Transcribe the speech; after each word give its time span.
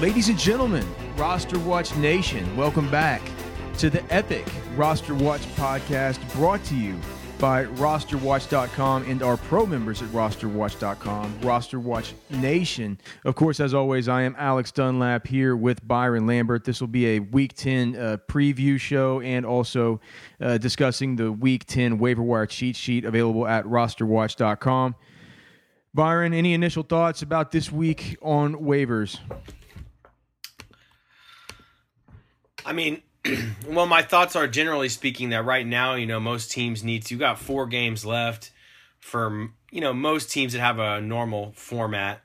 Ladies 0.00 0.30
and 0.30 0.38
gentlemen, 0.38 0.86
Roster 1.18 1.58
Watch 1.58 1.94
Nation, 1.96 2.56
welcome 2.56 2.90
back 2.90 3.20
to 3.76 3.90
the 3.90 4.02
epic 4.10 4.46
Roster 4.74 5.14
Watch 5.14 5.42
podcast 5.56 6.18
brought 6.32 6.64
to 6.64 6.74
you 6.74 6.98
by 7.38 7.66
rosterwatch.com 7.66 9.02
and 9.02 9.22
our 9.22 9.36
pro 9.36 9.66
members 9.66 10.00
at 10.00 10.08
rosterwatch.com, 10.08 11.40
Roster 11.42 11.78
Watch 11.78 12.14
Nation. 12.30 12.98
Of 13.26 13.34
course, 13.34 13.60
as 13.60 13.74
always, 13.74 14.08
I 14.08 14.22
am 14.22 14.34
Alex 14.38 14.72
Dunlap 14.72 15.26
here 15.26 15.54
with 15.54 15.86
Byron 15.86 16.26
Lambert. 16.26 16.64
This 16.64 16.80
will 16.80 16.88
be 16.88 17.16
a 17.16 17.18
Week 17.18 17.52
10 17.52 17.94
uh, 17.94 18.16
preview 18.26 18.80
show 18.80 19.20
and 19.20 19.44
also 19.44 20.00
uh, 20.40 20.56
discussing 20.56 21.16
the 21.16 21.30
Week 21.30 21.66
10 21.66 21.98
waiver 21.98 22.22
wire 22.22 22.46
cheat 22.46 22.74
sheet 22.74 23.04
available 23.04 23.46
at 23.46 23.66
rosterwatch.com. 23.66 24.94
Byron, 25.92 26.32
any 26.32 26.54
initial 26.54 26.84
thoughts 26.84 27.20
about 27.20 27.50
this 27.50 27.70
week 27.70 28.16
on 28.22 28.54
waivers? 28.54 29.18
I 32.64 32.72
mean, 32.72 33.02
well, 33.66 33.86
my 33.86 34.02
thoughts 34.02 34.36
are 34.36 34.46
generally 34.46 34.88
speaking 34.88 35.30
that 35.30 35.44
right 35.44 35.66
now, 35.66 35.94
you 35.94 36.06
know, 36.06 36.20
most 36.20 36.50
teams 36.50 36.82
need 36.82 37.04
to. 37.06 37.14
You 37.14 37.20
got 37.20 37.38
four 37.38 37.66
games 37.66 38.04
left 38.04 38.52
for 38.98 39.48
you 39.70 39.80
know 39.80 39.92
most 39.92 40.30
teams 40.30 40.52
that 40.52 40.60
have 40.60 40.78
a 40.78 41.00
normal 41.00 41.52
format, 41.56 42.22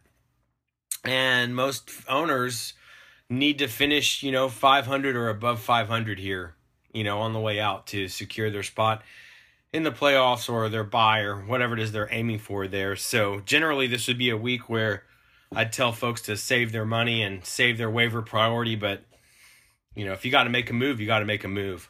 and 1.03 1.55
most 1.55 1.89
owners 2.08 2.73
need 3.30 3.59
to 3.59 3.67
finish 3.67 4.22
you 4.23 4.31
know 4.31 4.50
500 4.50 5.16
or 5.16 5.30
above 5.30 5.59
500 5.61 6.19
here, 6.19 6.55
you 6.94 7.03
know, 7.03 7.20
on 7.20 7.33
the 7.33 7.39
way 7.39 7.59
out 7.59 7.88
to 7.88 8.08
secure 8.08 8.52
their 8.52 8.64
spot 8.64 9.02
in 9.73 9.83
the 9.83 9.92
playoffs 9.92 10.49
or 10.49 10.70
their 10.70 10.86
bye 10.86 11.20
or 11.20 11.36
whatever 11.36 11.73
it 11.73 11.81
is 11.81 11.92
they're 11.92 12.08
aiming 12.09 12.39
for 12.39 12.67
there. 12.67 12.95
So 12.95 13.42
generally, 13.42 13.88
this 13.88 14.08
would 14.08 14.17
be 14.17 14.30
a 14.30 14.38
week 14.38 14.70
where 14.70 15.03
I'd 15.53 15.73
tell 15.73 15.92
folks 15.92 16.22
to 16.23 16.38
save 16.38 16.72
their 16.72 16.86
money 16.86 17.22
and 17.22 17.45
save 17.45 17.77
their 17.77 17.89
waiver 17.89 18.22
priority, 18.22 18.75
but 18.75 19.03
you 19.95 20.05
know, 20.05 20.13
if 20.13 20.25
you 20.25 20.31
got 20.31 20.43
to 20.43 20.49
make 20.49 20.69
a 20.69 20.73
move, 20.73 20.99
you 20.99 21.07
got 21.07 21.19
to 21.19 21.25
make 21.25 21.43
a 21.43 21.47
move. 21.47 21.89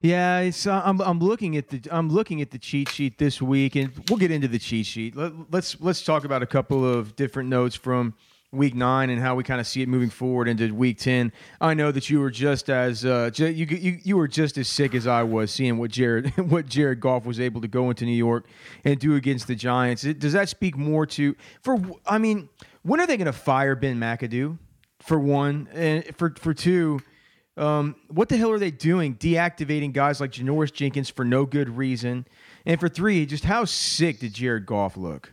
Yeah, 0.00 0.40
it's, 0.40 0.64
uh, 0.66 0.80
I'm 0.84 1.00
I'm 1.00 1.18
looking 1.18 1.56
at 1.56 1.68
the 1.68 1.82
I'm 1.90 2.08
looking 2.08 2.40
at 2.40 2.52
the 2.52 2.58
cheat 2.58 2.88
sheet 2.88 3.18
this 3.18 3.42
week, 3.42 3.74
and 3.74 3.92
we'll 4.08 4.18
get 4.18 4.30
into 4.30 4.46
the 4.46 4.58
cheat 4.58 4.86
sheet. 4.86 5.16
Let, 5.16 5.32
let's 5.50 5.80
let's 5.80 6.04
talk 6.04 6.24
about 6.24 6.42
a 6.42 6.46
couple 6.46 6.88
of 6.88 7.16
different 7.16 7.48
notes 7.48 7.74
from 7.74 8.14
week 8.52 8.74
nine 8.74 9.10
and 9.10 9.20
how 9.20 9.34
we 9.34 9.42
kind 9.44 9.60
of 9.60 9.66
see 9.66 9.82
it 9.82 9.88
moving 9.88 10.08
forward 10.08 10.48
into 10.48 10.74
week 10.74 10.96
10 10.96 11.30
i 11.60 11.74
know 11.74 11.92
that 11.92 12.08
you 12.08 12.18
were 12.18 12.30
just 12.30 12.70
as 12.70 13.04
uh, 13.04 13.30
you, 13.36 13.66
you 13.66 13.98
you 14.02 14.16
were 14.16 14.26
just 14.26 14.56
as 14.56 14.66
sick 14.66 14.94
as 14.94 15.06
i 15.06 15.22
was 15.22 15.50
seeing 15.50 15.76
what 15.76 15.90
jared 15.90 16.30
what 16.50 16.64
jared 16.66 16.98
goff 16.98 17.26
was 17.26 17.38
able 17.38 17.60
to 17.60 17.68
go 17.68 17.90
into 17.90 18.06
new 18.06 18.10
york 18.10 18.46
and 18.86 18.98
do 19.00 19.16
against 19.16 19.48
the 19.48 19.54
giants 19.54 20.00
does 20.00 20.32
that 20.32 20.48
speak 20.48 20.78
more 20.78 21.04
to 21.04 21.36
for 21.60 21.78
i 22.06 22.16
mean 22.16 22.48
when 22.80 23.00
are 23.00 23.06
they 23.06 23.18
going 23.18 23.26
to 23.26 23.34
fire 23.34 23.76
ben 23.76 24.00
mcadoo 24.00 24.56
for 25.08 25.18
one, 25.18 25.68
and 25.72 26.04
for 26.16 26.34
for 26.38 26.54
two, 26.54 27.00
um, 27.56 27.96
what 28.08 28.28
the 28.28 28.36
hell 28.36 28.52
are 28.52 28.58
they 28.58 28.70
doing? 28.70 29.16
Deactivating 29.16 29.92
guys 29.92 30.20
like 30.20 30.32
Janoris 30.32 30.72
Jenkins 30.72 31.10
for 31.10 31.24
no 31.24 31.46
good 31.46 31.76
reason, 31.76 32.26
and 32.64 32.78
for 32.78 32.88
three, 32.88 33.26
just 33.26 33.44
how 33.44 33.64
sick 33.64 34.20
did 34.20 34.34
Jared 34.34 34.66
Goff 34.66 34.96
look? 34.96 35.32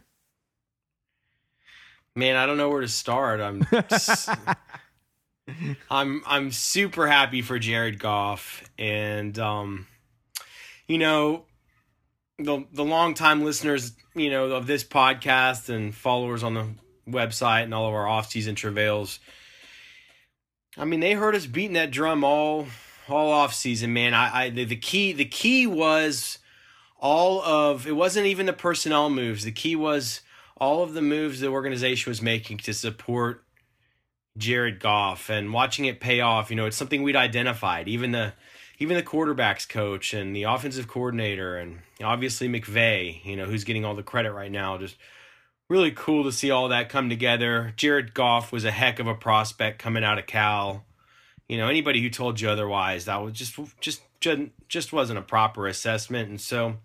Man, 2.15 2.37
I 2.37 2.45
don't 2.45 2.57
know 2.57 2.69
where 2.69 2.81
to 2.81 2.87
start. 2.87 3.41
I'm 3.41 3.67
I'm 5.91 6.23
I'm 6.25 6.51
super 6.51 7.05
happy 7.05 7.41
for 7.41 7.59
Jared 7.59 7.99
Goff, 7.99 8.63
and 8.79 9.37
um, 9.37 9.87
you 10.87 10.97
know, 10.97 11.43
the 12.39 12.63
the 12.71 12.85
longtime 12.85 13.43
listeners, 13.43 13.91
you 14.15 14.29
know, 14.29 14.51
of 14.51 14.67
this 14.67 14.85
podcast 14.85 15.67
and 15.67 15.93
followers 15.93 16.43
on 16.43 16.53
the 16.53 16.65
website 17.07 17.63
and 17.63 17.73
all 17.73 17.89
of 17.89 17.93
our 17.93 18.07
off 18.07 18.31
season 18.31 18.55
travails 18.55 19.19
I 20.77 20.85
mean, 20.85 20.99
they 20.99 21.13
heard 21.13 21.35
us 21.35 21.45
beating 21.45 21.73
that 21.73 21.91
drum 21.91 22.23
all 22.23 22.67
all 23.07 23.31
off 23.31 23.53
season, 23.53 23.93
man. 23.93 24.13
I, 24.13 24.45
I 24.45 24.49
the, 24.49 24.65
the 24.65 24.75
key 24.75 25.13
the 25.13 25.25
key 25.25 25.67
was 25.67 26.39
all 26.99 27.41
of 27.43 27.87
it 27.87 27.95
wasn't 27.95 28.27
even 28.27 28.45
the 28.45 28.53
personnel 28.53 29.09
moves. 29.09 29.43
The 29.43 29.51
key 29.51 29.75
was 29.75 30.21
all 30.57 30.83
of 30.83 30.93
the 30.93 31.01
moves 31.01 31.39
the 31.39 31.47
organization 31.47 32.09
was 32.09 32.21
making 32.21 32.57
to 32.59 32.73
support 32.73 33.43
Jared 34.37 34.79
Goff 34.79 35.29
and 35.29 35.53
watching 35.53 35.85
it 35.85 35.99
pay 35.99 36.19
off. 36.19 36.49
You 36.49 36.55
know, 36.55 36.65
it's 36.65 36.77
something 36.77 37.03
we'd 37.03 37.15
identified. 37.15 37.87
Even 37.87 38.11
the 38.11 38.33
even 38.77 38.97
the 38.97 39.03
quarterbacks 39.03 39.67
coach 39.67 40.13
and 40.13 40.35
the 40.35 40.43
offensive 40.43 40.87
coordinator 40.87 41.57
and 41.57 41.79
obviously 42.03 42.49
McVay, 42.49 43.23
you 43.23 43.37
know, 43.37 43.45
who's 43.45 43.63
getting 43.63 43.85
all 43.85 43.95
the 43.95 44.03
credit 44.03 44.33
right 44.33 44.51
now, 44.51 44.77
just 44.77 44.97
really 45.69 45.91
cool 45.91 46.23
to 46.23 46.31
see 46.31 46.51
all 46.51 46.69
that 46.69 46.89
come 46.89 47.09
together. 47.09 47.73
Jared 47.75 48.13
Goff 48.13 48.51
was 48.51 48.65
a 48.65 48.71
heck 48.71 48.99
of 48.99 49.07
a 49.07 49.15
prospect 49.15 49.79
coming 49.79 50.03
out 50.03 50.19
of 50.19 50.27
Cal. 50.27 50.85
You 51.47 51.57
know, 51.57 51.67
anybody 51.67 52.01
who 52.01 52.09
told 52.09 52.39
you 52.39 52.49
otherwise, 52.49 53.05
that 53.05 53.21
was 53.21 53.33
just 53.33 53.59
just 53.79 54.01
just 54.67 54.93
wasn't 54.93 55.19
a 55.19 55.23
proper 55.23 55.67
assessment. 55.67 56.29
And 56.29 56.41
so 56.41 56.77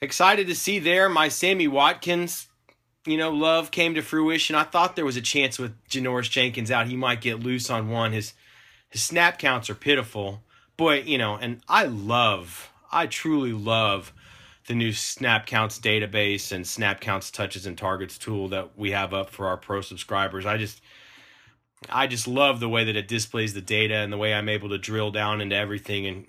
excited 0.00 0.46
to 0.46 0.54
see 0.54 0.78
there 0.78 1.08
my 1.08 1.28
Sammy 1.28 1.66
Watkins, 1.66 2.48
you 3.06 3.16
know, 3.16 3.30
love 3.30 3.70
came 3.70 3.94
to 3.94 4.02
fruition. 4.02 4.54
I 4.54 4.64
thought 4.64 4.96
there 4.96 5.04
was 5.04 5.16
a 5.16 5.22
chance 5.22 5.58
with 5.58 5.72
Janoris 5.88 6.30
Jenkins 6.30 6.70
out, 6.70 6.88
he 6.88 6.96
might 6.96 7.20
get 7.20 7.40
loose 7.40 7.70
on 7.70 7.90
one. 7.90 8.12
His 8.12 8.34
his 8.88 9.02
snap 9.02 9.38
counts 9.38 9.68
are 9.68 9.74
pitiful. 9.74 10.42
Boy, 10.76 11.02
you 11.02 11.18
know, 11.18 11.34
and 11.36 11.60
I 11.68 11.84
love, 11.84 12.72
I 12.92 13.06
truly 13.06 13.52
love 13.52 14.12
the 14.66 14.74
new 14.74 14.92
snap 14.92 15.46
counts 15.46 15.78
database 15.78 16.52
and 16.52 16.66
snap 16.66 17.00
counts 17.00 17.30
touches 17.30 17.66
and 17.66 17.76
targets 17.76 18.16
tool 18.16 18.48
that 18.48 18.76
we 18.76 18.92
have 18.92 19.12
up 19.12 19.30
for 19.30 19.46
our 19.46 19.56
pro 19.56 19.80
subscribers. 19.80 20.46
I 20.46 20.56
just 20.56 20.80
I 21.90 22.06
just 22.06 22.26
love 22.26 22.60
the 22.60 22.68
way 22.68 22.84
that 22.84 22.96
it 22.96 23.08
displays 23.08 23.52
the 23.52 23.60
data 23.60 23.96
and 23.96 24.12
the 24.12 24.16
way 24.16 24.32
I'm 24.32 24.48
able 24.48 24.70
to 24.70 24.78
drill 24.78 25.10
down 25.10 25.40
into 25.40 25.56
everything 25.56 26.06
and 26.06 26.26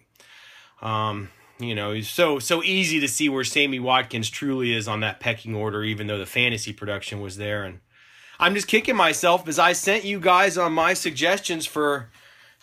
um 0.82 1.30
you 1.58 1.74
know, 1.74 1.92
it's 1.92 2.10
so 2.10 2.40
so 2.40 2.62
easy 2.64 3.00
to 3.00 3.08
see 3.08 3.30
where 3.30 3.46
Sammy 3.46 3.80
Watkins 3.80 4.30
truly 4.30 4.74
is 4.74 4.90
on 4.90 5.00
that 5.00 5.22
pecking 5.22 5.56
order 5.56 5.84
even 5.84 6.08
though 6.08 6.20
the 6.20 6.26
fantasy 6.26 6.74
production 6.74 7.22
was 7.22 7.38
there 7.38 7.64
and 7.64 7.80
I'm 8.38 8.54
just 8.54 8.68
kicking 8.68 8.98
myself 8.98 9.48
as 9.48 9.58
I 9.58 9.72
sent 9.72 10.04
you 10.04 10.20
guys 10.20 10.58
on 10.58 10.74
my 10.74 10.94
suggestions 10.94 11.66
for 11.66 12.10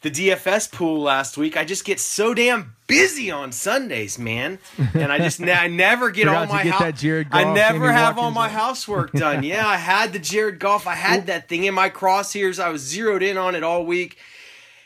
the 0.02 0.10
DFS 0.10 0.70
pool 0.70 1.00
last 1.00 1.38
week. 1.38 1.56
I 1.56 1.64
just 1.64 1.84
get 1.84 2.00
so 2.00 2.34
damn 2.34 2.76
busy 2.86 3.30
on 3.30 3.52
Sundays, 3.52 4.18
man, 4.18 4.58
and 4.94 5.10
I 5.10 5.18
just 5.18 5.40
I 5.40 5.68
never 5.68 6.10
get 6.10 6.28
all 6.28 6.46
my 6.46 6.64
get 6.64 6.72
Goff, 6.72 6.80
I 7.30 7.44
never 7.54 7.90
have 7.90 8.18
all 8.18 8.32
my 8.32 8.48
housework 8.48 9.12
done. 9.12 9.42
yeah, 9.44 9.66
I 9.66 9.76
had 9.76 10.12
the 10.12 10.18
Jared 10.18 10.58
Goff. 10.58 10.86
I 10.86 10.94
had 10.94 11.28
that 11.28 11.48
thing 11.48 11.64
in 11.64 11.74
my 11.74 11.88
crosshairs. 11.88 12.62
I 12.62 12.68
was 12.70 12.82
zeroed 12.82 13.22
in 13.22 13.38
on 13.38 13.54
it 13.54 13.62
all 13.62 13.86
week. 13.86 14.18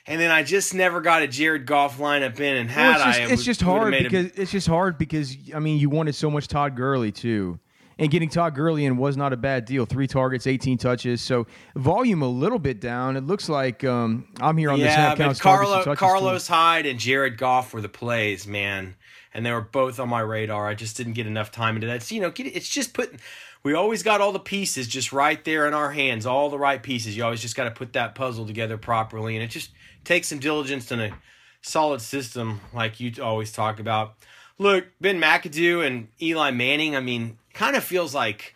And 0.08 0.20
then 0.20 0.30
I 0.30 0.44
just 0.44 0.72
never 0.72 1.00
got 1.00 1.22
a 1.22 1.26
Jared 1.26 1.66
Goff 1.66 1.98
lineup 1.98 2.38
in, 2.38 2.56
and 2.56 2.70
had 2.70 2.98
well, 2.98 3.08
it's 3.08 3.16
just, 3.16 3.18
I, 3.18 3.22
it 3.24 3.30
it's 3.32 3.44
just 3.44 3.60
hard 3.60 3.90
because 3.92 4.26
a, 4.26 4.40
it's 4.42 4.52
just 4.52 4.68
hard 4.68 4.98
because 4.98 5.36
I 5.52 5.58
mean 5.58 5.80
you 5.80 5.90
wanted 5.90 6.14
so 6.14 6.30
much 6.30 6.46
Todd 6.46 6.76
Gurley 6.76 7.10
too 7.10 7.58
and 7.98 8.10
getting 8.10 8.28
Todd 8.28 8.54
Gurley 8.54 8.84
in 8.84 8.96
was 8.96 9.16
not 9.16 9.32
a 9.32 9.36
bad 9.36 9.64
deal. 9.64 9.86
Three 9.86 10.06
targets, 10.06 10.46
18 10.46 10.78
touches. 10.78 11.22
So 11.22 11.46
volume 11.74 12.22
a 12.22 12.28
little 12.28 12.58
bit 12.58 12.80
down. 12.80 13.16
It 13.16 13.24
looks 13.24 13.48
like 13.48 13.84
um, 13.84 14.28
I'm 14.40 14.56
here 14.56 14.70
on 14.70 14.78
yeah, 14.78 15.14
the 15.14 15.24
but 15.24 15.40
Carlo, 15.40 15.94
Carlos 15.94 16.46
Hyde 16.46 16.86
and 16.86 16.98
Jared 16.98 17.38
Goff 17.38 17.72
were 17.72 17.80
the 17.80 17.88
plays, 17.88 18.46
man, 18.46 18.96
and 19.32 19.46
they 19.46 19.52
were 19.52 19.62
both 19.62 19.98
on 19.98 20.08
my 20.08 20.20
radar. 20.20 20.68
I 20.68 20.74
just 20.74 20.96
didn't 20.96 21.14
get 21.14 21.26
enough 21.26 21.50
time 21.50 21.76
into 21.76 21.86
that. 21.86 22.02
So, 22.02 22.14
you 22.14 22.20
know, 22.20 22.32
it's 22.36 22.68
just 22.68 22.92
putting. 22.92 23.18
We 23.62 23.74
always 23.74 24.04
got 24.04 24.20
all 24.20 24.30
the 24.30 24.38
pieces 24.38 24.86
just 24.86 25.12
right 25.12 25.42
there 25.44 25.66
in 25.66 25.74
our 25.74 25.90
hands, 25.90 26.24
all 26.24 26.50
the 26.50 26.58
right 26.58 26.80
pieces. 26.80 27.16
You 27.16 27.24
always 27.24 27.40
just 27.40 27.56
got 27.56 27.64
to 27.64 27.72
put 27.72 27.94
that 27.94 28.14
puzzle 28.14 28.46
together 28.46 28.76
properly, 28.78 29.34
and 29.34 29.42
it 29.42 29.48
just 29.48 29.70
takes 30.04 30.28
some 30.28 30.38
diligence 30.38 30.92
and 30.92 31.02
a 31.02 31.18
solid 31.62 32.00
system, 32.00 32.60
like 32.72 33.00
you 33.00 33.12
always 33.20 33.50
talk 33.50 33.80
about 33.80 34.14
look, 34.58 34.86
Ben 35.00 35.20
McAdoo 35.20 35.86
and 35.86 36.08
Eli 36.20 36.50
Manning. 36.50 36.96
I 36.96 37.00
mean, 37.00 37.38
kind 37.56 37.74
of 37.74 37.82
feels 37.82 38.14
like 38.14 38.54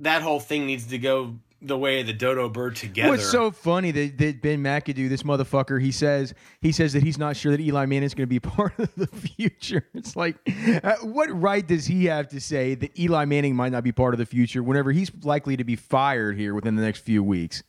that 0.00 0.22
whole 0.22 0.40
thing 0.40 0.66
needs 0.66 0.86
to 0.86 0.98
go 0.98 1.36
the 1.64 1.78
way 1.78 2.00
of 2.00 2.06
the 2.06 2.12
dodo 2.12 2.48
bird 2.48 2.74
together. 2.74 3.10
What's 3.10 3.30
so 3.30 3.52
funny 3.52 3.92
that, 3.92 4.18
that 4.18 4.42
Ben 4.42 4.60
McAdoo, 4.60 5.08
this 5.08 5.22
motherfucker, 5.22 5.80
he 5.80 5.92
says 5.92 6.34
he 6.60 6.72
says 6.72 6.92
that 6.94 7.04
he's 7.04 7.18
not 7.18 7.36
sure 7.36 7.52
that 7.52 7.60
Eli 7.60 7.86
Manning 7.86 8.02
is 8.04 8.14
going 8.14 8.24
to 8.24 8.30
be 8.30 8.40
part 8.40 8.76
of 8.78 8.92
the 8.96 9.06
future. 9.06 9.86
It's 9.94 10.16
like, 10.16 10.36
uh, 10.82 10.96
what 11.02 11.30
right 11.30 11.64
does 11.64 11.86
he 11.86 12.06
have 12.06 12.28
to 12.28 12.40
say 12.40 12.74
that 12.74 12.98
Eli 12.98 13.26
Manning 13.26 13.54
might 13.54 13.70
not 13.70 13.84
be 13.84 13.92
part 13.92 14.14
of 14.14 14.18
the 14.18 14.26
future 14.26 14.62
whenever 14.62 14.90
he's 14.90 15.12
likely 15.22 15.56
to 15.56 15.64
be 15.64 15.76
fired 15.76 16.36
here 16.36 16.54
within 16.54 16.74
the 16.74 16.82
next 16.82 17.00
few 17.00 17.22
weeks? 17.22 17.62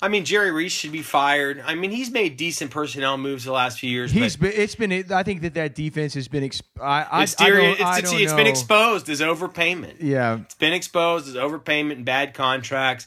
I 0.00 0.08
mean, 0.08 0.24
Jerry 0.24 0.52
Reese 0.52 0.72
should 0.72 0.92
be 0.92 1.02
fired. 1.02 1.62
I 1.66 1.74
mean, 1.74 1.90
he's 1.90 2.10
made 2.10 2.36
decent 2.36 2.70
personnel 2.70 3.18
moves 3.18 3.44
the 3.44 3.52
last 3.52 3.80
few 3.80 3.90
years. 3.90 4.12
He's 4.12 4.36
but 4.36 4.50
been. 4.50 4.60
It's 4.60 4.74
been. 4.74 5.12
I 5.12 5.22
think 5.24 5.42
that 5.42 5.54
that 5.54 5.74
defense 5.74 6.14
has 6.14 6.28
been. 6.28 6.44
Exp- 6.44 6.62
I, 6.80 7.02
I, 7.10 7.22
it's, 7.24 7.40
I 7.40 7.50
don't, 7.50 7.80
it's, 7.80 7.98
it's, 7.98 8.12
it's 8.12 8.32
been 8.32 8.46
exposed 8.46 9.08
as 9.08 9.20
overpayment. 9.20 9.96
Yeah, 10.00 10.40
It's 10.40 10.54
been 10.54 10.72
exposed 10.72 11.28
as 11.28 11.34
overpayment 11.34 11.92
and 11.92 12.04
bad 12.04 12.34
contracts. 12.34 13.06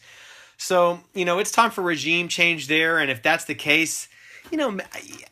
So, 0.57 0.99
you 1.15 1.25
know, 1.25 1.39
it's 1.39 1.51
time 1.51 1.71
for 1.71 1.81
regime 1.81 2.27
change 2.27 2.67
there. 2.67 2.99
And 2.99 3.09
if 3.09 3.23
that's 3.23 3.45
the 3.45 3.55
case, 3.55 4.07
you 4.51 4.57
know, 4.57 4.77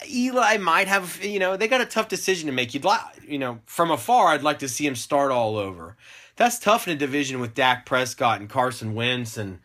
Eli 0.09 0.57
might 0.57 0.87
have, 0.87 1.23
you 1.23 1.39
know, 1.39 1.55
they 1.55 1.67
got 1.67 1.81
a 1.81 1.85
tough 1.85 2.07
decision 2.07 2.47
to 2.47 2.53
make. 2.53 2.73
You'd 2.73 2.85
like, 2.85 3.01
you 3.27 3.37
know, 3.37 3.59
from 3.65 3.91
afar, 3.91 4.29
I'd 4.29 4.41
like 4.41 4.59
to 4.59 4.69
see 4.69 4.87
him 4.87 4.95
start 4.95 5.31
all 5.31 5.57
over. 5.57 5.97
That's 6.35 6.57
tough 6.57 6.87
in 6.87 6.93
a 6.93 6.97
division 6.97 7.39
with 7.39 7.53
Dak 7.53 7.85
Prescott 7.85 8.39
and 8.39 8.49
Carson 8.49 8.95
Wentz 8.95 9.37
and 9.37 9.59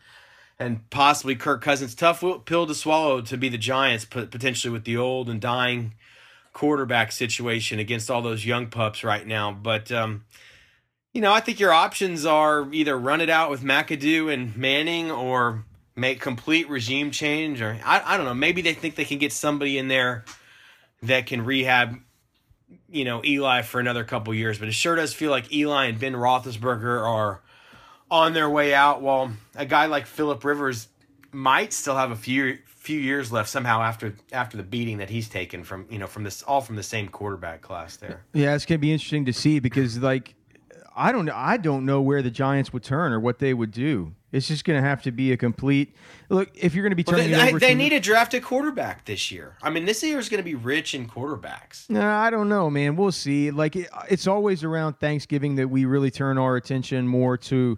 and 0.59 0.89
possibly 0.89 1.35
Kirk 1.35 1.61
Cousins. 1.61 1.95
Tough 1.95 2.23
pill 2.45 2.67
to 2.67 2.75
swallow 2.75 3.21
to 3.21 3.37
be 3.37 3.49
the 3.49 3.57
Giants, 3.57 4.05
potentially 4.05 4.71
with 4.71 4.85
the 4.85 4.97
old 4.97 5.29
and 5.29 5.41
dying 5.41 5.93
quarterback 6.53 7.11
situation 7.11 7.79
against 7.79 8.09
all 8.09 8.21
those 8.21 8.45
young 8.45 8.67
pups 8.67 9.03
right 9.03 9.27
now. 9.27 9.51
But 9.51 9.91
um, 9.91 10.25
you 11.13 11.21
know, 11.21 11.33
I 11.33 11.39
think 11.39 11.59
your 11.59 11.73
options 11.73 12.25
are 12.25 12.71
either 12.73 12.97
run 12.97 13.21
it 13.21 13.29
out 13.29 13.49
with 13.49 13.63
McAdoo 13.63 14.33
and 14.33 14.55
Manning 14.55 15.11
or 15.11 15.65
make 15.95 16.19
complete 16.19 16.69
regime 16.69 17.11
change 17.11 17.61
or 17.61 17.77
I, 17.85 18.01
I 18.05 18.17
don't 18.17 18.25
know, 18.25 18.33
maybe 18.33 18.61
they 18.61 18.73
think 18.73 18.95
they 18.95 19.05
can 19.05 19.17
get 19.17 19.31
somebody 19.31 19.77
in 19.77 19.87
there 19.87 20.25
that 21.01 21.25
can 21.25 21.43
rehab 21.43 21.99
you 22.89 23.03
know, 23.03 23.21
Eli 23.23 23.61
for 23.61 23.79
another 23.79 24.03
couple 24.03 24.33
years, 24.33 24.57
but 24.57 24.67
it 24.67 24.73
sure 24.73 24.95
does 24.95 25.13
feel 25.13 25.31
like 25.31 25.51
Eli 25.51 25.85
and 25.85 25.99
Ben 25.99 26.13
Roethlisberger 26.13 27.05
are 27.05 27.41
on 28.09 28.33
their 28.33 28.49
way 28.49 28.73
out 28.73 29.01
while 29.01 29.31
a 29.55 29.65
guy 29.65 29.85
like 29.87 30.05
Philip 30.05 30.43
Rivers 30.43 30.87
might 31.31 31.73
still 31.73 31.95
have 31.95 32.11
a 32.11 32.15
few 32.15 32.57
few 32.65 32.99
years 32.99 33.31
left 33.31 33.49
somehow 33.49 33.81
after 33.81 34.15
after 34.31 34.57
the 34.57 34.63
beating 34.63 34.99
that 34.99 35.09
he's 35.09 35.27
taken 35.27 35.63
from 35.63 35.87
you 35.89 35.97
know 35.97 36.07
from 36.07 36.23
this 36.23 36.43
all 36.43 36.61
from 36.61 36.75
the 36.75 36.83
same 36.83 37.07
quarterback 37.07 37.61
class 37.61 37.97
there. 37.97 38.23
Yeah, 38.33 38.55
it's 38.55 38.65
gonna 38.65 38.79
be 38.79 38.91
interesting 38.91 39.25
to 39.25 39.33
see 39.33 39.59
because 39.59 39.97
like 39.99 40.35
I 40.95 41.11
don't 41.11 41.29
I 41.29 41.57
don't 41.57 41.85
know 41.85 42.01
where 42.01 42.21
the 42.21 42.31
Giants 42.31 42.71
would 42.71 42.83
turn 42.83 43.11
or 43.11 43.19
what 43.19 43.39
they 43.39 43.53
would 43.53 43.71
do. 43.71 44.13
It's 44.31 44.49
just 44.49 44.65
going 44.65 44.81
to 44.81 44.85
have 44.85 45.01
to 45.03 45.11
be 45.11 45.31
a 45.31 45.37
complete 45.37 45.95
look. 46.27 46.49
If 46.55 46.75
you're 46.75 46.83
going 46.83 46.91
to 46.91 46.95
be 46.97 47.05
turning 47.05 47.31
well, 47.31 47.41
they, 47.41 47.49
over, 47.51 47.59
they 47.59 47.73
need 47.73 47.91
to 47.91 48.01
draft 48.01 48.33
a 48.33 48.41
quarterback 48.41 49.05
this 49.05 49.31
year. 49.31 49.55
I 49.61 49.69
mean, 49.69 49.85
this 49.85 50.03
year 50.03 50.19
is 50.19 50.27
going 50.27 50.39
to 50.39 50.43
be 50.43 50.55
rich 50.55 50.93
in 50.93 51.07
quarterbacks. 51.07 51.89
No, 51.89 52.05
I 52.05 52.29
don't 52.29 52.49
know, 52.49 52.69
man. 52.69 52.97
We'll 52.97 53.13
see. 53.13 53.51
Like 53.51 53.77
it, 53.77 53.87
it's 54.09 54.27
always 54.27 54.65
around 54.65 54.99
Thanksgiving 54.99 55.55
that 55.55 55.69
we 55.69 55.85
really 55.85 56.11
turn 56.11 56.37
our 56.37 56.57
attention 56.57 57.07
more 57.07 57.37
to 57.37 57.77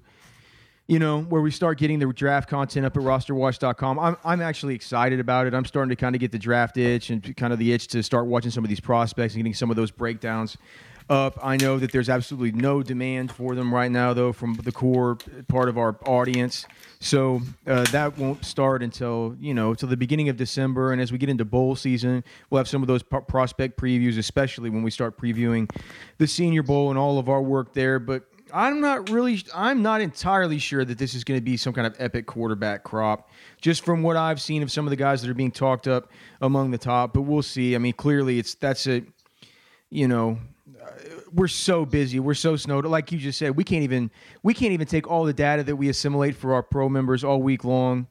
you 0.88 1.00
know, 1.00 1.22
where 1.22 1.42
we 1.42 1.51
start 1.51 1.78
getting 1.78 2.00
the 2.00 2.12
draft 2.13 2.50
content 2.50 2.86
up 2.86 2.95
at 2.95 3.04
rosterwatch.com. 3.04 4.00
I'm, 4.00 4.18
I'm 4.24 4.42
actually 4.42 4.74
excited 4.74 5.19
about 5.19 5.45
it. 5.45 5.54
I'm 5.54 5.66
starting 5.66 5.89
to 5.89 5.98
kind 5.98 6.16
of 6.16 6.22
get 6.22 6.31
the 6.31 6.39
draft 6.39 6.78
itch 6.78 7.10
and 7.10 7.36
kind 7.36 7.51
of 7.51 7.60
the 7.60 7.74
itch 7.74 7.88
to 7.89 8.01
start 8.01 8.28
watching 8.28 8.51
some 8.51 8.63
of 8.63 8.69
these 8.69 8.80
prospects 8.80 9.34
and 9.34 9.44
getting 9.44 9.54
some 9.54 9.69
of 9.69 9.75
those 9.75 9.92
breakdowns 9.92 10.57
up. 11.10 11.38
I 11.42 11.57
know 11.57 11.78
that 11.80 11.92
there's 11.92 12.10
absolutely 12.10 12.60
no 12.60 12.84
demand 12.84 13.31
for 13.31 13.56
them 13.56 13.74
right 13.74 13.92
now, 13.92 14.13
though, 14.13 14.31
from 14.31 14.56
the 14.56 14.72
core 14.72 15.18
part 15.48 15.69
of 15.69 15.78
our 15.78 15.98
audience. 16.06 16.66
So 17.00 17.42
uh, 17.66 17.83
that 17.92 18.18
won't 18.18 18.44
start 18.44 18.81
until 18.81 19.36
you 19.40 19.54
know 19.54 19.72
until 19.72 19.90
the 19.90 19.98
beginning 19.98 20.30
of 20.30 20.38
December. 20.38 20.92
And 20.92 21.01
as 21.01 21.12
we 21.12 21.18
get 21.18 21.30
into 21.30 21.45
bowl 21.45 21.75
season, 21.75 22.24
we'll 22.50 22.57
have 22.57 22.68
some 22.68 22.81
of 22.81 22.88
those 22.88 23.04
pro- 23.04 23.22
prospect 23.22 23.80
previews, 23.80 24.18
especially 24.18 24.69
when 24.69 24.83
we 24.83 24.92
start 24.92 25.18
previewing 25.18 25.69
the 26.18 26.28
Senior 26.28 26.63
Bowl 26.63 26.90
and 26.90 26.98
all 26.98 27.19
of 27.19 27.30
our 27.30 27.42
work 27.42 27.74
there. 27.74 28.00
But 28.00 28.24
I'm 28.53 28.81
not 28.81 29.09
really, 29.09 29.41
I'm 29.53 29.81
not 29.81 30.01
entirely 30.01 30.59
sure 30.59 30.85
that 30.85 30.97
this 30.97 31.13
is 31.13 31.23
going 31.23 31.39
to 31.39 31.44
be 31.44 31.57
some 31.57 31.73
kind 31.73 31.88
of 31.88 31.95
epic 31.99 32.25
quarterback 32.25 32.83
crop, 32.83 33.29
just 33.61 33.83
from 33.83 34.03
what 34.03 34.17
I've 34.17 34.41
seen 34.41 34.63
of 34.63 34.71
some 34.71 34.85
of 34.85 34.89
the 34.89 34.95
guys 34.95 35.21
that 35.21 35.29
are 35.29 35.35
being 35.35 35.51
talked 35.51 35.88
up 35.88 36.11
among 36.41 36.71
the 36.71 36.77
top. 36.77 37.13
But 37.13 37.21
we'll 37.21 37.41
see. 37.41 37.75
I 37.75 37.77
mean, 37.77 37.94
clearly, 37.94 38.39
it's 38.39 38.55
that's 38.55 38.88
a, 38.88 39.03
you 39.89 40.07
know, 40.07 40.39
uh, 40.81 40.89
we're 41.33 41.47
so 41.47 41.85
busy, 41.85 42.19
we're 42.19 42.33
so 42.33 42.55
snowed. 42.55 42.85
Like 42.85 43.11
you 43.11 43.17
just 43.17 43.39
said, 43.39 43.55
we 43.55 43.63
can't 43.63 43.83
even 43.83 44.11
we 44.44 44.53
can't 44.53 44.71
even 44.71 44.88
take 44.88 45.09
all 45.09 45.25
the 45.25 45.33
data 45.33 45.63
that 45.63 45.75
we 45.75 45.89
assimilate 45.89 46.35
for 46.35 46.53
our 46.53 46.63
pro 46.63 46.89
members 46.89 47.23
all 47.23 47.41
week 47.41 47.63
long 47.63 48.07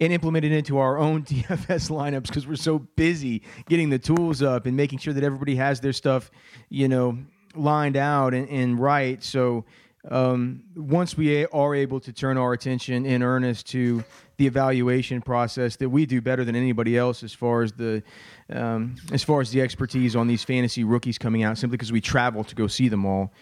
and 0.00 0.12
implement 0.12 0.44
it 0.44 0.52
into 0.52 0.78
our 0.78 0.98
own 0.98 1.22
DFS 1.24 1.90
lineups 1.90 2.28
because 2.28 2.46
we're 2.46 2.56
so 2.56 2.78
busy 2.78 3.42
getting 3.68 3.90
the 3.90 3.98
tools 3.98 4.42
up 4.42 4.66
and 4.66 4.76
making 4.76 4.98
sure 4.98 5.14
that 5.14 5.24
everybody 5.24 5.56
has 5.56 5.80
their 5.80 5.92
stuff, 5.92 6.30
you 6.68 6.88
know, 6.88 7.18
lined 7.56 7.96
out 7.96 8.34
and, 8.34 8.48
and 8.48 8.78
right. 8.78 9.22
So 9.22 9.64
um, 10.10 10.62
once 10.76 11.16
we 11.16 11.46
are 11.46 11.74
able 11.74 12.00
to 12.00 12.12
turn 12.12 12.38
our 12.38 12.52
attention 12.52 13.06
in 13.06 13.22
earnest 13.22 13.66
to 13.68 14.04
the 14.36 14.46
evaluation 14.46 15.20
process 15.20 15.76
that 15.76 15.88
we 15.88 16.06
do 16.06 16.20
better 16.20 16.44
than 16.44 16.54
anybody 16.54 16.96
else 16.96 17.22
as 17.22 17.32
far 17.32 17.62
as 17.62 17.72
the 17.72 18.02
um, 18.50 18.94
as 19.10 19.24
far 19.24 19.40
as 19.40 19.50
the 19.50 19.60
expertise 19.60 20.14
on 20.14 20.28
these 20.28 20.44
fantasy 20.44 20.84
rookies 20.84 21.18
coming 21.18 21.42
out 21.42 21.58
simply 21.58 21.76
because 21.76 21.90
we 21.90 22.00
travel 22.00 22.44
to 22.44 22.54
go 22.54 22.66
see 22.66 22.88
them 22.88 23.04
all 23.04 23.32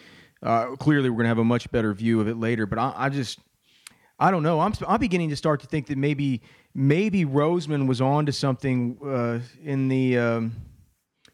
uh, 0.42 0.66
clearly 0.76 1.10
we're 1.10 1.16
going 1.16 1.24
to 1.24 1.28
have 1.28 1.38
a 1.38 1.44
much 1.44 1.70
better 1.70 1.92
view 1.92 2.20
of 2.20 2.28
it 2.28 2.38
later 2.38 2.64
but 2.64 2.78
I, 2.78 2.92
I, 2.96 3.08
just 3.08 3.40
I 4.18 4.30
don't 4.30 4.42
know 4.42 4.60
I'm, 4.60 4.72
I'm 4.88 5.00
beginning 5.00 5.30
to 5.30 5.36
start 5.36 5.60
to 5.60 5.66
think 5.66 5.88
that 5.88 5.98
maybe 5.98 6.40
maybe 6.74 7.26
Roseman 7.26 7.86
was 7.86 8.00
on 8.00 8.24
to 8.26 8.32
something 8.32 8.96
uh, 9.04 9.40
in 9.62 9.88
the 9.88 10.18
um, 10.18 10.52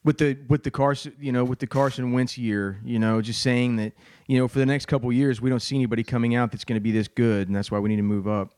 with 0.04 0.18
the 0.18 0.38
with 0.48 0.62
the 0.62 0.70
Carson 0.70 1.14
you 1.20 1.32
know 1.32 1.44
with 1.44 1.58
the 1.58 1.66
Carson 1.66 2.12
Wentz 2.12 2.38
year 2.38 2.80
you 2.84 2.98
know 2.98 3.20
just 3.20 3.42
saying 3.42 3.76
that 3.76 3.92
you 4.26 4.38
know 4.38 4.48
for 4.48 4.58
the 4.58 4.66
next 4.66 4.86
couple 4.86 5.12
years 5.12 5.40
we 5.40 5.50
don't 5.50 5.60
see 5.60 5.76
anybody 5.76 6.02
coming 6.02 6.34
out 6.34 6.52
that's 6.52 6.64
going 6.64 6.76
to 6.76 6.80
be 6.80 6.92
this 6.92 7.08
good 7.08 7.48
and 7.48 7.56
that's 7.56 7.70
why 7.70 7.78
we 7.78 7.88
need 7.88 7.96
to 7.96 8.02
move 8.02 8.26
up 8.26 8.54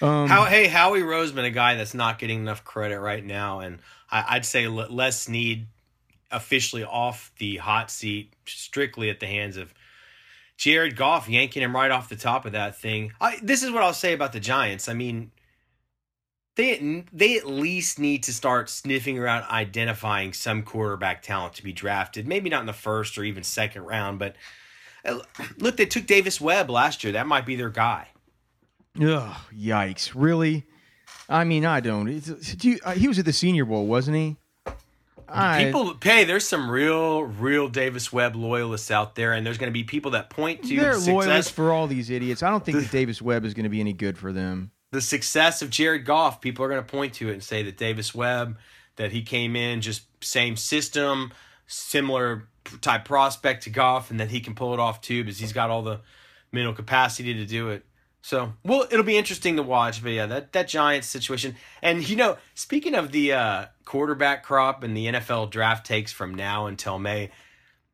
um, 0.00 0.28
How, 0.28 0.44
hey, 0.44 0.68
Howie 0.68 1.00
Roseman, 1.00 1.44
a 1.44 1.50
guy 1.50 1.74
that's 1.74 1.94
not 1.94 2.18
getting 2.18 2.38
enough 2.38 2.64
credit 2.64 3.00
right 3.00 3.24
now, 3.24 3.60
and 3.60 3.80
I, 4.10 4.36
would 4.36 4.44
say 4.44 4.68
Les 4.68 5.20
Snead 5.20 5.66
officially 6.30 6.84
off 6.84 7.32
the 7.38 7.56
hot 7.56 7.90
seat 7.90 8.32
strictly 8.46 9.10
at 9.10 9.20
the 9.20 9.26
hands 9.26 9.56
of 9.56 9.74
Jared 10.56 10.96
Goff, 10.96 11.28
yanking 11.28 11.62
him 11.62 11.74
right 11.74 11.90
off 11.90 12.08
the 12.08 12.16
top 12.16 12.46
of 12.46 12.52
that 12.52 12.76
thing. 12.76 13.12
I, 13.20 13.38
this 13.42 13.62
is 13.62 13.70
what 13.70 13.82
I'll 13.82 13.92
say 13.92 14.12
about 14.12 14.32
the 14.32 14.40
Giants. 14.40 14.88
I 14.88 14.94
mean, 14.94 15.30
they 16.58 17.04
they 17.12 17.38
at 17.38 17.46
least 17.46 18.00
need 18.00 18.24
to 18.24 18.34
start 18.34 18.68
sniffing 18.68 19.16
around 19.16 19.44
identifying 19.44 20.32
some 20.32 20.64
quarterback 20.64 21.22
talent 21.22 21.54
to 21.54 21.62
be 21.62 21.72
drafted. 21.72 22.26
Maybe 22.26 22.50
not 22.50 22.60
in 22.60 22.66
the 22.66 22.72
first 22.72 23.16
or 23.16 23.22
even 23.22 23.44
second 23.44 23.84
round, 23.84 24.18
but 24.18 24.34
uh, 25.04 25.20
look, 25.58 25.76
they 25.76 25.86
took 25.86 26.06
Davis 26.06 26.40
Webb 26.40 26.68
last 26.68 27.04
year. 27.04 27.12
That 27.12 27.28
might 27.28 27.46
be 27.46 27.54
their 27.54 27.70
guy. 27.70 28.08
Ugh, 29.00 29.36
yikes! 29.54 30.10
Really? 30.16 30.66
I 31.28 31.44
mean, 31.44 31.64
I 31.64 31.78
don't. 31.78 32.08
You, 32.64 32.78
uh, 32.84 32.92
he 32.92 33.06
was 33.06 33.20
at 33.20 33.24
the 33.24 33.32
Senior 33.32 33.64
Bowl, 33.64 33.86
wasn't 33.86 34.16
he? 34.16 34.36
I, 35.28 35.64
people, 35.66 35.94
hey, 36.02 36.24
there's 36.24 36.48
some 36.48 36.68
real, 36.70 37.22
real 37.22 37.68
Davis 37.68 38.12
Webb 38.12 38.34
loyalists 38.34 38.90
out 38.90 39.14
there, 39.14 39.34
and 39.34 39.46
there's 39.46 39.58
going 39.58 39.70
to 39.70 39.74
be 39.74 39.84
people 39.84 40.12
that 40.12 40.30
point 40.30 40.64
to 40.64 40.76
they're 40.76 40.94
success. 40.94 41.14
loyalists 41.14 41.52
for 41.52 41.70
all 41.70 41.86
these 41.86 42.08
idiots. 42.10 42.42
I 42.42 42.50
don't 42.50 42.64
think 42.64 42.78
that 42.78 42.90
Davis 42.90 43.22
Webb 43.22 43.44
is 43.44 43.54
going 43.54 43.64
to 43.64 43.70
be 43.70 43.78
any 43.78 43.92
good 43.92 44.16
for 44.18 44.32
them. 44.32 44.72
The 44.90 45.00
success 45.00 45.60
of 45.60 45.70
Jared 45.70 46.04
Goff, 46.04 46.40
people 46.40 46.64
are 46.64 46.68
going 46.68 46.82
to 46.82 46.90
point 46.90 47.14
to 47.14 47.28
it 47.28 47.34
and 47.34 47.42
say 47.42 47.62
that 47.62 47.76
Davis 47.76 48.14
Webb, 48.14 48.58
that 48.96 49.12
he 49.12 49.22
came 49.22 49.54
in 49.54 49.80
just 49.80 50.02
same 50.24 50.56
system, 50.56 51.32
similar 51.66 52.48
type 52.80 53.04
prospect 53.04 53.64
to 53.64 53.70
Goff, 53.70 54.10
and 54.10 54.18
that 54.20 54.30
he 54.30 54.40
can 54.40 54.54
pull 54.54 54.72
it 54.74 54.80
off 54.80 55.00
too, 55.00 55.22
because 55.24 55.38
he's 55.38 55.52
got 55.52 55.70
all 55.70 55.82
the 55.82 56.00
mental 56.52 56.72
capacity 56.72 57.34
to 57.34 57.44
do 57.44 57.68
it. 57.68 57.84
So, 58.22 58.52
well, 58.64 58.86
it'll 58.90 59.04
be 59.04 59.16
interesting 59.16 59.56
to 59.56 59.62
watch. 59.62 60.02
But 60.02 60.10
yeah, 60.10 60.26
that 60.26 60.52
that 60.52 60.68
Giants 60.68 61.06
situation, 61.06 61.54
and 61.82 62.06
you 62.08 62.16
know, 62.16 62.36
speaking 62.54 62.94
of 62.94 63.12
the 63.12 63.32
uh, 63.32 63.66
quarterback 63.84 64.42
crop 64.42 64.82
and 64.82 64.96
the 64.96 65.06
NFL 65.06 65.50
draft 65.50 65.86
takes 65.86 66.12
from 66.12 66.34
now 66.34 66.66
until 66.66 66.98
May, 66.98 67.30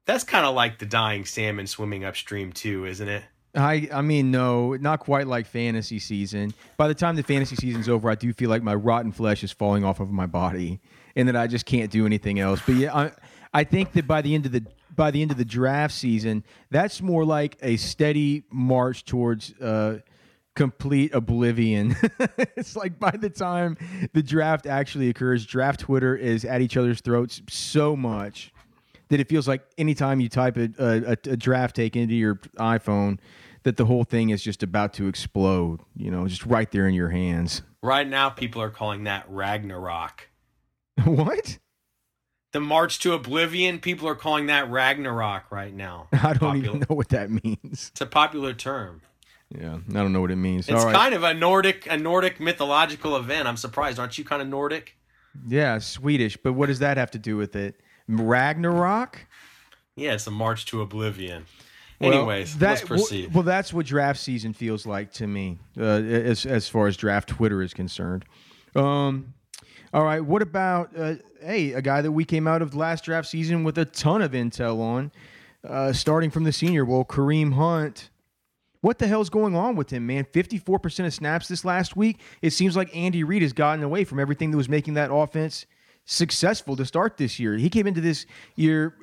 that's 0.07 0.25
kind 0.25 0.47
of 0.47 0.55
like 0.55 0.79
the 0.79 0.87
dying 0.87 1.25
salmon 1.25 1.67
swimming 1.67 2.05
upstream 2.05 2.53
too, 2.53 2.85
isn't 2.87 3.09
it? 3.09 3.23
I 3.55 3.89
I 3.93 4.03
mean, 4.03 4.31
no, 4.31 4.75
not 4.75 5.01
quite 5.01 5.27
like 5.27 5.47
fantasy 5.47 5.99
season. 5.99 6.55
By 6.77 6.89
the 6.89 6.95
time 6.95 7.17
the 7.17 7.23
fantasy 7.23 7.57
season's 7.57 7.89
over, 7.89 8.11
I 8.11 8.15
do 8.15 8.33
feel 8.33 8.51
like 8.51 8.63
my 8.63 8.75
rotten 8.75 9.13
flesh 9.13 9.45
is 9.45 9.53
falling 9.53 9.85
off 9.85 10.01
of 10.01 10.11
my 10.11 10.27
body, 10.27 10.81
and 11.15 11.29
that 11.29 11.37
I 11.37 11.47
just 11.47 11.67
can't 11.67 11.91
do 11.91 12.07
anything 12.07 12.41
else. 12.41 12.61
But 12.65 12.77
yeah, 12.77 12.95
I 12.95 13.13
I 13.53 13.65
think 13.65 13.93
that 13.93 14.07
by 14.07 14.23
the 14.23 14.35
end 14.35 14.47
of 14.47 14.53
the 14.53 14.65
by 14.95 15.11
the 15.11 15.23
end 15.23 15.31
of 15.31 15.37
the 15.37 15.45
draft 15.45 15.95
season, 15.95 16.45
that's 16.71 17.01
more 17.01 17.25
like 17.25 17.57
a 17.63 17.77
steady 17.77 18.45
march 18.51 19.05
towards. 19.05 19.53
Uh, 19.61 20.01
complete 20.57 21.13
oblivion. 21.13 21.97
it's 22.57 22.77
like 22.77 22.97
by 23.01 23.11
the 23.11 23.29
time 23.29 23.77
the 24.13 24.23
draft 24.23 24.67
actually 24.67 25.09
occurs, 25.09 25.45
draft 25.45 25.81
Twitter 25.81 26.15
is 26.15 26.45
at 26.45 26.61
each 26.61 26.77
other's 26.77 27.01
throats 27.01 27.43
so 27.49 27.97
much 27.97 28.54
that 29.15 29.21
it 29.21 29.29
feels 29.29 29.47
like 29.47 29.63
anytime 29.79 30.19
you 30.19 30.29
type 30.29 30.57
a, 30.57 30.71
a, 30.77 31.13
a 31.13 31.37
draft 31.37 31.77
take 31.77 31.95
into 31.95 32.17
your 32.17 32.35
iPhone, 32.59 33.21
that 33.63 33.77
the 33.77 33.85
whole 33.85 34.03
thing 34.03 34.31
is 34.31 34.43
just 34.43 34.65
about 34.65 34.93
to 34.95 35.07
explode. 35.07 35.79
You 35.95 36.11
know, 36.11 36.27
just 36.27 36.45
right 36.45 36.69
there 36.73 36.89
in 36.89 36.95
your 36.95 37.11
hands. 37.11 37.63
Right 37.81 38.09
now, 38.09 38.29
people 38.29 38.61
are 38.61 38.71
calling 38.71 39.05
that 39.05 39.25
Ragnarok. 39.29 40.31
what? 41.05 41.59
The 42.51 42.59
March 42.59 42.99
to 43.01 43.13
Oblivion, 43.13 43.79
people 43.79 44.09
are 44.09 44.17
calling 44.17 44.47
that 44.47 44.69
Ragnarok 44.69 45.53
right 45.53 45.73
now. 45.73 46.09
I 46.13 46.33
don't 46.33 46.39
popular. 46.39 46.57
even 46.57 46.81
know 46.81 46.97
what 46.97 47.11
that 47.11 47.31
means. 47.45 47.93
It's 47.93 48.01
a 48.01 48.07
popular 48.07 48.53
term. 48.53 49.03
Yeah, 49.57 49.79
I 49.91 49.93
don't 49.93 50.13
know 50.13 50.23
what 50.23 50.33
it 50.33 50.37
means. 50.37 50.69
It's 50.69 50.85
right. 50.85 50.93
kind 50.93 51.15
of 51.15 51.23
a 51.23 51.33
Nordic, 51.33 51.87
a 51.89 51.97
Nordic 51.97 52.41
mythological 52.41 53.17
event. 53.17 53.47
I'm 53.47 53.57
surprised, 53.57 54.01
aren't 54.01 54.19
you? 54.19 54.25
Kind 54.25 54.43
of 54.43 54.49
Nordic. 54.49 54.97
Yeah, 55.47 55.79
Swedish. 55.79 56.37
But 56.37 56.55
what 56.55 56.67
does 56.67 56.81
that 56.81 56.97
have 56.97 57.13
to 57.13 57.21
do 57.21 57.37
with 57.37 57.55
it? 57.55 57.81
Ragnarok. 58.09 59.27
Yeah, 59.97 60.15
it's 60.15 60.27
a 60.27 60.31
March 60.31 60.67
to 60.67 60.83
Oblivion. 60.83 61.47
Well, 62.01 62.13
Anyways, 62.13 62.59
that, 62.59 62.71
let's 62.71 62.83
proceed. 62.83 63.33
Well, 63.33 63.45
that's 63.45 63.73
what 63.73 63.87
draft 63.87 64.21
season 64.21 64.53
feels 64.53 64.85
like 64.85 65.13
to 65.15 65.27
me, 65.27 65.59
uh, 65.79 65.83
as 65.83 66.45
as 66.45 66.69
far 66.69 66.87
as 66.87 66.97
draft 66.97 67.29
Twitter 67.29 67.63
is 67.63 67.73
concerned. 67.73 68.25
Um, 68.75 69.35
all 69.93 70.05
right, 70.05 70.21
what 70.21 70.43
about 70.43 70.91
uh, 70.99 71.15
hey, 71.41 71.73
a 71.73 71.81
guy 71.81 72.03
that 72.03 72.11
we 72.11 72.25
came 72.25 72.49
out 72.49 72.63
of 72.63 72.75
last 72.75 73.05
draft 73.05 73.29
season 73.29 73.63
with 73.63 73.79
a 73.79 73.85
ton 73.85 74.23
of 74.23 74.33
intel 74.33 74.81
on, 74.81 75.13
uh, 75.67 75.93
starting 75.93 76.31
from 76.31 76.45
the 76.45 76.53
Senior 76.53 76.85
Bowl, 76.85 77.05
Kareem 77.05 77.55
Hunt. 77.55 78.11
What 78.81 78.99
the 78.99 79.07
hell's 79.07 79.31
going 79.31 79.57
on 79.57 79.77
with 79.77 79.89
him, 79.89 80.07
man? 80.07 80.27
54% 80.27 81.07
of 81.07 81.15
snaps 81.15 81.49
this 81.49 81.65
last 81.65 81.97
week. 81.97 82.21
It 82.43 82.51
seems 82.51 82.77
like 82.77 82.95
Andy 82.95 83.25
Reid 83.25 83.41
has 83.41 83.55
gotten 83.55 83.83
away 83.83 84.05
from 84.05 84.21
everything 84.21 84.51
that 84.51 84.59
was 84.59 84.69
making 84.69 84.93
that 84.95 85.11
offense 85.11 85.65
successful 86.05 86.77
to 86.77 86.85
start 86.85 87.17
this 87.17 87.39
year. 87.39 87.57
He 87.57 87.71
came 87.71 87.87
into 87.87 88.01
this 88.01 88.27
year 88.57 88.95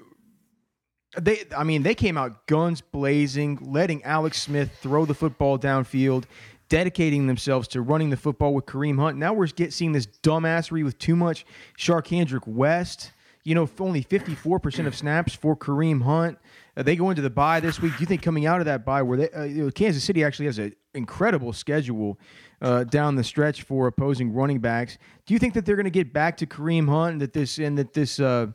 they 1.19 1.43
I 1.55 1.63
mean, 1.63 1.83
they 1.83 1.95
came 1.95 2.17
out 2.17 2.47
guns 2.47 2.81
blazing, 2.81 3.59
letting 3.61 4.03
Alex 4.03 4.41
Smith 4.41 4.71
throw 4.81 5.05
the 5.05 5.13
football 5.13 5.59
downfield, 5.59 6.25
dedicating 6.69 7.27
themselves 7.27 7.67
to 7.69 7.81
running 7.81 8.09
the 8.09 8.17
football 8.17 8.53
with 8.53 8.65
Kareem 8.65 8.97
Hunt. 8.97 9.17
Now 9.17 9.33
we're 9.33 9.47
get, 9.47 9.73
seeing 9.73 9.91
this 9.91 10.07
dumbassery 10.07 10.83
with 10.83 10.97
too 10.99 11.15
much 11.15 11.45
Charcandrick 11.77 12.47
West. 12.47 13.11
You 13.43 13.55
know, 13.55 13.67
only 13.79 14.03
54% 14.03 14.85
of 14.85 14.95
snaps 14.95 15.33
for 15.33 15.55
Kareem 15.55 16.03
Hunt. 16.03 16.37
Uh, 16.77 16.83
they 16.83 16.95
go 16.95 17.09
into 17.09 17.23
the 17.23 17.29
bye 17.29 17.59
this 17.59 17.81
week. 17.81 17.93
Do 17.93 17.99
you 17.99 18.05
think 18.05 18.21
coming 18.21 18.45
out 18.45 18.59
of 18.59 18.65
that 18.65 18.85
bye, 18.85 19.01
where 19.01 19.17
they, 19.17 19.63
uh, 19.63 19.71
Kansas 19.71 20.03
City 20.03 20.23
actually 20.23 20.45
has 20.45 20.59
an 20.59 20.75
incredible 20.93 21.51
schedule 21.51 22.19
uh, 22.61 22.83
down 22.85 23.15
the 23.15 23.23
stretch 23.23 23.63
for 23.63 23.87
opposing 23.87 24.33
running 24.33 24.59
backs? 24.59 24.97
Do 25.25 25.33
you 25.33 25.39
think 25.39 25.53
that 25.55 25.65
they're 25.65 25.75
going 25.75 25.85
to 25.85 25.89
get 25.89 26.13
back 26.13 26.37
to 26.37 26.45
Kareem 26.45 26.87
Hunt 26.87 27.13
and 27.13 27.21
that 27.21 27.33
this 27.33 27.57
and 27.57 27.77
that 27.77 27.93
this? 27.93 28.19
Uh, 28.19 28.47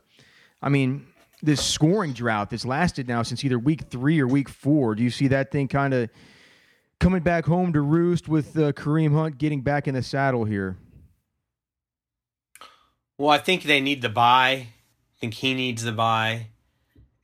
I 0.62 0.68
mean, 0.68 1.06
this 1.42 1.64
scoring 1.64 2.12
drought 2.12 2.50
that's 2.50 2.64
lasted 2.64 3.08
now 3.08 3.22
since 3.22 3.44
either 3.44 3.58
week 3.58 3.82
three 3.90 4.20
or 4.20 4.26
week 4.26 4.48
four. 4.48 4.94
Do 4.94 5.02
you 5.02 5.10
see 5.10 5.28
that 5.28 5.50
thing 5.50 5.68
kind 5.68 5.94
of 5.94 6.10
coming 6.98 7.22
back 7.22 7.44
home 7.44 7.72
to 7.72 7.80
roost 7.80 8.28
with 8.28 8.56
uh, 8.56 8.72
Kareem 8.72 9.12
Hunt 9.12 9.38
getting 9.38 9.60
back 9.60 9.86
in 9.86 9.94
the 9.94 10.02
saddle 10.02 10.44
here? 10.44 10.76
Well, 13.18 13.30
I 13.30 13.38
think 13.38 13.62
they 13.62 13.80
need 13.80 14.02
the 14.02 14.08
bye. 14.08 14.68
I 14.68 15.20
think 15.20 15.34
he 15.34 15.54
needs 15.54 15.84
the 15.84 15.92
bye. 15.92 16.48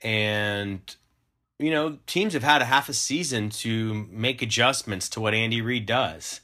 And, 0.00 0.80
you 1.58 1.70
know, 1.70 1.98
teams 2.06 2.32
have 2.32 2.42
had 2.42 2.62
a 2.62 2.66
half 2.66 2.88
a 2.88 2.94
season 2.94 3.50
to 3.50 4.06
make 4.10 4.42
adjustments 4.42 5.08
to 5.10 5.20
what 5.20 5.34
Andy 5.34 5.60
Reid 5.60 5.86
does. 5.86 6.40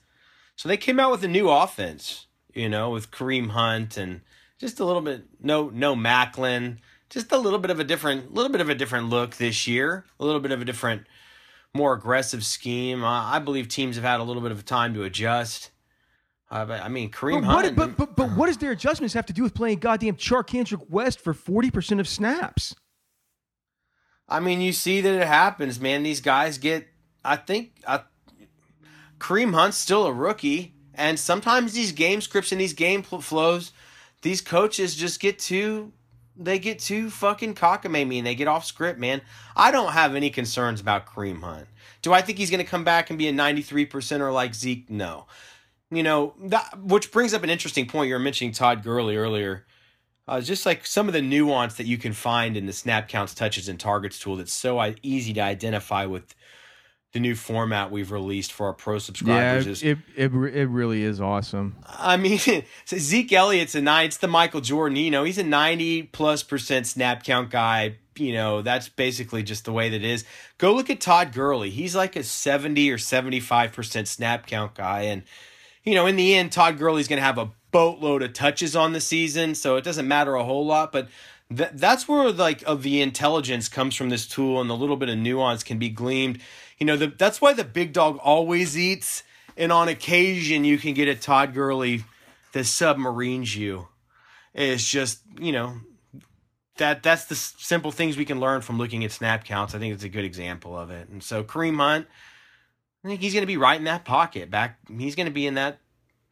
So 0.58 0.68
they 0.68 0.76
came 0.76 0.98
out 0.98 1.12
with 1.12 1.22
a 1.22 1.28
new 1.28 1.48
offense, 1.48 2.26
you 2.52 2.68
know, 2.68 2.90
with 2.90 3.12
Kareem 3.12 3.50
Hunt 3.50 3.96
and 3.96 4.22
just 4.58 4.80
a 4.80 4.84
little 4.84 5.00
bit 5.00 5.24
no 5.40 5.70
no 5.70 5.94
Maclin 5.94 6.78
just 7.10 7.32
a 7.32 7.38
little 7.38 7.60
bit 7.60 7.70
of 7.70 7.80
a 7.80 7.84
different 7.84 8.34
little 8.34 8.50
bit 8.50 8.60
of 8.60 8.68
a 8.68 8.74
different 8.74 9.08
look 9.08 9.36
this 9.36 9.66
year 9.66 10.04
a 10.18 10.24
little 10.24 10.40
bit 10.40 10.50
of 10.50 10.60
a 10.60 10.64
different 10.64 11.06
more 11.72 11.92
aggressive 11.92 12.44
scheme 12.44 13.04
uh, 13.04 13.24
i 13.24 13.38
believe 13.38 13.68
teams 13.68 13.94
have 13.96 14.04
had 14.04 14.20
a 14.20 14.22
little 14.22 14.42
bit 14.42 14.50
of 14.50 14.64
time 14.64 14.94
to 14.94 15.04
adjust 15.04 15.70
uh, 16.50 16.64
but, 16.64 16.82
I 16.82 16.88
mean, 16.88 17.10
Kareem 17.10 17.42
but 17.42 17.44
Hunt. 17.44 17.76
What, 17.76 17.96
but, 17.96 17.96
but, 17.98 18.16
but 18.16 18.36
what 18.36 18.46
does 18.46 18.56
their 18.56 18.70
adjustments 18.70 19.12
have 19.12 19.26
to 19.26 19.34
do 19.34 19.42
with 19.42 19.54
playing 19.54 19.80
goddamn 19.80 20.16
Charcandrick 20.16 20.88
West 20.88 21.20
for 21.20 21.34
40% 21.34 22.00
of 22.00 22.08
snaps? 22.08 22.74
I 24.26 24.40
mean, 24.40 24.62
you 24.62 24.72
see 24.72 25.02
that 25.02 25.14
it 25.14 25.26
happens, 25.26 25.78
man. 25.78 26.04
These 26.04 26.22
guys 26.22 26.56
get, 26.56 26.88
I 27.22 27.36
think, 27.36 27.82
uh, 27.86 27.98
Kareem 29.18 29.54
Hunt's 29.54 29.76
still 29.76 30.06
a 30.06 30.12
rookie. 30.12 30.75
And 30.94 31.18
sometimes 31.18 31.72
these 31.72 31.92
game 31.92 32.20
scripts 32.20 32.50
and 32.50 32.60
these 32.60 32.72
game 32.72 33.02
flows, 33.02 33.72
these 34.22 34.40
coaches 34.40 34.96
just 34.96 35.20
get 35.20 35.38
too 35.38 35.92
they 36.38 36.58
get 36.58 36.78
too 36.78 37.10
fucking 37.10 37.54
cockamamie 37.54 38.18
and 38.18 38.26
they 38.26 38.37
get 38.37 38.46
off 38.46 38.64
script, 38.64 38.98
man. 38.98 39.20
I 39.56 39.70
don't 39.70 39.92
have 39.92 40.14
any 40.14 40.30
concerns 40.30 40.80
about 40.80 41.06
Kareem 41.06 41.42
Hunt. 41.42 41.66
Do 42.00 42.12
I 42.12 42.22
think 42.22 42.38
he's 42.38 42.50
going 42.50 42.64
to 42.64 42.70
come 42.70 42.84
back 42.84 43.10
and 43.10 43.18
be 43.18 43.26
a 43.26 43.32
93%er 43.32 44.30
like 44.30 44.54
Zeke? 44.54 44.88
No. 44.88 45.26
You 45.90 46.04
know, 46.04 46.34
that, 46.44 46.78
which 46.80 47.10
brings 47.10 47.34
up 47.34 47.42
an 47.42 47.50
interesting 47.50 47.87
point. 47.87 48.08
You 48.08 48.14
were 48.14 48.20
mentioning 48.20 48.52
Todd 48.52 48.84
Gurley 48.84 49.16
earlier. 49.16 49.66
Uh, 50.28 50.40
just 50.40 50.66
like 50.66 50.87
some 50.87 51.08
of 51.08 51.14
the 51.14 51.22
nuance 51.22 51.75
that 51.75 51.87
you 51.87 51.98
can 51.98 52.12
find 52.12 52.56
in 52.56 52.66
the 52.66 52.72
snap 52.72 53.08
counts, 53.08 53.34
touches, 53.34 53.68
and 53.68 53.80
targets 53.80 54.18
tool 54.18 54.37
that's 54.37 54.52
so 54.52 54.94
easy 55.02 55.32
to 55.32 55.40
identify 55.40 56.04
with 56.04 56.34
the 57.12 57.20
new 57.20 57.34
format 57.34 57.90
we've 57.90 58.12
released 58.12 58.52
for 58.52 58.66
our 58.66 58.72
pro 58.74 58.98
subscribers. 58.98 59.66
Yeah, 59.66 59.72
is, 59.72 59.82
it, 59.82 59.98
it 60.14 60.32
it 60.32 60.66
really 60.66 61.02
is 61.02 61.20
awesome. 61.20 61.76
I 61.86 62.16
mean, 62.16 62.38
Zeke 62.86 63.32
Elliott's 63.32 63.74
a 63.74 63.80
nine. 63.80 64.06
It's 64.06 64.18
the 64.18 64.28
Michael 64.28 64.60
Jordan. 64.60 64.96
You 64.96 65.10
know, 65.10 65.24
he's 65.24 65.38
a 65.38 65.42
ninety 65.42 66.02
plus 66.02 66.42
percent 66.42 66.86
snap 66.86 67.24
count 67.24 67.50
guy. 67.50 67.96
You 68.16 68.32
know, 68.32 68.62
that's 68.62 68.88
basically 68.88 69.42
just 69.42 69.64
the 69.64 69.72
way 69.72 69.88
that 69.90 70.02
is. 70.02 70.24
Go 70.58 70.74
look 70.74 70.90
at 70.90 71.00
Todd 71.00 71.32
Gurley. 71.32 71.70
He's 71.70 71.96
like 71.96 72.16
a 72.16 72.22
seventy 72.22 72.90
or 72.90 72.98
seventy 72.98 73.40
five 73.40 73.72
percent 73.72 74.06
snap 74.06 74.46
count 74.46 74.74
guy, 74.74 75.02
and 75.02 75.22
you 75.84 75.94
know, 75.94 76.06
in 76.06 76.16
the 76.16 76.34
end, 76.34 76.52
Todd 76.52 76.76
Gurley's 76.76 77.08
going 77.08 77.20
to 77.20 77.24
have 77.24 77.38
a 77.38 77.50
boatload 77.70 78.22
of 78.22 78.34
touches 78.34 78.76
on 78.76 78.92
the 78.92 79.00
season, 79.00 79.54
so 79.54 79.76
it 79.76 79.84
doesn't 79.84 80.06
matter 80.06 80.34
a 80.34 80.44
whole 80.44 80.66
lot, 80.66 80.92
but. 80.92 81.08
Th- 81.56 81.70
that's 81.72 82.06
where 82.06 82.30
like 82.30 82.62
of 82.66 82.82
the 82.82 83.00
intelligence 83.00 83.70
comes 83.70 83.94
from 83.94 84.10
this 84.10 84.26
tool 84.26 84.60
and 84.60 84.68
the 84.68 84.76
little 84.76 84.98
bit 84.98 85.08
of 85.08 85.16
nuance 85.16 85.64
can 85.64 85.78
be 85.78 85.88
gleaned 85.88 86.40
you 86.78 86.87
know, 86.87 86.97
the, 86.97 87.08
that's 87.08 87.40
why 87.40 87.52
the 87.52 87.64
big 87.64 87.92
dog 87.92 88.18
always 88.23 88.78
eats. 88.78 89.23
And 89.56 89.73
on 89.73 89.88
occasion, 89.88 90.64
you 90.64 90.78
can 90.78 90.94
get 90.94 91.08
a 91.08 91.14
Todd 91.14 91.52
Gurley 91.52 92.04
that 92.52 92.64
submarines 92.64 93.56
you. 93.56 93.88
It's 94.54 94.88
just, 94.88 95.20
you 95.40 95.52
know, 95.52 95.78
that 96.76 97.02
that's 97.02 97.25
the 97.25 97.35
simple 97.35 97.90
things 97.90 98.16
we 98.16 98.25
can 98.25 98.38
learn 98.38 98.61
from 98.61 98.78
looking 98.78 99.04
at 99.04 99.11
snap 99.11 99.44
counts. 99.44 99.75
I 99.75 99.78
think 99.78 99.94
it's 99.94 100.04
a 100.04 100.08
good 100.08 100.25
example 100.25 100.78
of 100.78 100.90
it. 100.90 101.08
And 101.08 101.23
so 101.23 101.42
Kareem 101.42 101.76
Hunt, 101.76 102.06
I 103.04 103.08
think 103.08 103.20
he's 103.20 103.32
going 103.32 103.42
to 103.42 103.49
be 103.49 103.56
right 103.56 103.78
in 103.78 103.85
that 103.85 104.04
pocket. 104.04 104.50
Back, 104.50 104.78
he's 104.97 105.16
going 105.16 105.26
to 105.26 105.32
be 105.32 105.47
in 105.47 105.54
that 105.54 105.80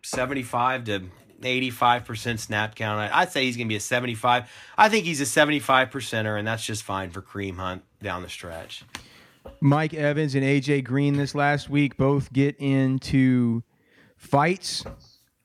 seventy-five 0.02 0.84
to 0.84 1.02
eighty-five 1.42 2.04
percent 2.04 2.40
snap 2.40 2.76
count. 2.76 3.12
I'd 3.12 3.32
say 3.32 3.44
he's 3.44 3.56
going 3.56 3.66
to 3.66 3.72
be 3.72 3.76
a 3.76 3.80
seventy-five. 3.80 4.48
I 4.78 4.88
think 4.88 5.04
he's 5.04 5.20
a 5.20 5.26
seventy-five 5.26 5.90
percenter, 5.90 6.38
and 6.38 6.46
that's 6.46 6.64
just 6.64 6.84
fine 6.84 7.10
for 7.10 7.22
Kareem 7.22 7.56
Hunt 7.56 7.82
down 8.00 8.22
the 8.22 8.28
stretch. 8.28 8.84
Mike 9.60 9.94
Evans 9.94 10.34
and 10.34 10.44
AJ 10.44 10.84
Green 10.84 11.16
this 11.16 11.34
last 11.34 11.68
week 11.68 11.96
both 11.96 12.32
get 12.32 12.56
into 12.58 13.62
fights 14.16 14.84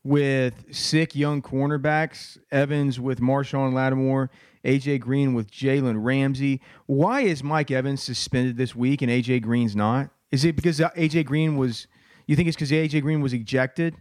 with 0.04 0.54
sick 0.72 1.16
young 1.16 1.42
cornerbacks. 1.42 2.38
Evans 2.52 3.00
with 3.00 3.20
Marshon 3.20 3.74
Lattimore, 3.74 4.30
AJ 4.66 5.00
Green 5.02 5.34
with 5.34 5.52
Jalen 5.52 6.04
Ramsey. 6.04 6.62
Why 6.86 7.22
is 7.22 7.44
Mike 7.44 7.72
Evans 7.72 8.02
suspended 8.02 8.58
this 8.58 8.76
week 8.76 9.02
and 9.02 9.12
AJ 9.12 9.42
Green's 9.44 9.76
not? 9.76 10.10
Is 10.32 10.46
it 10.46 10.56
because 10.56 10.80
AJ 10.80 11.26
Green 11.26 11.58
was? 11.58 11.88
You 12.28 12.36
think 12.36 12.48
it's 12.48 12.56
because 12.56 12.72
AJ 12.72 13.02
Green 13.02 13.22
was 13.22 13.34
ejected? 13.34 13.96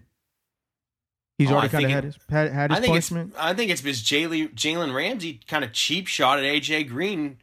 He's 1.39 1.51
oh, 1.51 1.55
already 1.55 1.71
kind 1.71 1.85
of 1.87 1.91
had 1.91 2.05
his 2.05 2.19
had, 2.29 2.53
had 2.53 2.71
his 2.71 2.79
I 2.79 2.81
think 2.81 2.91
punishment. 2.91 3.35
I 3.39 3.55
think 3.55 3.71
it's 3.71 3.81
because 3.81 4.03
Jalen 4.03 4.95
Ramsey 4.95 5.41
kind 5.49 5.65
of 5.65 5.73
cheap 5.73 6.07
shot 6.07 6.39
at 6.39 6.45
AJ 6.45 6.89
Green 6.89 7.39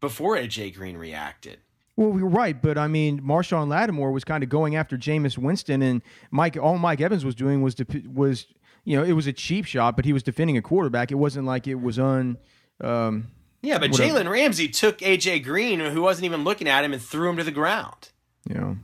before 0.00 0.36
AJ 0.36 0.74
Green 0.74 0.96
reacted. 0.96 1.58
Well, 1.96 2.18
you're 2.18 2.28
right, 2.28 2.60
but 2.60 2.78
I 2.78 2.88
mean, 2.88 3.20
Marshon 3.20 3.68
Lattimore 3.68 4.10
was 4.10 4.24
kind 4.24 4.42
of 4.42 4.48
going 4.48 4.76
after 4.76 4.96
Jameis 4.96 5.36
Winston, 5.36 5.82
and 5.82 6.02
Mike. 6.30 6.56
All 6.56 6.78
Mike 6.78 7.00
Evans 7.00 7.24
was 7.24 7.34
doing 7.34 7.62
was 7.62 7.76
was 8.06 8.46
you 8.84 8.96
know 8.96 9.04
it 9.04 9.12
was 9.12 9.26
a 9.26 9.32
cheap 9.32 9.66
shot, 9.66 9.96
but 9.96 10.04
he 10.04 10.12
was 10.12 10.22
defending 10.22 10.56
a 10.56 10.62
quarterback. 10.62 11.10
It 11.10 11.16
wasn't 11.16 11.46
like 11.46 11.66
it 11.66 11.74
was 11.74 11.98
un. 11.98 12.38
Um, 12.80 13.28
yeah, 13.62 13.78
but 13.78 13.90
Jalen 13.90 14.30
Ramsey 14.30 14.68
took 14.68 14.98
AJ 14.98 15.44
Green, 15.44 15.80
who 15.80 16.00
wasn't 16.00 16.24
even 16.24 16.44
looking 16.44 16.68
at 16.68 16.84
him, 16.84 16.92
and 16.92 17.02
threw 17.02 17.28
him 17.28 17.36
to 17.36 17.44
the 17.44 17.50
ground. 17.50 18.10
Yeah. 18.48 18.74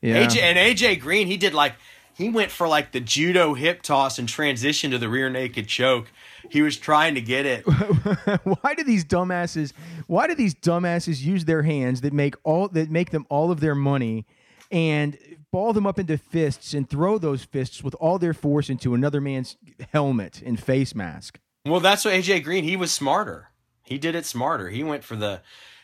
Yeah. 0.00 0.26
AJ 0.26 0.40
and 0.40 0.58
AJ 0.58 1.00
Green, 1.00 1.26
he 1.26 1.36
did 1.36 1.52
like 1.52 1.74
he 2.14 2.28
went 2.28 2.50
for 2.50 2.68
like 2.68 2.92
the 2.92 3.00
judo 3.00 3.54
hip 3.54 3.82
toss 3.82 4.18
and 4.18 4.28
transition 4.28 4.90
to 4.92 4.98
the 4.98 5.08
rear 5.08 5.28
naked 5.28 5.66
choke 5.66 6.12
he 6.48 6.62
was 6.62 6.76
trying 6.76 7.14
to 7.14 7.20
get 7.20 7.46
it. 7.46 7.62
why 8.44 8.74
do 8.74 8.82
these 8.84 9.04
dumbasses? 9.04 9.72
Why 10.06 10.26
do 10.26 10.34
these 10.34 10.54
dumbasses 10.54 11.22
use 11.22 11.44
their 11.44 11.62
hands 11.62 12.00
that 12.00 12.12
make 12.12 12.34
all 12.44 12.68
that 12.68 12.90
make 12.90 13.10
them 13.10 13.26
all 13.28 13.50
of 13.50 13.60
their 13.60 13.74
money, 13.74 14.26
and 14.70 15.18
ball 15.50 15.72
them 15.72 15.86
up 15.86 15.98
into 15.98 16.16
fists 16.16 16.74
and 16.74 16.88
throw 16.88 17.18
those 17.18 17.44
fists 17.44 17.82
with 17.82 17.94
all 17.96 18.18
their 18.18 18.34
force 18.34 18.70
into 18.70 18.94
another 18.94 19.20
man's 19.20 19.56
helmet 19.92 20.42
and 20.44 20.60
face 20.60 20.94
mask? 20.94 21.38
Well, 21.66 21.80
that's 21.80 22.04
what 22.04 22.14
AJ 22.14 22.44
Green. 22.44 22.64
He 22.64 22.76
was 22.76 22.92
smarter. 22.92 23.48
He 23.84 23.98
did 23.98 24.14
it 24.14 24.24
smarter. 24.24 24.68
He 24.68 24.82
went 24.84 25.04
for 25.04 25.16
the 25.16 25.42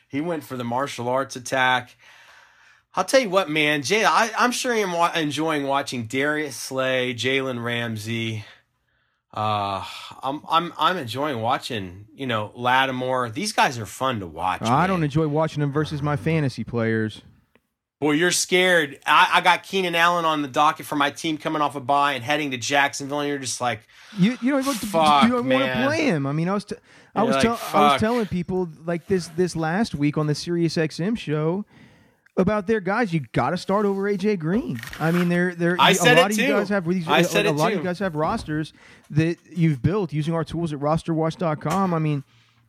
he 0.09 0.21
went 0.21 0.45
for 0.45 0.57
the 0.57 0.65
martial 0.65 1.09
arts 1.09 1.37
attack. 1.37 1.97
I'll 2.95 3.05
tell 3.05 3.21
you 3.21 3.29
what, 3.29 3.51
man. 3.51 3.83
Jay, 3.83 4.07
I, 4.07 4.31
I'm 4.39 4.53
sure 4.53 4.73
I'm 4.73 4.93
wa- 4.93 5.13
enjoying 5.15 5.65
watching 5.67 6.07
Darius 6.07 6.57
Slay, 6.57 7.13
Jalen 7.13 7.63
Ramsey. 7.63 8.45
Uh, 9.37 9.85
I'm 10.23 10.41
I'm 10.49 10.73
I'm 10.79 10.97
enjoying 10.97 11.41
watching. 11.43 12.07
You 12.15 12.27
know, 12.27 12.53
Lattimore. 12.55 13.29
These 13.29 13.53
guys 13.53 13.79
are 13.79 13.85
fun 13.87 14.21
to 14.21 14.27
watch. 14.27 14.63
I 14.63 14.87
don't 14.87 15.05
enjoy 15.05 15.29
watching 15.29 15.61
them 15.61 15.73
versus 15.73 16.01
my 16.03 16.17
fantasy 16.17 16.65
players. 16.65 17.21
Boy, 18.01 18.13
you're 18.13 18.31
scared. 18.31 18.99
I, 19.07 19.31
I 19.35 19.41
got 19.41 19.63
Keenan 19.63 19.95
Allen 19.95 20.25
on 20.27 20.43
the 20.43 20.49
docket 20.49 20.85
for 20.85 20.97
my 20.97 21.11
team 21.11 21.39
coming 21.39 21.63
off 21.63 21.77
a 21.77 21.81
bye 21.81 22.13
and 22.13 22.23
heading 22.23 22.51
to 22.51 22.59
Jacksonville, 22.59 23.21
and 23.21 23.29
you're 23.29 23.39
just 23.39 23.61
like, 23.61 23.81
You 24.19 24.37
you 24.43 24.51
don't 24.53 24.65
Fuck, 24.65 25.25
you 25.25 25.31
don't 25.31 25.49
want 25.49 25.65
to 25.65 25.87
play 25.87 26.05
him. 26.05 26.27
I 26.27 26.33
mean, 26.33 26.49
I 26.49 26.55
was 26.55 26.65
t- 26.65 26.77
I 27.15 27.21
You're 27.21 27.27
was 27.29 27.35
like, 27.37 27.43
tell- 27.45 27.61
I 27.75 27.93
was 27.93 28.01
telling 28.01 28.27
people 28.27 28.69
like 28.85 29.07
this 29.07 29.29
this 29.29 29.55
last 29.57 29.95
week 29.95 30.17
on 30.19 30.27
the 30.27 30.35
Sirius 30.35 30.77
XM 30.77 31.17
show 31.19 31.65
about 32.37 32.67
their 32.67 32.81
guys. 32.81 33.13
You 33.13 33.21
got 33.33 33.51
to 33.51 33.57
start 33.57 33.87
over 33.87 34.03
AJ 34.03 34.39
Green. 34.39 34.79
I 35.01 35.11
mean, 35.11 35.29
they're 35.29 35.55
they're 35.55 35.77
I 35.79 35.91
a 35.91 35.95
said 35.95 36.17
lot 36.19 36.31
it 36.31 36.35
of 36.35 36.39
you 36.39 36.47
too. 36.49 36.53
guys 36.53 36.69
have 36.69 36.87
these. 36.89 37.09
I 37.09 37.21
a- 37.21 37.25
said 37.25 37.47
a, 37.47 37.51
it 37.51 37.53
lot 37.53 37.73
of 37.73 37.79
you 37.79 37.85
guys 37.85 37.99
have 38.01 38.15
rosters 38.15 38.73
that 39.11 39.39
you've 39.51 39.83
built 39.83 40.13
using 40.13 40.35
our 40.35 40.45
tools 40.45 40.73
at 40.73 40.79
rosterwatch.com. 40.81 41.95
I 41.95 41.99
mean. 41.99 42.25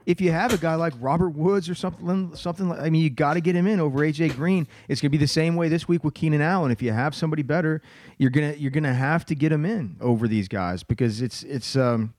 If 0.06 0.22
you 0.22 0.32
have 0.32 0.54
a 0.54 0.58
guy 0.58 0.76
like 0.76 0.94
Robert 1.02 1.32
Woods 1.32 1.68
or 1.70 1.76
something, 1.76 2.34
something 2.34 2.70
like, 2.70 2.80
I 2.80 2.90
mean, 2.90 3.02
you 3.04 3.10
got 3.10 3.34
to 3.34 3.42
get 3.42 3.58
him 3.58 3.68
in 3.68 3.82
over 3.82 4.00
AJ 4.00 4.38
Green. 4.38 4.66
It's 4.88 5.02
going 5.02 5.10
to 5.12 5.18
be 5.18 5.22
the 5.22 5.28
same 5.28 5.58
way 5.58 5.68
this 5.68 5.86
week 5.90 6.06
with 6.06 6.14
Keenan 6.14 6.40
Allen. 6.40 6.72
If 6.72 6.82
you 6.82 6.94
have 6.94 7.14
somebody 7.14 7.44
better, 7.44 7.82
you're 8.18 8.30
gonna 8.30 8.54
you're 8.54 8.72
gonna 8.72 8.94
have 8.94 9.26
to 9.26 9.36
get 9.36 9.52
him 9.52 9.66
in 9.66 9.98
over 10.00 10.30
these 10.30 10.48
guys 10.48 10.82
because 10.82 11.22
it's 11.22 11.44
it's 11.44 11.76
um, 11.76 12.14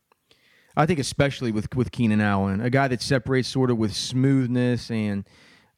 I 0.77 0.85
think 0.85 0.99
especially 0.99 1.51
with 1.51 1.75
with 1.75 1.91
Keenan 1.91 2.21
Allen, 2.21 2.61
a 2.61 2.69
guy 2.69 2.89
that 2.89 3.01
separates 3.01 3.49
sort 3.49 3.71
of 3.71 3.79
with 3.79 3.95
smoothness 3.97 4.91
and 4.91 5.25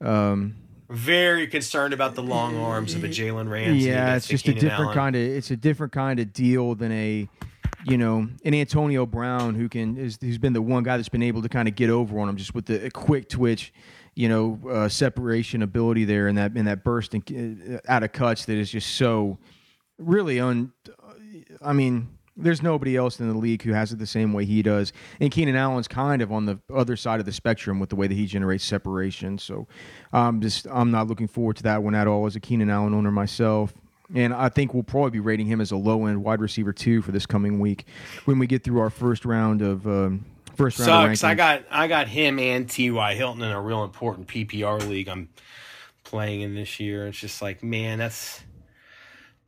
um, 0.00 0.56
very 0.90 1.46
concerned 1.46 1.94
about 1.94 2.14
the 2.14 2.22
long 2.22 2.56
arms 2.56 2.94
of 2.94 3.04
a 3.04 3.08
Jalen 3.08 3.48
Ramsey. 3.48 3.86
yeah, 3.86 4.16
it's 4.16 4.26
just 4.26 4.48
a 4.48 4.52
different 4.52 4.72
Allen. 4.72 4.94
kind 4.94 5.16
of 5.16 5.22
it's 5.22 5.50
a 5.50 5.56
different 5.56 5.92
kind 5.92 6.18
of 6.18 6.32
deal 6.32 6.74
than 6.74 6.92
a 6.92 7.28
you 7.84 7.96
know 7.96 8.28
an 8.44 8.54
Antonio 8.54 9.06
Brown 9.06 9.54
who 9.54 9.68
can 9.68 9.96
is 9.96 10.18
who's 10.20 10.38
been 10.38 10.52
the 10.52 10.62
one 10.62 10.82
guy 10.82 10.96
that's 10.96 11.08
been 11.08 11.22
able 11.22 11.42
to 11.42 11.48
kind 11.48 11.68
of 11.68 11.76
get 11.76 11.90
over 11.90 12.18
on 12.18 12.28
him 12.28 12.36
just 12.36 12.54
with 12.54 12.66
the 12.66 12.90
quick 12.90 13.28
twitch. 13.28 13.72
You 14.16 14.28
know, 14.28 14.58
uh, 14.68 14.88
separation 14.88 15.62
ability 15.62 16.04
there, 16.04 16.26
and 16.26 16.36
that 16.36 16.52
and 16.52 16.66
that 16.66 16.82
burst 16.82 17.14
and 17.14 17.76
uh, 17.76 17.78
out 17.88 18.02
of 18.02 18.12
cuts 18.12 18.44
that 18.46 18.56
is 18.56 18.70
just 18.70 18.96
so 18.96 19.38
really 19.98 20.40
un. 20.40 20.72
I 21.62 21.72
mean, 21.72 22.08
there's 22.42 22.62
nobody 22.62 22.96
else 22.96 23.20
in 23.20 23.28
the 23.28 23.36
league 23.36 23.62
who 23.62 23.72
has 23.72 23.92
it 23.92 23.98
the 23.98 24.06
same 24.06 24.32
way 24.32 24.44
he 24.44 24.62
does. 24.62 24.92
And 25.20 25.30
Keenan 25.30 25.56
Allen's 25.56 25.88
kind 25.88 26.22
of 26.22 26.32
on 26.32 26.46
the 26.46 26.58
other 26.72 26.96
side 26.96 27.20
of 27.20 27.26
the 27.26 27.32
spectrum 27.32 27.78
with 27.78 27.90
the 27.90 27.96
way 27.96 28.06
that 28.06 28.14
he 28.14 28.26
generates 28.26 28.64
separation. 28.64 29.38
So 29.38 29.66
I'm 30.12 30.40
just 30.40 30.66
I'm 30.70 30.90
not 30.90 31.06
looking 31.08 31.28
forward 31.28 31.56
to 31.56 31.62
that 31.64 31.82
one 31.82 31.94
at 31.94 32.06
all 32.06 32.26
as 32.26 32.36
a 32.36 32.40
Keenan 32.40 32.70
Allen 32.70 32.94
owner 32.94 33.10
myself. 33.10 33.72
And 34.14 34.34
I 34.34 34.48
think 34.48 34.74
we'll 34.74 34.82
probably 34.82 35.10
be 35.10 35.20
rating 35.20 35.46
him 35.46 35.60
as 35.60 35.70
a 35.70 35.76
low 35.76 36.06
end 36.06 36.24
wide 36.24 36.40
receiver 36.40 36.72
two 36.72 37.00
for 37.00 37.12
this 37.12 37.26
coming 37.26 37.60
week 37.60 37.86
when 38.24 38.38
we 38.38 38.46
get 38.46 38.64
through 38.64 38.80
our 38.80 38.90
first 38.90 39.24
round 39.24 39.62
of 39.62 39.86
um, 39.86 40.24
first 40.56 40.78
round. 40.80 41.16
sucks. 41.16 41.24
I 41.24 41.34
got 41.34 41.62
I 41.70 41.86
got 41.86 42.08
him 42.08 42.38
and 42.38 42.68
T.Y. 42.68 43.14
Hilton 43.14 43.42
in 43.42 43.52
a 43.52 43.60
real 43.60 43.84
important 43.84 44.26
PPR 44.26 44.86
league 44.88 45.08
I'm 45.08 45.28
playing 46.04 46.40
in 46.40 46.54
this 46.54 46.80
year. 46.80 47.06
It's 47.06 47.18
just 47.18 47.40
like, 47.40 47.62
man, 47.62 47.98
that's 47.98 48.42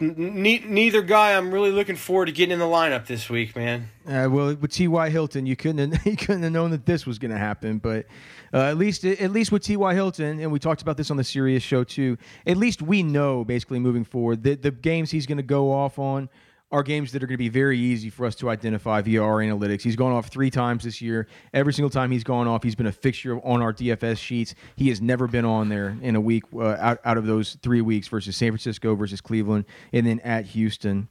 ne- 0.03 0.65
neither 0.67 1.03
guy 1.03 1.37
I'm 1.37 1.53
really 1.53 1.71
looking 1.71 1.97
forward 1.97 2.27
to 2.27 2.33
getting 2.33 2.53
in 2.53 2.59
the 2.59 2.65
lineup 2.65 3.07
this 3.07 3.31
week, 3.31 3.55
man. 3.57 3.89
Uh, 4.07 4.29
well, 4.31 4.55
with 4.55 4.73
T.Y. 4.73 5.11
Hilton, 5.11 5.47
you 5.47 5.57
couldn't 5.57 5.93
have, 5.93 6.07
you 6.07 6.17
couldn't 6.17 6.43
have 6.43 6.53
known 6.53 6.73
that 6.73 6.87
this 6.87 7.07
was 7.07 7.19
going 7.19 7.31
to 7.31 7.39
happen. 7.39 7.79
But 7.79 8.07
uh, 8.53 8.65
at 8.65 8.77
least 8.77 9.05
at 9.05 9.31
least 9.31 9.53
with 9.53 9.63
T.Y. 9.63 9.95
Hilton, 9.95 10.41
and 10.41 10.53
we 10.53 10.59
talked 10.59 10.83
about 10.83 10.97
this 10.97 11.11
on 11.11 11.17
the 11.17 11.25
Sirius 11.25 11.63
show 11.63 11.85
too. 11.85 12.19
At 12.47 12.57
least 12.57 12.83
we 12.83 13.03
know 13.03 13.45
basically 13.45 13.79
moving 13.79 14.05
forward 14.05 14.43
that 14.43 14.63
the 14.63 14.71
games 14.71 15.11
he's 15.11 15.27
going 15.27 15.39
to 15.39 15.43
go 15.43 15.73
off 15.73 15.99
on 15.99 16.29
are 16.73 16.83
games 16.83 17.13
that 17.13 17.23
are 17.23 17.27
going 17.27 17.35
to 17.35 17.39
be 17.39 17.51
very 17.51 17.79
easy 17.79 18.09
for 18.09 18.25
us 18.25 18.35
to 18.37 18.49
identify 18.49 19.03
via 19.03 19.23
our 19.23 19.37
analytics. 19.39 19.83
He's 19.83 19.95
gone 19.95 20.13
off 20.13 20.29
three 20.29 20.51
times 20.51 20.85
this 20.85 21.03
year. 21.03 21.29
Every 21.53 21.75
single 21.75 21.91
time 21.91 22.11
he's 22.11 22.25
gone 22.25 22.49
off, 22.49 22.63
he's 22.63 22.75
been 22.75 22.87
a 22.87 22.93
fixture 22.93 23.39
on 23.47 23.61
our 23.61 23.75
DFS 23.75 24.17
sheets. 24.17 24.55
He 24.75 24.89
has 24.89 25.03
never 25.03 25.29
been 25.29 25.45
on 25.45 25.69
there 25.69 25.97
in 26.01 26.17
a 26.17 26.21
week 26.21 26.45
uh, 26.55 26.77
out, 26.81 26.99
out 27.05 27.19
of 27.19 27.27
those 27.27 27.59
three 27.63 27.83
weeks 27.83 28.09
versus 28.09 28.37
San 28.37 28.51
Francisco 28.51 28.95
versus 28.95 29.21
Cleveland 29.21 29.67
and 29.93 30.07
then 30.07 30.19
at 30.21 30.47
Houston. 30.47 31.09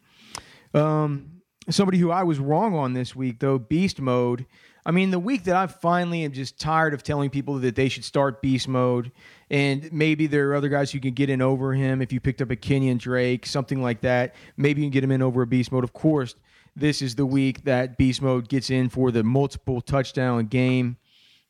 Um, 0.74 1.42
somebody 1.70 2.00
who 2.00 2.10
I 2.10 2.24
was 2.24 2.40
wrong 2.40 2.76
on 2.76 2.94
this 2.94 3.16
week, 3.16 3.40
though, 3.40 3.60
Beast 3.60 4.02
Mode. 4.02 4.48
I 4.84 4.90
mean, 4.90 5.12
the 5.12 5.20
week 5.20 5.44
that 5.44 5.56
I 5.56 5.68
finally 5.68 6.24
am 6.24 6.32
just 6.32 6.60
tired 6.60 6.96
of 6.96 7.04
telling 7.04 7.30
people 7.30 7.60
that 7.60 7.76
they 7.76 7.88
should 7.88 8.04
start 8.04 8.42
Beast 8.42 8.68
Mode, 8.68 9.12
and 9.52 9.92
maybe 9.92 10.26
there 10.26 10.50
are 10.50 10.56
other 10.56 10.70
guys 10.70 10.92
who 10.92 11.00
can 11.00 11.14
get 11.14 11.30
in 11.30 11.42
over 11.42 11.74
him 11.74 12.02
if 12.02 12.12
you 12.12 12.20
picked 12.20 12.42
up 12.42 12.50
a 12.50 12.56
Kenyon 12.56 12.98
Drake, 12.98 13.46
something 13.46 13.84
like 13.84 14.02
that. 14.02 14.34
Maybe 14.58 14.82
you 14.82 14.86
can 14.86 14.92
get 14.92 15.04
him 15.04 15.12
in 15.12 15.22
over 15.22 15.44
a 15.44 15.48
Beast 15.48 15.72
Mode. 15.72 15.84
Of 15.84 15.94
course, 15.94 16.36
this 16.76 17.02
is 17.02 17.16
the 17.16 17.26
week 17.26 17.66
that 17.66 17.98
Beast 17.98 18.22
Mode 18.22 18.48
gets 18.48 18.70
in 18.70 18.88
for 18.88 19.12
the 19.12 19.24
multiple 19.24 19.82
touchdown 19.82 20.46
game 20.46 20.96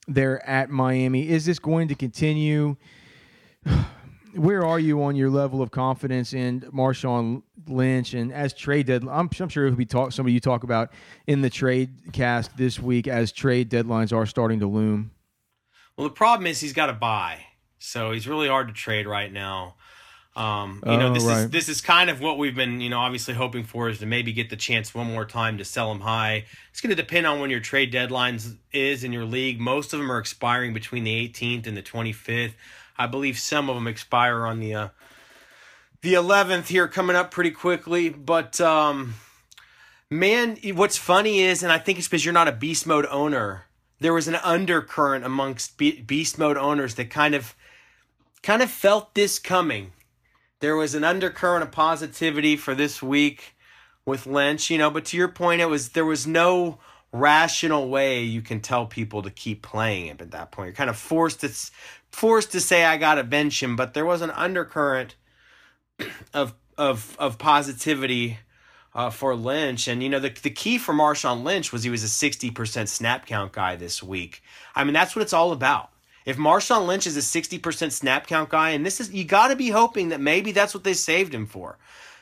there 0.08 0.46
at 0.50 0.70
Miami. 0.70 1.30
Is 1.30 1.46
this 1.46 1.60
going 1.60 1.88
to 1.90 1.96
continue? 1.96 2.76
where 4.36 4.66
are 4.66 4.80
you 4.80 5.04
on 5.04 5.16
your 5.16 5.30
level 5.30 5.62
of 5.62 5.70
confidence 5.72 6.34
in 6.34 6.62
Marshawn 6.74 7.44
Lynch 7.68 8.16
and 8.16 8.34
as 8.34 8.54
trade 8.54 8.88
deadline? 8.88 9.16
I'm, 9.16 9.30
I'm 9.40 9.50
sure 9.50 9.68
it'll 9.68 9.78
be 9.78 9.86
talk 9.86 10.12
somebody 10.12 10.34
you 10.34 10.40
talk 10.40 10.64
about 10.64 10.92
in 11.28 11.42
the 11.42 11.52
trade 11.52 12.14
cast 12.14 12.58
this 12.58 12.80
week 12.80 13.08
as 13.08 13.32
trade 13.32 13.70
deadlines 13.70 14.12
are 14.12 14.26
starting 14.26 14.60
to 14.62 14.68
loom. 14.68 15.12
Well, 15.98 16.08
the 16.08 16.14
problem 16.14 16.48
is 16.48 16.60
he's 16.60 16.74
got 16.74 16.88
to 16.88 16.94
buy, 16.94 17.46
so 17.82 18.12
he's 18.12 18.28
really 18.28 18.48
hard 18.48 18.68
to 18.68 18.74
trade 18.74 19.08
right 19.08 19.32
now. 19.32 19.76
Um, 20.34 20.82
you 20.86 20.96
know, 20.98 21.10
Oh, 21.10 21.14
this 21.14 21.24
is 21.24 21.30
right. 21.30 21.52
this 21.52 21.68
is 21.68 21.82
kind 21.82 22.10
of 22.10 22.22
what 22.22 22.38
we've 22.38 22.56
been, 22.56 22.80
you 22.80 22.90
know, 22.90 23.00
obviously 23.00 23.34
hoping 23.34 23.66
for 23.66 23.90
is 23.90 24.00
to 24.00 24.06
maybe 24.06 24.32
get 24.32 24.50
the 24.50 24.56
chance 24.56 24.96
one 24.96 25.08
more 25.08 25.26
time 25.26 25.58
to 25.58 25.66
sell 25.66 25.92
him 25.92 26.00
high. 26.00 26.46
It's 26.70 26.80
going 26.80 26.96
to 26.96 26.96
depend 26.96 27.28
on 27.28 27.42
when 27.42 27.50
your 27.50 27.60
trade 27.60 27.92
deadlines 27.92 28.56
is 28.72 29.04
in 29.04 29.12
your 29.12 29.26
league. 29.26 29.60
Most 29.60 29.92
of 29.92 30.00
them 30.00 30.10
are 30.10 30.20
expiring 30.20 30.74
between 30.74 31.04
the 31.04 31.28
18th 31.28 31.68
and 31.68 31.76
the 31.76 31.82
25th. 31.82 32.54
I 32.98 33.08
believe 33.08 33.38
some 33.40 33.70
of 33.70 33.76
them 33.76 33.88
expire 33.88 34.46
on 34.46 34.60
the 34.62 34.74
uh, 34.74 34.88
the 36.02 36.14
11th 36.14 36.68
here, 36.68 36.88
coming 36.88 37.16
up 37.16 37.30
pretty 37.32 37.52
quickly. 37.52 38.08
But 38.08 38.62
um, 38.62 39.16
man, 40.10 40.58
what's 40.76 40.98
funny 40.98 41.42
is, 41.42 41.62
and 41.62 41.74
I 41.74 41.78
think 41.78 42.00
it's 42.00 42.08
because 42.08 42.24
you're 42.24 42.34
not 42.34 42.48
a 42.48 42.54
beast 42.54 42.88
mode 42.88 43.06
owner. 43.10 43.66
There 44.00 44.14
was 44.14 44.28
an 44.30 44.36
undercurrent 44.36 45.26
amongst 45.26 45.78
beast 45.78 46.40
mode 46.40 46.58
owners 46.58 46.96
that 46.96 47.10
kind 47.10 47.36
of 47.36 47.54
kind 48.44 48.62
of 48.62 48.70
felt 48.70 49.14
this 49.14 49.40
coming. 49.40 49.92
There 50.60 50.76
was 50.76 50.96
an 50.96 51.04
undercurrent 51.04 51.64
of 51.64 51.72
positivity 51.72 52.56
for 52.56 52.76
this 52.76 53.02
week 53.02 53.56
with 54.06 54.26
Lynch, 54.26 54.70
you 54.70 54.78
know, 54.78 54.90
but 54.90 55.06
to 55.06 55.18
your 55.18 55.28
point, 55.28 55.62
it 55.62 55.70
was 55.70 55.90
there 55.90 56.06
was 56.06 56.28
no 56.28 56.80
rational 57.12 57.90
way 57.90 58.24
you 58.24 58.42
can 58.42 58.62
tell 58.62 58.86
people 58.86 59.22
to 59.22 59.30
keep 59.30 59.62
playing 59.62 60.06
him 60.06 60.18
at 60.20 60.32
that 60.32 60.52
point. 60.52 60.68
You're 60.68 60.76
kind 60.76 60.90
of 60.90 60.98
forced 60.98 61.42
to 61.42 61.52
forced 62.12 62.52
to 62.54 62.60
say 62.60 62.86
I 62.86 62.98
gotta 62.98 63.24
bench 63.24 63.62
him, 63.62 63.76
but 63.76 63.94
there 63.94 64.06
was 64.06 64.22
an 64.22 64.32
undercurrent 64.32 65.16
of 66.34 66.54
of 66.78 67.16
of 67.20 67.38
positivity 67.38 68.40
uh, 68.94 69.10
for 69.10 69.36
Lynch. 69.36 69.88
And 69.88 70.02
you 70.02 70.10
know, 70.10 70.20
the 70.20 70.30
the 70.30 70.50
key 70.50 70.78
for 70.78 70.94
Marshawn 70.94 71.44
Lynch 71.44 71.72
was 71.72 71.84
he 71.84 71.90
was 71.90 72.04
a 72.04 72.10
sixty 72.10 72.52
percent 72.52 72.90
snap 72.90 73.26
count 73.26 73.52
guy 73.52 73.76
this 73.76 74.02
week. 74.02 74.42
I 74.76 74.84
mean, 74.84 74.94
that's 74.94 75.16
what 75.16 75.22
it's 75.22 75.34
all 75.34 75.52
about. 75.52 75.91
If 76.26 76.38
Marshawn 76.38 76.88
Lynch 76.88 77.08
is 77.08 77.18
a 77.18 77.22
sixty 77.22 77.58
percent 77.58 77.94
snap 77.94 78.28
count 78.28 78.50
guy, 78.50 78.72
and 78.72 78.86
this 78.86 79.00
is 79.00 79.12
you 79.12 79.24
got 79.24 79.48
to 79.48 79.56
be 79.56 79.70
hoping 79.70 80.10
that 80.10 80.22
maybe 80.22 80.52
that's 80.52 80.74
what 80.74 80.84
they 80.84 80.94
saved 80.94 81.34
him 81.34 81.46
for. 81.46 81.78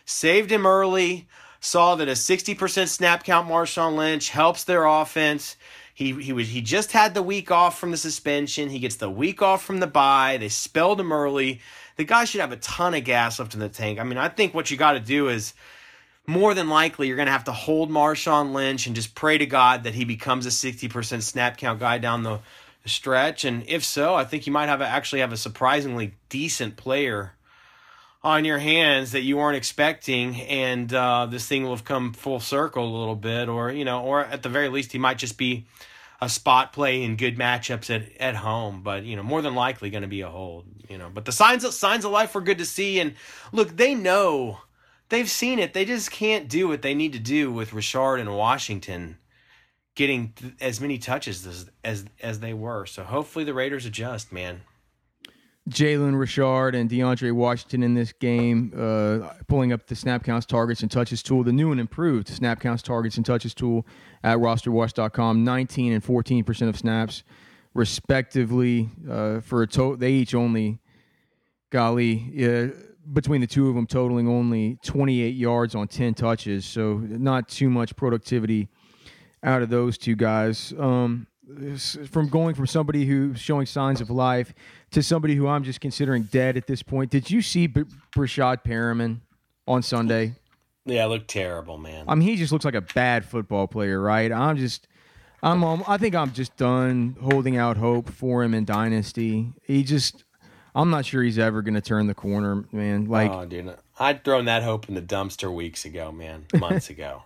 Saved 0.05 0.51
him 0.51 0.65
early. 0.65 1.27
Saw 1.59 1.95
that 1.95 2.07
a 2.07 2.15
sixty 2.15 2.55
percent 2.55 2.89
snap 2.89 3.23
count 3.23 3.49
Marshawn 3.49 3.95
Lynch 3.95 4.29
helps 4.29 4.63
their 4.63 4.85
offense. 4.85 5.57
He 5.93 6.13
he 6.13 6.31
was 6.31 6.47
he 6.47 6.61
just 6.61 6.93
had 6.93 7.13
the 7.13 7.21
week 7.21 7.51
off 7.51 7.77
from 7.77 7.91
the 7.91 7.97
suspension. 7.97 8.69
He 8.69 8.79
gets 8.79 8.95
the 8.95 9.09
week 9.09 9.41
off 9.41 9.63
from 9.63 9.81
the 9.81 9.87
bye. 9.87 10.37
They 10.37 10.49
spelled 10.49 10.99
him 10.99 11.11
early. 11.11 11.59
The 11.97 12.05
guy 12.05 12.23
should 12.23 12.39
have 12.39 12.53
a 12.53 12.57
ton 12.57 12.93
of 12.93 13.03
gas 13.03 13.39
left 13.39 13.53
in 13.53 13.59
the 13.59 13.67
tank. 13.67 13.99
I 13.99 14.03
mean, 14.05 14.17
I 14.17 14.29
think 14.29 14.53
what 14.53 14.71
you 14.71 14.77
got 14.77 14.93
to 14.93 15.01
do 15.01 15.27
is 15.27 15.53
more 16.25 16.53
than 16.53 16.69
likely 16.69 17.07
you're 17.07 17.17
going 17.17 17.25
to 17.25 17.33
have 17.33 17.45
to 17.45 17.51
hold 17.51 17.89
Marshawn 17.89 18.53
Lynch 18.53 18.87
and 18.87 18.95
just 18.95 19.15
pray 19.15 19.37
to 19.37 19.45
God 19.45 19.83
that 19.83 19.95
he 19.95 20.05
becomes 20.05 20.45
a 20.45 20.49
60% 20.49 21.21
snap 21.23 21.57
count 21.57 21.79
guy 21.79 21.97
down 21.97 22.23
the 22.23 22.39
stretch. 22.89 23.45
And 23.45 23.63
if 23.67 23.83
so, 23.83 24.15
I 24.15 24.25
think 24.25 24.45
you 24.47 24.53
might 24.53 24.67
have 24.67 24.81
a, 24.81 24.87
actually 24.87 25.21
have 25.21 25.31
a 25.31 25.37
surprisingly 25.37 26.15
decent 26.29 26.75
player 26.75 27.33
on 28.21 28.43
your 28.43 28.57
hands 28.57 29.11
that 29.11 29.21
you 29.21 29.37
weren't 29.37 29.55
expecting, 29.55 30.41
and 30.41 30.93
uh, 30.93 31.25
this 31.25 31.47
thing 31.47 31.63
will 31.63 31.71
have 31.71 31.85
come 31.85 32.13
full 32.13 32.39
circle 32.39 32.83
a 32.83 32.97
little 32.97 33.15
bit, 33.15 33.47
or 33.47 33.71
you 33.71 33.85
know, 33.85 34.03
or 34.03 34.25
at 34.25 34.43
the 34.43 34.49
very 34.49 34.67
least, 34.67 34.91
he 34.91 34.97
might 34.97 35.17
just 35.17 35.37
be 35.37 35.65
a 36.21 36.27
spot 36.27 36.73
play 36.73 37.01
in 37.01 37.15
good 37.15 37.37
matchups 37.37 37.93
at, 37.93 38.11
at 38.17 38.35
home. 38.35 38.81
But 38.83 39.05
you 39.05 39.15
know, 39.15 39.23
more 39.23 39.41
than 39.41 39.55
likely 39.55 39.89
going 39.89 40.01
to 40.01 40.09
be 40.09 40.21
a 40.21 40.29
hold. 40.29 40.65
You 40.89 40.97
know, 40.97 41.09
but 41.13 41.25
the 41.25 41.31
signs 41.31 41.63
of 41.63 41.73
signs 41.73 42.03
of 42.03 42.11
life 42.11 42.35
were 42.35 42.41
good 42.41 42.57
to 42.57 42.65
see, 42.65 42.99
and 42.99 43.15
look, 43.53 43.77
they 43.77 43.95
know 43.95 44.59
they've 45.07 45.29
seen 45.29 45.59
it. 45.59 45.73
They 45.73 45.85
just 45.85 46.11
can't 46.11 46.49
do 46.49 46.67
what 46.67 46.81
they 46.81 46.93
need 46.93 47.13
to 47.13 47.19
do 47.19 47.51
with 47.51 47.73
Richard 47.73 48.17
and 48.17 48.35
Washington 48.35 49.17
getting 49.99 50.31
th- 50.31 50.53
as 50.61 50.79
many 50.79 50.97
touches 50.97 51.45
as, 51.45 51.69
as 51.83 52.05
as 52.23 52.39
they 52.39 52.53
were. 52.53 52.85
So 52.85 53.03
hopefully 53.03 53.43
the 53.43 53.53
Raiders 53.53 53.85
adjust, 53.85 54.31
man. 54.31 54.61
Jalen 55.69 56.17
Richard 56.17 56.73
and 56.73 56.89
DeAndre 56.89 57.33
Washington 57.33 57.83
in 57.83 57.95
this 57.95 58.13
game, 58.13 58.71
uh, 58.75 59.33
pulling 59.49 59.73
up 59.73 59.87
the 59.87 59.95
snap 59.95 60.23
counts, 60.23 60.45
targets, 60.45 60.81
and 60.81 60.89
touches 60.89 61.21
tool. 61.21 61.43
The 61.43 61.51
new 61.51 61.71
and 61.71 61.81
improved 61.81 62.29
snap 62.29 62.61
counts, 62.61 62.81
targets, 62.81 63.17
and 63.17 63.25
touches 63.25 63.53
tool 63.53 63.85
at 64.23 64.37
rosterwatch.com. 64.37 65.43
19 65.43 65.91
and 65.91 66.01
14% 66.03 66.69
of 66.69 66.77
snaps, 66.77 67.23
respectively, 67.73 68.89
uh, 69.07 69.41
for 69.41 69.63
a 69.63 69.67
total. 69.67 69.97
They 69.97 70.13
each 70.13 70.33
only, 70.33 70.79
golly, 71.71 72.33
uh, 72.41 72.69
between 73.11 73.41
the 73.41 73.47
two 73.47 73.67
of 73.67 73.75
them, 73.75 73.85
totaling 73.85 74.29
only 74.29 74.79
28 74.85 75.35
yards 75.35 75.75
on 75.75 75.89
10 75.89 76.13
touches. 76.13 76.65
So 76.65 76.97
not 76.97 77.49
too 77.49 77.69
much 77.69 77.97
productivity 77.97 78.69
out 79.43 79.61
of 79.61 79.69
those 79.69 79.97
two 79.97 80.15
guys. 80.15 80.73
Um, 80.77 81.27
from 82.09 82.29
going 82.29 82.53
from 82.53 82.67
somebody 82.67 83.05
who's 83.05 83.39
showing 83.39 83.65
signs 83.65 84.01
of 84.01 84.09
life 84.11 84.53
to 84.91 85.01
somebody 85.01 85.33
who 85.35 85.47
I'm 85.47 85.63
just 85.63 85.81
considering 85.81 86.23
dead 86.23 86.57
at 86.57 86.67
this 86.67 86.83
point. 86.83 87.09
Did 87.09 87.31
you 87.31 87.41
see 87.41 87.65
B- 87.65 87.85
Breshad 88.15 88.63
Perriman 88.63 89.21
on 89.67 89.81
Sunday? 89.81 90.33
Yeah, 90.85 91.05
looked 91.05 91.27
terrible, 91.27 91.77
man. 91.77 92.05
I 92.07 92.15
mean, 92.15 92.27
he 92.27 92.35
just 92.35 92.51
looks 92.51 92.65
like 92.65 92.75
a 92.75 92.81
bad 92.81 93.25
football 93.25 93.67
player, 93.67 93.99
right? 93.99 94.31
I'm 94.31 94.57
just, 94.57 94.87
I'm, 95.41 95.63
um, 95.63 95.83
I 95.87 95.97
think 95.97 96.15
I'm 96.15 96.33
just 96.33 96.55
done 96.55 97.15
holding 97.21 97.57
out 97.57 97.77
hope 97.77 98.09
for 98.09 98.43
him 98.43 98.53
in 98.53 98.65
Dynasty. 98.65 99.51
He 99.63 99.83
just, 99.83 100.23
I'm 100.75 100.89
not 100.89 101.05
sure 101.05 101.23
he's 101.23 101.39
ever 101.39 101.61
going 101.61 101.73
to 101.75 101.81
turn 101.81 102.07
the 102.07 102.13
corner, 102.13 102.65
man. 102.71 103.05
Like, 103.05 103.31
oh, 103.31 103.45
dude, 103.45 103.75
I'd 103.99 104.23
thrown 104.23 104.45
that 104.45 104.63
hope 104.63 104.87
in 104.87 104.95
the 104.95 105.01
dumpster 105.01 105.53
weeks 105.53 105.83
ago, 105.85 106.11
man, 106.11 106.45
months 106.59 106.89
ago. 106.91 107.23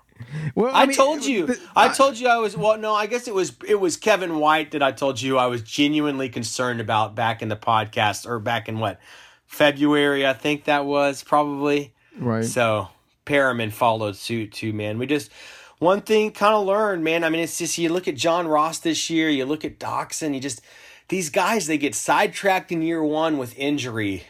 Well, 0.56 0.72
I, 0.74 0.86
mean, 0.86 0.96
told 0.96 1.26
you. 1.26 1.48
the- 1.48 1.60
I 1.76 1.90
told 1.90 2.18
you 2.18 2.28
I 2.28 2.38
was. 2.38 2.56
Well, 2.56 2.78
no, 2.78 2.94
I 2.94 3.08
guess 3.08 3.28
it 3.28 3.34
was. 3.34 3.54
It 3.68 3.80
was 3.80 3.98
Kevin 3.98 4.40
White 4.40 4.72
that 4.72 4.84
I 4.84 4.92
told 4.92 5.22
you 5.22 5.38
I 5.38 5.48
was 5.48 5.62
genuinely 5.62 6.30
concerned 6.30 6.80
about 6.82 7.16
back 7.16 7.42
in 7.42 7.50
the 7.50 7.56
podcast 7.56 8.28
or 8.28 8.40
back 8.40 8.70
in 8.70 8.80
what 8.80 9.00
February. 9.46 10.26
I 10.26 10.34
think 10.34 10.66
that 10.66 10.86
was 10.86 11.24
probably. 11.24 11.94
right. 12.18 12.46
So 12.46 12.90
Perriman 13.26 13.72
followed 13.72 14.16
suit 14.16 14.52
too, 14.52 14.74
man. 14.74 14.98
We 14.98 15.06
just 15.08 15.32
one 15.80 16.02
thing 16.02 16.32
kind 16.32 16.54
of 16.54 16.66
learned, 16.66 17.04
man. 17.04 17.24
I 17.24 17.30
mean, 17.30 17.42
it's 17.42 17.58
just 17.58 17.78
you 17.78 17.90
look 17.90 18.08
at 18.08 18.16
John 18.16 18.48
Ross 18.48 18.80
this 18.80 19.10
year, 19.10 19.30
you 19.30 19.46
look 19.46 19.66
at 19.66 19.80
Doctson, 19.80 20.34
you 20.34 20.40
just 20.40 20.62
these 21.10 21.30
guys 21.30 21.68
they 21.68 21.78
get 21.78 21.96
sidetracked 21.96 22.72
in 22.72 22.82
year 22.82 23.04
one 23.04 23.38
with 23.38 23.58
injury. 23.58 24.24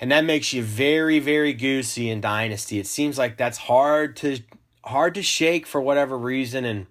And 0.00 0.10
that 0.10 0.24
makes 0.24 0.52
you 0.52 0.64
very, 0.64 1.20
very 1.20 1.52
goosey 1.52 2.10
in 2.10 2.20
Dynasty. 2.20 2.80
It 2.80 2.88
seems 2.88 3.18
like 3.18 3.36
that's 3.36 3.58
hard 3.58 4.16
to 4.16 4.40
hard 4.84 5.14
to 5.14 5.22
shake 5.22 5.66
for 5.66 5.80
whatever 5.80 6.16
reason 6.18 6.64
and 6.64 6.86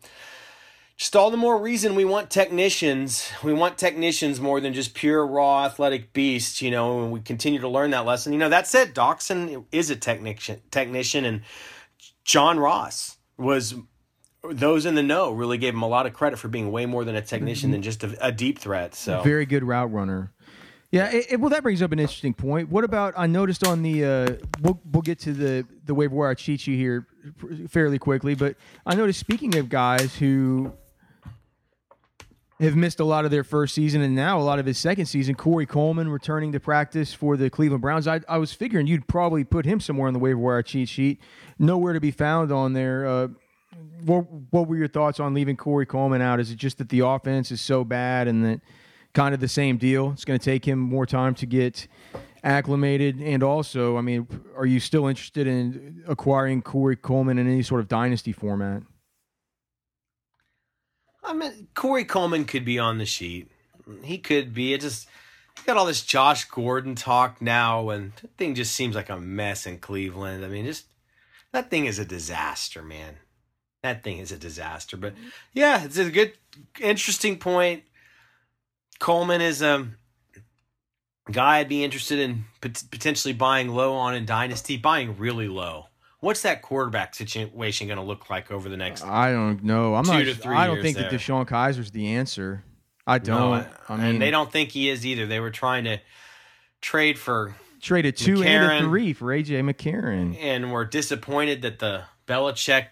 just 0.97 1.15
all 1.15 1.31
the 1.31 1.37
more 1.37 1.59
reason 1.59 1.95
we 1.95 2.05
want 2.05 2.29
technicians. 2.29 3.31
We 3.43 3.53
want 3.53 3.77
technicians 3.77 4.39
more 4.39 4.61
than 4.61 4.73
just 4.73 4.93
pure 4.93 5.25
raw 5.25 5.65
athletic 5.65 6.13
beasts, 6.13 6.61
you 6.61 6.69
know, 6.69 7.01
and 7.03 7.11
we 7.11 7.19
continue 7.21 7.59
to 7.59 7.67
learn 7.67 7.89
that 7.91 8.05
lesson. 8.05 8.33
You 8.33 8.39
know, 8.39 8.49
that 8.49 8.67
said, 8.67 8.93
Doctson 8.93 9.65
is 9.71 9.89
a 9.89 9.95
technician 9.95 10.61
technician 10.69 11.25
and 11.25 11.41
John 12.23 12.59
Ross 12.59 13.17
was 13.37 13.73
those 14.47 14.85
in 14.85 14.95
the 14.95 15.03
know 15.03 15.31
really 15.31 15.57
gave 15.57 15.73
him 15.73 15.81
a 15.81 15.87
lot 15.87 16.05
of 16.05 16.13
credit 16.13 16.37
for 16.37 16.47
being 16.47 16.71
way 16.71 16.85
more 16.85 17.03
than 17.03 17.15
a 17.15 17.21
technician 17.21 17.71
than 17.71 17.81
just 17.81 18.03
a, 18.03 18.15
a 18.27 18.31
deep 18.31 18.59
threat. 18.59 18.93
So 18.95 19.21
Very 19.23 19.45
good 19.45 19.63
route 19.63 19.91
runner. 19.91 20.31
Yeah, 20.91 21.09
it, 21.11 21.25
it- 21.31 21.39
well, 21.39 21.49
that 21.49 21.63
brings 21.63 21.81
up 21.81 21.91
an 21.93 21.99
interesting 21.99 22.33
point. 22.33 22.69
What 22.69 22.83
about? 22.83 23.13
I 23.17 23.25
noticed 23.25 23.65
on 23.65 23.81
the 23.81 24.03
uh, 24.05 24.35
we'll 24.61 24.79
we'll 24.91 25.01
get 25.01 25.19
to 25.21 25.33
the 25.33 25.65
the 25.85 25.95
waiver 25.95 26.13
wire 26.15 26.35
cheat 26.35 26.59
sheet 26.59 26.77
here 26.77 27.07
fairly 27.69 27.99
quickly, 27.99 28.35
but 28.35 28.55
I 28.85 28.95
noticed 28.95 29.19
speaking 29.19 29.57
of 29.57 29.69
guys 29.69 30.15
who 30.15 30.73
have 32.59 32.75
missed 32.75 32.99
a 32.99 33.03
lot 33.03 33.25
of 33.25 33.31
their 33.31 33.43
first 33.43 33.73
season 33.73 34.01
and 34.01 34.15
now 34.15 34.39
a 34.39 34.43
lot 34.43 34.59
of 34.59 34.65
his 34.65 34.77
second 34.77 35.07
season, 35.07 35.33
Corey 35.33 35.65
Coleman 35.65 36.09
returning 36.09 36.51
to 36.51 36.59
practice 36.59 37.13
for 37.13 37.35
the 37.35 37.49
Cleveland 37.49 37.81
Browns. 37.81 38.07
I, 38.07 38.21
I 38.29 38.37
was 38.37 38.53
figuring 38.53 38.85
you'd 38.85 39.07
probably 39.07 39.43
put 39.43 39.65
him 39.65 39.79
somewhere 39.79 40.07
on 40.07 40.13
the 40.13 40.19
waiver 40.19 40.39
wire 40.39 40.61
cheat 40.61 40.87
sheet. 40.87 41.19
Nowhere 41.57 41.93
to 41.93 41.99
be 41.99 42.11
found 42.11 42.51
on 42.51 42.73
there. 42.73 43.07
Uh, 43.07 43.27
what 44.03 44.25
what 44.51 44.67
were 44.67 44.75
your 44.75 44.87
thoughts 44.87 45.19
on 45.19 45.33
leaving 45.33 45.57
Corey 45.57 45.85
Coleman 45.85 46.21
out? 46.21 46.39
Is 46.39 46.51
it 46.51 46.57
just 46.57 46.77
that 46.77 46.89
the 46.89 46.99
offense 46.99 47.51
is 47.51 47.61
so 47.61 47.83
bad 47.83 48.27
and 48.27 48.43
that 48.45 48.61
kind 49.13 49.33
of 49.33 49.39
the 49.39 49.47
same 49.47 49.77
deal? 49.77 50.11
It's 50.11 50.25
going 50.25 50.39
to 50.39 50.43
take 50.43 50.65
him 50.65 50.77
more 50.77 51.05
time 51.05 51.33
to 51.35 51.45
get 51.45 51.87
acclimated. 52.43 53.19
And 53.21 53.43
also, 53.43 53.97
I 53.97 54.01
mean, 54.01 54.27
are 54.55 54.65
you 54.65 54.79
still 54.79 55.07
interested 55.07 55.47
in 55.47 56.03
acquiring 56.07 56.61
Corey 56.61 56.95
Coleman 56.95 57.37
in 57.37 57.47
any 57.47 57.63
sort 57.63 57.81
of 57.81 57.87
dynasty 57.87 58.31
format? 58.31 58.83
I 61.23 61.33
mean, 61.33 61.67
Corey 61.75 62.05
Coleman 62.05 62.45
could 62.45 62.65
be 62.65 62.79
on 62.79 62.97
the 62.97 63.05
sheet. 63.05 63.49
He 64.03 64.17
could 64.17 64.53
be. 64.53 64.73
It 64.73 64.81
just 64.81 65.07
got 65.65 65.77
all 65.77 65.85
this 65.85 66.03
Josh 66.03 66.45
Gordon 66.45 66.95
talk 66.95 67.41
now, 67.41 67.89
and 67.89 68.13
thing 68.37 68.55
just 68.55 68.73
seems 68.73 68.95
like 68.95 69.09
a 69.09 69.19
mess 69.19 69.65
in 69.65 69.77
Cleveland. 69.77 70.43
I 70.43 70.47
mean, 70.47 70.65
just 70.65 70.85
that 71.51 71.69
thing 71.69 71.85
is 71.85 71.99
a 71.99 72.05
disaster, 72.05 72.81
man. 72.81 73.15
That 73.83 74.03
thing 74.03 74.19
is 74.19 74.31
a 74.31 74.37
disaster. 74.37 74.97
But 74.97 75.13
yeah, 75.53 75.83
it's 75.83 75.97
a 75.97 76.09
good, 76.09 76.33
interesting 76.79 77.37
point. 77.37 77.83
Coleman 78.99 79.41
is 79.41 79.61
a 79.61 79.87
guy 81.31 81.57
I'd 81.59 81.69
be 81.69 81.83
interested 81.83 82.19
in 82.19 82.45
pot- 82.61 82.83
potentially 82.91 83.33
buying 83.33 83.69
low 83.69 83.93
on 83.93 84.15
in 84.15 84.25
Dynasty, 84.25 84.77
buying 84.77 85.17
really 85.17 85.47
low. 85.47 85.87
What's 86.19 86.43
that 86.43 86.61
quarterback 86.61 87.15
situation 87.15 87.87
going 87.87 87.97
to 87.97 88.03
look 88.05 88.29
like 88.29 88.51
over 88.51 88.69
the 88.69 88.77
next? 88.77 89.03
I 89.03 89.31
don't 89.31 89.63
know. 89.63 89.95
I'm 89.95 90.03
Two 90.05 90.11
not. 90.11 90.23
to 90.25 90.35
three 90.35 90.55
I 90.55 90.67
don't 90.67 90.81
think 90.81 90.97
there. 90.97 91.09
that 91.09 91.19
DeShone 91.19 91.47
Kizer's 91.47 91.89
the 91.91 92.09
answer. 92.13 92.63
I 93.07 93.17
don't. 93.17 93.61
No, 93.61 93.65
I 93.89 93.97
mean, 93.97 94.05
and 94.05 94.21
they 94.21 94.29
don't 94.29 94.51
think 94.51 94.69
he 94.69 94.89
is 94.89 95.03
either. 95.05 95.25
They 95.25 95.39
were 95.39 95.49
trying 95.49 95.85
to 95.85 95.99
trade 96.79 97.17
for 97.17 97.55
traded 97.81 98.15
two 98.17 98.43
and 98.43 98.83
a 98.85 98.87
three 98.87 99.13
for 99.13 99.25
AJ 99.27 99.67
McCarron. 99.67 100.37
and 100.39 100.71
were 100.71 100.85
disappointed 100.85 101.63
that 101.63 101.79
the 101.79 102.03
Belichick 102.27 102.87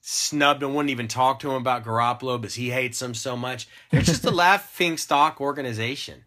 snubbed 0.00 0.62
and 0.64 0.74
wouldn't 0.74 0.90
even 0.90 1.06
talk 1.08 1.38
to 1.40 1.48
him 1.50 1.56
about 1.56 1.84
Garoppolo 1.84 2.40
because 2.40 2.54
he 2.56 2.70
hates 2.70 3.00
him 3.00 3.14
so 3.14 3.36
much. 3.36 3.68
It's 3.92 4.06
just 4.06 4.24
a 4.24 4.30
laughing 4.32 4.96
stock 4.96 5.40
organization. 5.40 6.24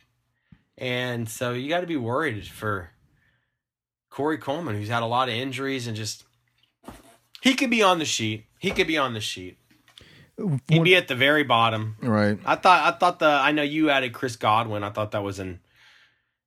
And 0.80 1.28
so 1.28 1.52
you 1.52 1.70
got 1.70 1.82
to 1.82 1.88
be 1.88 1.98
worried 1.98 2.48
for 2.48 2.92
Corey 4.10 4.38
Coleman, 4.38 4.76
who's 4.76 4.89
had 4.89 5.04
a 5.04 5.08
lot 5.08 5.30
of 5.30 5.36
injuries 5.36 5.88
and 5.88 5.96
just 5.96 6.24
he 7.42 7.54
could 7.54 7.70
be 7.70 7.84
on 7.84 8.00
the 8.00 8.06
sheet. 8.06 8.46
He 8.60 8.72
could 8.72 8.88
be 8.88 8.98
on 8.98 9.13
the 9.13 9.22
sheet. 9.22 9.58
He'd 10.68 10.84
be 10.84 10.96
at 10.96 11.10
the 11.10 11.15
very 11.15 11.44
bottom. 11.44 11.98
Right. 12.02 12.39
I 12.46 12.56
thought 12.56 12.94
I 12.94 12.98
thought 12.98 13.20
the 13.20 13.28
I 13.28 13.52
know 13.52 13.62
you 13.62 13.89
added 13.89 14.13
Chris 14.13 14.38
Godwin. 14.38 14.84
I 14.84 14.89
thought 14.89 15.12
that 15.12 15.24
was 15.24 15.39
an 15.39 15.60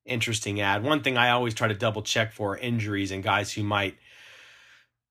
interesting 0.06 0.60
add. 0.60 0.82
One 0.82 1.02
thing 1.02 1.16
I 1.16 1.30
always 1.30 1.54
try 1.54 1.68
to 1.68 1.74
double 1.74 2.02
check 2.02 2.32
for 2.32 2.56
injuries 2.56 3.10
and 3.10 3.22
guys 3.22 3.52
who 3.52 3.62
might 3.62 3.96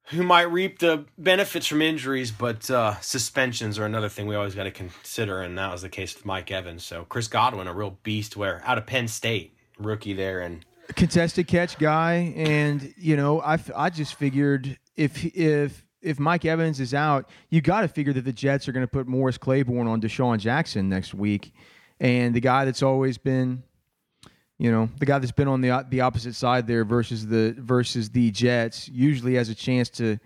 who 0.05 0.23
might 0.23 0.43
reap 0.43 0.79
the 0.79 1.05
benefits 1.17 1.67
from 1.67 1.81
injuries, 1.81 2.31
but 2.31 2.69
uh, 2.69 2.99
suspensions 2.99 3.79
are 3.79 3.85
another 3.85 4.09
thing 4.09 4.27
we 4.27 4.35
always 4.35 4.55
got 4.55 4.63
to 4.63 4.71
consider, 4.71 5.41
and 5.41 5.57
that 5.57 5.71
was 5.71 5.81
the 5.81 5.89
case 5.89 6.13
with 6.13 6.25
Mike 6.25 6.51
Evans. 6.51 6.83
So 6.83 7.05
Chris 7.07 7.27
Godwin, 7.27 7.67
a 7.67 7.73
real 7.73 7.97
beast, 8.03 8.35
where 8.35 8.61
out 8.65 8.77
of 8.77 8.85
Penn 8.85 9.07
State, 9.07 9.55
rookie 9.77 10.13
there, 10.13 10.41
and 10.41 10.65
contested 10.95 11.47
catch 11.47 11.77
guy, 11.77 12.33
and 12.35 12.93
you 12.97 13.15
know, 13.15 13.41
I, 13.41 13.57
I 13.75 13.89
just 13.89 14.15
figured 14.15 14.77
if 14.95 15.23
if 15.35 15.85
if 16.01 16.19
Mike 16.19 16.45
Evans 16.45 16.79
is 16.79 16.93
out, 16.93 17.29
you 17.49 17.61
got 17.61 17.81
to 17.81 17.87
figure 17.87 18.13
that 18.13 18.25
the 18.25 18.33
Jets 18.33 18.67
are 18.67 18.71
going 18.71 18.85
to 18.85 18.91
put 18.91 19.07
Morris 19.07 19.37
Claiborne 19.37 19.87
on 19.87 20.01
DeSean 20.01 20.39
Jackson 20.39 20.89
next 20.89 21.13
week, 21.13 21.53
and 21.99 22.35
the 22.35 22.41
guy 22.41 22.65
that's 22.65 22.83
always 22.83 23.17
been, 23.17 23.63
you 24.61 24.71
know, 24.71 24.89
the 24.99 25.07
guy 25.07 25.17
that's 25.17 25.31
been 25.31 25.47
on 25.47 25.59
the 25.61 25.83
the 25.89 26.01
opposite 26.01 26.35
side 26.35 26.67
there 26.67 26.85
versus 26.85 27.25
the 27.25 27.55
versus 27.57 28.11
the 28.11 28.29
Jets 28.29 28.87
usually 28.89 29.33
has 29.33 29.49
a 29.49 29.55
chance 29.55 29.89
to. 29.89 30.19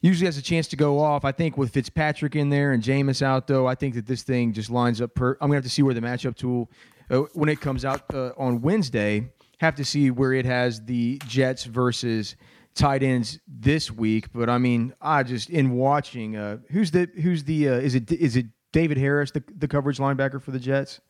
Usually 0.00 0.26
has 0.26 0.36
a 0.36 0.42
chance 0.42 0.68
to 0.68 0.76
go 0.76 1.00
off. 1.00 1.24
I 1.24 1.32
think 1.32 1.56
with 1.56 1.72
Fitzpatrick 1.72 2.36
in 2.36 2.50
there 2.50 2.72
and 2.72 2.82
Jameis 2.82 3.22
out, 3.22 3.46
though, 3.46 3.66
I 3.66 3.74
think 3.74 3.94
that 3.94 4.06
this 4.06 4.22
thing 4.22 4.52
just 4.52 4.68
lines 4.68 5.00
up. 5.00 5.14
Per- 5.14 5.38
I'm 5.40 5.48
gonna 5.48 5.54
have 5.54 5.64
to 5.64 5.70
see 5.70 5.82
where 5.82 5.94
the 5.94 6.02
matchup 6.02 6.36
tool, 6.36 6.70
uh, 7.10 7.20
when 7.32 7.48
it 7.48 7.62
comes 7.62 7.86
out 7.86 8.02
uh, 8.12 8.32
on 8.36 8.60
Wednesday, 8.60 9.30
have 9.58 9.74
to 9.76 9.84
see 9.84 10.10
where 10.10 10.34
it 10.34 10.44
has 10.44 10.82
the 10.84 11.18
Jets 11.26 11.64
versus 11.64 12.36
tight 12.74 13.02
ends 13.02 13.38
this 13.48 13.90
week. 13.90 14.30
But 14.34 14.50
I 14.50 14.58
mean, 14.58 14.92
I 15.00 15.22
just 15.22 15.48
in 15.48 15.70
watching, 15.70 16.36
uh, 16.36 16.58
who's 16.70 16.90
the 16.90 17.08
who's 17.22 17.44
the 17.44 17.70
uh, 17.70 17.74
is 17.74 17.94
it 17.94 18.12
is 18.12 18.36
it 18.36 18.46
David 18.72 18.98
Harris 18.98 19.30
the 19.30 19.42
the 19.56 19.68
coverage 19.68 19.98
linebacker 19.98 20.42
for 20.42 20.50
the 20.50 20.60
Jets? 20.60 21.00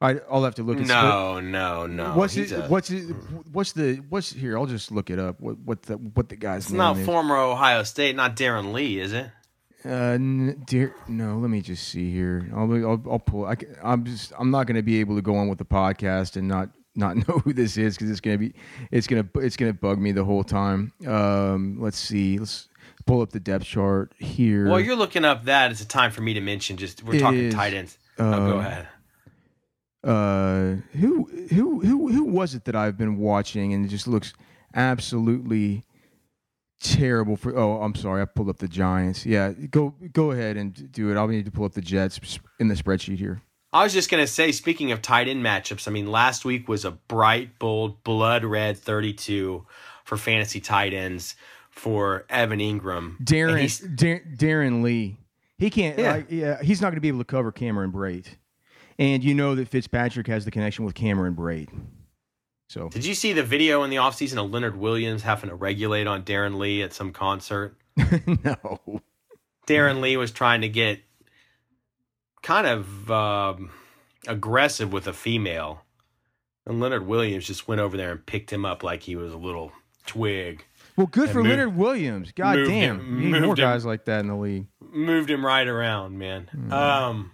I, 0.00 0.16
I'll 0.30 0.44
have 0.44 0.56
to 0.56 0.62
look. 0.62 0.78
at 0.78 0.86
no, 0.86 1.40
no, 1.40 1.86
no. 1.86 2.12
What's 2.12 2.36
it? 2.36 2.52
a- 2.52 2.62
What's 2.68 2.90
it? 2.90 3.04
What's 3.52 3.72
the? 3.72 3.96
What's 4.10 4.32
here? 4.32 4.58
I'll 4.58 4.66
just 4.66 4.92
look 4.92 5.08
it 5.08 5.18
up. 5.18 5.40
What 5.40 5.58
what 5.60 5.82
the 5.82 5.94
what 5.96 6.28
the 6.28 6.36
guy's 6.36 6.64
It's 6.64 6.72
not 6.72 6.98
is. 6.98 7.06
former 7.06 7.36
Ohio 7.36 7.82
State, 7.82 8.14
not 8.14 8.36
Darron 8.36 8.72
Lee, 8.74 8.98
is 9.00 9.12
it? 9.14 9.30
Uh, 9.86 9.88
n- 10.14 10.62
dear, 10.66 10.94
no. 11.08 11.38
Let 11.38 11.48
me 11.48 11.60
just 11.62 11.88
see 11.88 12.12
here. 12.12 12.50
I'll 12.54 12.70
I'll, 12.84 13.02
I'll 13.10 13.18
pull. 13.18 13.46
I, 13.46 13.56
I'm 13.82 14.04
just. 14.04 14.32
I'm 14.38 14.50
not 14.50 14.66
going 14.66 14.76
to 14.76 14.82
be 14.82 15.00
able 15.00 15.16
to 15.16 15.22
go 15.22 15.36
on 15.36 15.48
with 15.48 15.58
the 15.58 15.64
podcast 15.64 16.36
and 16.36 16.46
not 16.46 16.68
not 16.94 17.16
know 17.28 17.38
who 17.38 17.54
this 17.54 17.78
is 17.78 17.96
because 17.96 18.10
it's 18.10 18.20
going 18.20 18.38
to 18.38 18.48
be. 18.48 18.54
It's 18.90 19.06
gonna 19.06 19.26
it's 19.36 19.56
gonna 19.56 19.72
bug 19.72 19.98
me 19.98 20.12
the 20.12 20.24
whole 20.24 20.44
time. 20.44 20.92
Um, 21.06 21.78
let's 21.80 21.98
see. 21.98 22.38
Let's 22.38 22.68
pull 23.06 23.22
up 23.22 23.30
the 23.30 23.40
depth 23.40 23.64
chart 23.64 24.12
here. 24.18 24.68
While 24.68 24.80
you're 24.80 24.96
looking 24.96 25.24
up 25.24 25.44
that, 25.44 25.70
it's 25.70 25.80
a 25.80 25.88
time 25.88 26.10
for 26.10 26.20
me 26.20 26.34
to 26.34 26.40
mention. 26.42 26.76
Just 26.76 27.02
we're 27.02 27.14
It 27.14 27.20
talking 27.20 27.44
is. 27.44 27.54
tight 27.54 27.72
ends. 27.72 27.96
oh, 28.18 28.30
go 28.50 28.56
Uh, 28.58 28.60
ahead. 28.60 28.88
Uh 30.06 30.76
who 30.98 31.24
who 31.52 31.80
who 31.80 32.12
who 32.12 32.24
was 32.24 32.54
it 32.54 32.64
that 32.66 32.76
I've 32.76 32.96
been 32.96 33.16
watching 33.18 33.72
and 33.72 33.84
it 33.84 33.88
just 33.88 34.06
looks 34.06 34.32
absolutely 34.74 35.84
terrible 36.80 37.36
for 37.36 37.56
oh 37.58 37.80
I'm 37.82 37.94
sorry 37.94 38.22
I 38.22 38.26
pulled 38.26 38.48
up 38.48 38.58
the 38.58 38.68
Giants. 38.68 39.26
Yeah 39.26 39.52
go 39.52 39.94
go 40.12 40.30
ahead 40.30 40.56
and 40.56 40.92
do 40.92 41.10
it. 41.10 41.16
I'll 41.16 41.26
need 41.28 41.44
to 41.46 41.50
pull 41.50 41.64
up 41.64 41.72
the 41.72 41.80
Jets 41.80 42.38
in 42.60 42.68
the 42.68 42.74
spreadsheet 42.74 43.18
here. 43.18 43.40
I 43.72 43.82
was 43.82 43.92
just 43.92 44.10
gonna 44.10 44.26
say, 44.26 44.52
speaking 44.52 44.92
of 44.92 45.02
tight 45.02 45.28
end 45.28 45.44
matchups, 45.44 45.88
I 45.88 45.90
mean, 45.90 46.06
last 46.10 46.44
week 46.44 46.68
was 46.68 46.84
a 46.84 46.92
bright, 46.92 47.58
bold, 47.58 48.02
blood 48.04 48.44
red 48.44 48.78
32 48.78 49.66
for 50.04 50.16
fantasy 50.16 50.60
tight 50.60 50.94
ends 50.94 51.34
for 51.70 52.24
Evan 52.30 52.60
Engram. 52.60 53.18
Darron 53.22 53.96
Dar- 53.96 54.22
Darron 54.36 54.82
Lee. 54.82 55.16
He 55.58 55.68
can't 55.70 55.98
Yeah. 55.98 56.12
like, 56.12 56.26
yeah 56.30 56.62
he's 56.62 56.80
not 56.80 56.88
going 56.88 56.96
to 56.96 57.00
be 57.00 57.08
able 57.08 57.18
to 57.18 57.24
cover 57.24 57.50
Cameron 57.52 57.90
Brate 57.92 58.26
and 58.98 59.22
you 59.24 59.34
know 59.34 59.54
that 59.54 59.68
Fitzpatrick 59.68 60.26
has 60.26 60.44
the 60.44 60.50
connection 60.50 60.84
with 60.84 60.94
Cameron 60.94 61.34
Brate 61.34 61.68
so 62.68 62.88
Did 62.88 63.04
you 63.04 63.14
see 63.14 63.32
the 63.32 63.42
video 63.44 63.84
in 63.84 63.90
the 63.90 63.96
offseason 63.96 64.44
of 64.44 64.50
Leonard 64.50 64.76
Williams 64.76 65.22
having 65.22 65.50
to 65.50 65.54
regulate 65.54 66.06
on 66.08 66.24
Darron 66.24 66.58
Lee 66.58 66.82
at 66.82 66.92
some 66.92 67.12
concert? 67.12 67.76
no 67.96 69.00
Darron 69.68 70.00
Lee 70.00 70.16
was 70.16 70.30
trying 70.32 70.60
to 70.62 70.68
get 70.68 71.00
kind 72.42 72.66
of 72.66 73.10
um, 73.10 73.70
aggressive 74.28 74.92
with 74.92 75.06
a 75.06 75.12
female, 75.12 75.82
and 76.66 76.80
Leonard 76.80 77.06
Williams 77.06 77.46
just 77.46 77.66
went 77.66 77.80
over 77.80 77.96
there 77.96 78.12
and 78.12 78.24
picked 78.26 78.52
him 78.52 78.64
up 78.64 78.82
like 78.82 79.02
he 79.02 79.16
was 79.16 79.32
a 79.32 79.36
little 79.36 79.72
twig. 80.06 80.64
well 80.96 81.06
good 81.08 81.30
for 81.30 81.38
moved- 81.42 81.50
Leonard 81.50 81.76
Williams 81.76 82.32
god 82.32 82.56
damn 82.66 83.00
him- 83.00 83.30
more 83.42 83.50
him. 83.50 83.54
guys 83.54 83.84
like 83.84 84.04
that 84.04 84.20
in 84.20 84.28
the 84.28 84.36
league 84.36 84.66
moved 84.92 85.30
him 85.30 85.44
right 85.44 85.66
around, 85.66 86.18
man. 86.18 86.48
Hmm. 86.52 86.72
Um, 86.72 87.32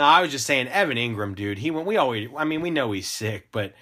no, 0.00 0.06
I 0.06 0.22
was 0.22 0.30
just 0.30 0.46
saying, 0.46 0.68
Evan 0.68 0.96
Engram, 0.96 1.34
dude. 1.34 1.58
He 1.58 1.70
went. 1.70 1.86
We 1.86 1.96
always. 1.98 2.28
I 2.36 2.44
mean, 2.44 2.62
we 2.62 2.70
know 2.70 2.90
he's 2.92 3.06
sick, 3.08 3.48
but 3.52 3.74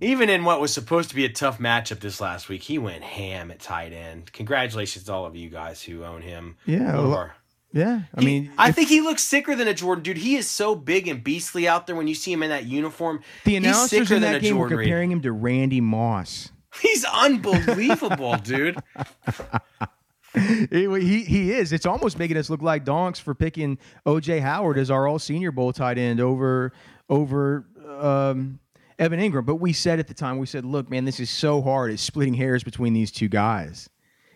even 0.00 0.28
in 0.28 0.44
what 0.44 0.60
was 0.60 0.72
supposed 0.74 1.08
to 1.10 1.14
be 1.14 1.24
a 1.24 1.28
tough 1.28 1.58
matchup 1.58 2.00
this 2.00 2.20
last 2.20 2.48
week, 2.48 2.62
he 2.64 2.78
went 2.78 3.02
ham 3.04 3.50
at 3.52 3.60
tight 3.60 3.92
end. 3.92 4.32
Congratulations 4.32 5.04
to 5.04 5.12
all 5.12 5.24
of 5.24 5.36
you 5.36 5.48
guys 5.48 5.82
who 5.82 6.04
own 6.04 6.22
him. 6.22 6.56
yeah 6.66 6.86
One 6.86 6.94
of 6.96 7.04
well, 7.10 7.14
our- 7.14 7.36
yeah 7.72 8.00
I 8.14 8.20
He- 8.20 8.26
mean 8.26 8.50
I 8.58 8.70
if- 8.70 8.74
think 8.74 8.88
he 8.88 9.00
looks 9.00 9.22
sicker 9.22 9.54
than 9.54 9.68
a 9.68 9.74
Jordan, 9.74 10.02
dude. 10.02 10.16
He 10.18 10.34
is 10.36 10.50
so 10.50 10.74
big 10.74 11.06
and 11.08 11.22
beastly 11.22 11.68
out 11.68 11.86
there 11.86 11.94
when 11.96 12.08
you 12.08 12.14
see 12.16 12.32
him 12.32 12.42
in 12.42 12.50
that 12.50 12.64
uniform. 12.66 13.22
The 13.44 13.52
He's 13.52 13.58
announcers 13.58 13.90
sicker 13.90 14.14
in 14.16 14.22
than 14.22 14.32
that 14.32 14.38
a 14.38 14.40
game 14.40 14.56
were 14.56 14.64
Jordan 14.64 14.78
Reed. 14.78 14.86
comparing 14.86 15.12
him 15.12 15.22
to 15.22 15.30
Randy 15.32 15.80
Moss. 15.80 16.50
He's 16.82 17.04
unbelievable, 17.04 18.36
dude. 18.38 18.76
he, 20.36 21.00
he 21.00 21.24
he 21.24 21.52
is. 21.52 21.72
It's 21.72 21.86
almost 21.86 22.18
making 22.18 22.36
us 22.36 22.50
look 22.50 22.62
like 22.62 22.84
donks 22.84 23.18
for 23.18 23.34
picking 23.34 23.78
OJ 24.04 24.40
Howard 24.40 24.78
as 24.78 24.90
our 24.90 25.06
All 25.06 25.18
Senior 25.18 25.52
Bowl 25.52 25.72
tight 25.72 25.98
end 25.98 26.20
over 26.20 26.72
over 27.08 27.66
um, 27.98 28.58
Evan 28.98 29.20
Engram. 29.20 29.46
But 29.46 29.56
we 29.56 29.72
said 29.72 29.98
at 29.98 30.08
the 30.08 30.14
time, 30.14 30.38
we 30.38 30.46
said, 30.46 30.64
look, 30.64 30.90
man, 30.90 31.04
this 31.04 31.20
is 31.20 31.30
so 31.30 31.62
hard. 31.62 31.92
It's 31.92 32.02
splitting 32.02 32.34
hairs 32.34 32.64
between 32.64 32.92
these 32.92 33.10
two 33.10 33.28
guys. 33.28 33.88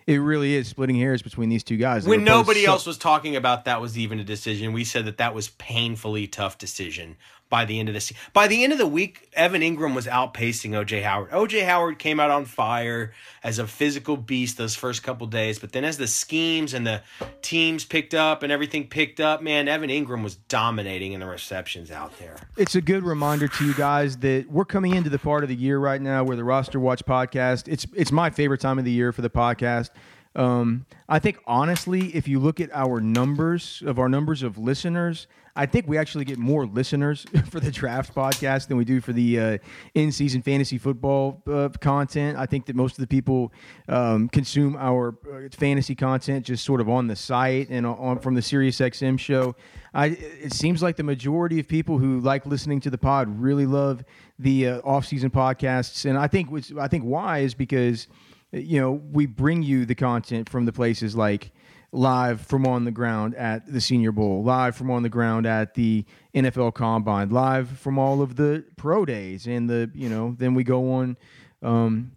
It 0.07 0.17
really 0.17 0.55
is 0.55 0.67
splitting 0.67 0.97
hairs 0.97 1.23
between 1.23 1.51
these 1.51 1.63
two 1.63 1.77
guys. 1.77 2.05
They 2.05 2.11
when 2.11 2.25
nobody 2.25 2.65
so- 2.65 2.73
else 2.73 2.87
was 2.87 2.99
talking 2.99 3.37
about 3.37 3.67
that 3.67 3.81
was 3.81 3.99
even 3.99 4.19
a 4.19 4.25
decision, 4.25 4.73
we 4.73 4.85
said 4.85 5.05
that 5.05 5.19
that 5.19 5.35
was 5.35 5.49
painfully 5.51 6.27
tough 6.27 6.59
decision 6.59 7.17
by 7.51 7.65
the 7.67 7.79
end 7.79 7.89
of 7.89 7.95
the 7.95 8.01
se- 8.01 8.15
by 8.33 8.47
the 8.49 8.65
end 8.65 8.73
of 8.73 8.79
the 8.79 8.87
week. 8.87 9.29
Evan 9.35 9.61
Engram 9.61 9.95
was 9.95 10.07
outpacing 10.07 10.71
OJ 10.71 11.03
Howard. 11.03 11.31
OJ 11.31 11.65
Howard 11.67 11.99
came 11.99 12.19
out 12.19 12.31
on 12.31 12.45
fire 12.47 13.13
as 13.45 13.59
a 13.59 13.67
physical 13.67 14.17
beast 14.17 14.57
those 14.57 14.75
first 14.75 15.03
couple 15.03 15.27
days, 15.27 15.59
but 15.59 15.73
then 15.73 15.85
as 15.85 15.99
the 15.99 16.07
schemes 16.07 16.73
and 16.75 16.87
the 16.87 17.03
teams 17.43 17.85
picked 17.85 18.15
up 18.15 18.43
and 18.43 18.51
everything 18.53 18.87
picked 18.89 19.21
up, 19.21 19.43
man, 19.43 19.69
Evan 19.69 19.91
Engram 19.91 20.23
was 20.23 20.37
dominating 20.37 21.13
in 21.13 21.21
the 21.21 21.27
receptions 21.27 21.91
out 21.91 22.17
there. 22.19 22.37
it's 22.57 22.75
a 22.75 22.81
good 22.81 23.03
reminder 23.05 23.49
to 23.49 23.65
you 23.67 23.75
guys 23.75 24.17
that 24.19 24.51
we're 24.51 24.65
coming 24.65 24.95
into 24.95 25.11
the 25.11 25.19
part 25.19 25.43
of 25.43 25.49
the 25.49 25.55
year 25.57 25.79
right 25.79 26.01
now 26.01 26.23
where 26.25 26.37
the 26.37 26.45
roster 26.45 26.79
watch 26.81 27.05
podcast 27.05 27.67
it's 27.69 27.87
it's 27.95 28.13
my 28.13 28.31
favorite 28.31 28.61
time 28.61 28.79
of 28.79 28.85
the 28.85 28.91
year 28.91 29.13
for 29.13 29.23
the 29.23 29.31
podcast 29.31 29.91
um, 30.37 30.87
i 31.09 31.19
think 31.19 31.39
honestly 31.47 32.15
if 32.15 32.29
you 32.29 32.39
look 32.39 32.61
at 32.61 32.71
our 32.73 33.01
numbers 33.01 33.83
of 33.85 33.99
our 33.99 34.09
numbers 34.09 34.43
of 34.43 34.57
listeners 34.59 35.27
i 35.61 35.67
think 35.67 35.87
we 35.87 35.99
actually 35.99 36.25
get 36.25 36.39
more 36.39 36.67
listeners 36.67 37.27
for 37.51 37.61
the 37.61 37.71
draft 37.71 38.15
podcast 38.15 38.69
than 38.69 38.79
we 38.79 38.85
do 38.85 39.01
for 39.01 39.13
the 39.13 39.39
uh, 39.39 39.59
in-season 39.95 40.41
fantasy 40.41 40.79
football 40.79 41.43
uh, 41.47 41.69
content. 41.81 42.39
I 42.39 42.47
think 42.47 42.65
that 42.67 42.77
most 42.77 42.93
of 42.93 43.03
the 43.03 43.07
people 43.07 43.53
um, 43.89 44.29
consume 44.31 44.75
our 44.77 45.15
uh, 45.31 45.49
fantasy 45.53 45.95
content 45.95 46.47
just 46.47 46.65
sort 46.65 46.81
of 46.81 46.89
on 46.89 47.07
the 47.09 47.17
site 47.17 47.69
and 47.69 47.87
on 47.87 48.19
from 48.21 48.35
the 48.35 48.43
sirius 48.43 48.79
xm 48.81 49.19
show. 49.19 49.55
I, 49.93 50.07
it 50.07 50.53
seems 50.55 50.83
like 50.83 50.97
the 50.97 51.03
majority 51.03 51.61
of 51.61 51.69
people 51.69 51.99
who 51.99 52.21
like 52.21 52.47
listening 52.47 52.81
to 52.81 52.91
the 52.91 52.99
pod 52.99 53.29
really 53.41 53.67
love 53.67 54.03
the 54.39 54.69
uh, 54.69 54.81
off-season 54.81 55.31
podcasts, 55.31 56.09
and 56.09 56.17
I 56.17 56.27
think 56.27 56.51
which, 56.51 56.73
I 56.79 56.89
think 56.89 57.05
why 57.05 57.41
is 57.41 57.55
because 57.55 58.09
you 58.53 58.81
know 58.81 58.93
we 59.13 59.27
bring 59.27 59.63
you 59.63 59.85
the 59.85 59.95
content 59.95 60.49
from 60.49 60.65
the 60.65 60.73
places 60.73 61.15
like 61.15 61.53
live 61.93 62.41
from 62.41 62.67
on 62.67 62.85
the 62.85 62.91
ground 62.91 63.35
at 63.35 63.67
the 63.67 63.81
Senior 63.81 64.13
Bowl, 64.13 64.43
live 64.43 64.77
from 64.77 64.91
on 64.91 65.03
the 65.03 65.09
ground 65.09 65.47
at 65.47 65.75
the 65.75 66.05
NFL 66.35 66.75
Combine, 66.75 67.31
live 67.31 67.69
from 67.79 67.99
all 67.99 68.23
of 68.23 68.37
the 68.37 68.65
pro 68.77 69.05
days, 69.05 69.47
and 69.47 69.69
the 69.69 69.91
you 69.95 70.09
know 70.09 70.35
then 70.39 70.55
we 70.55 70.65
go 70.65 70.93
on. 70.93 71.17
Um, 71.63 72.13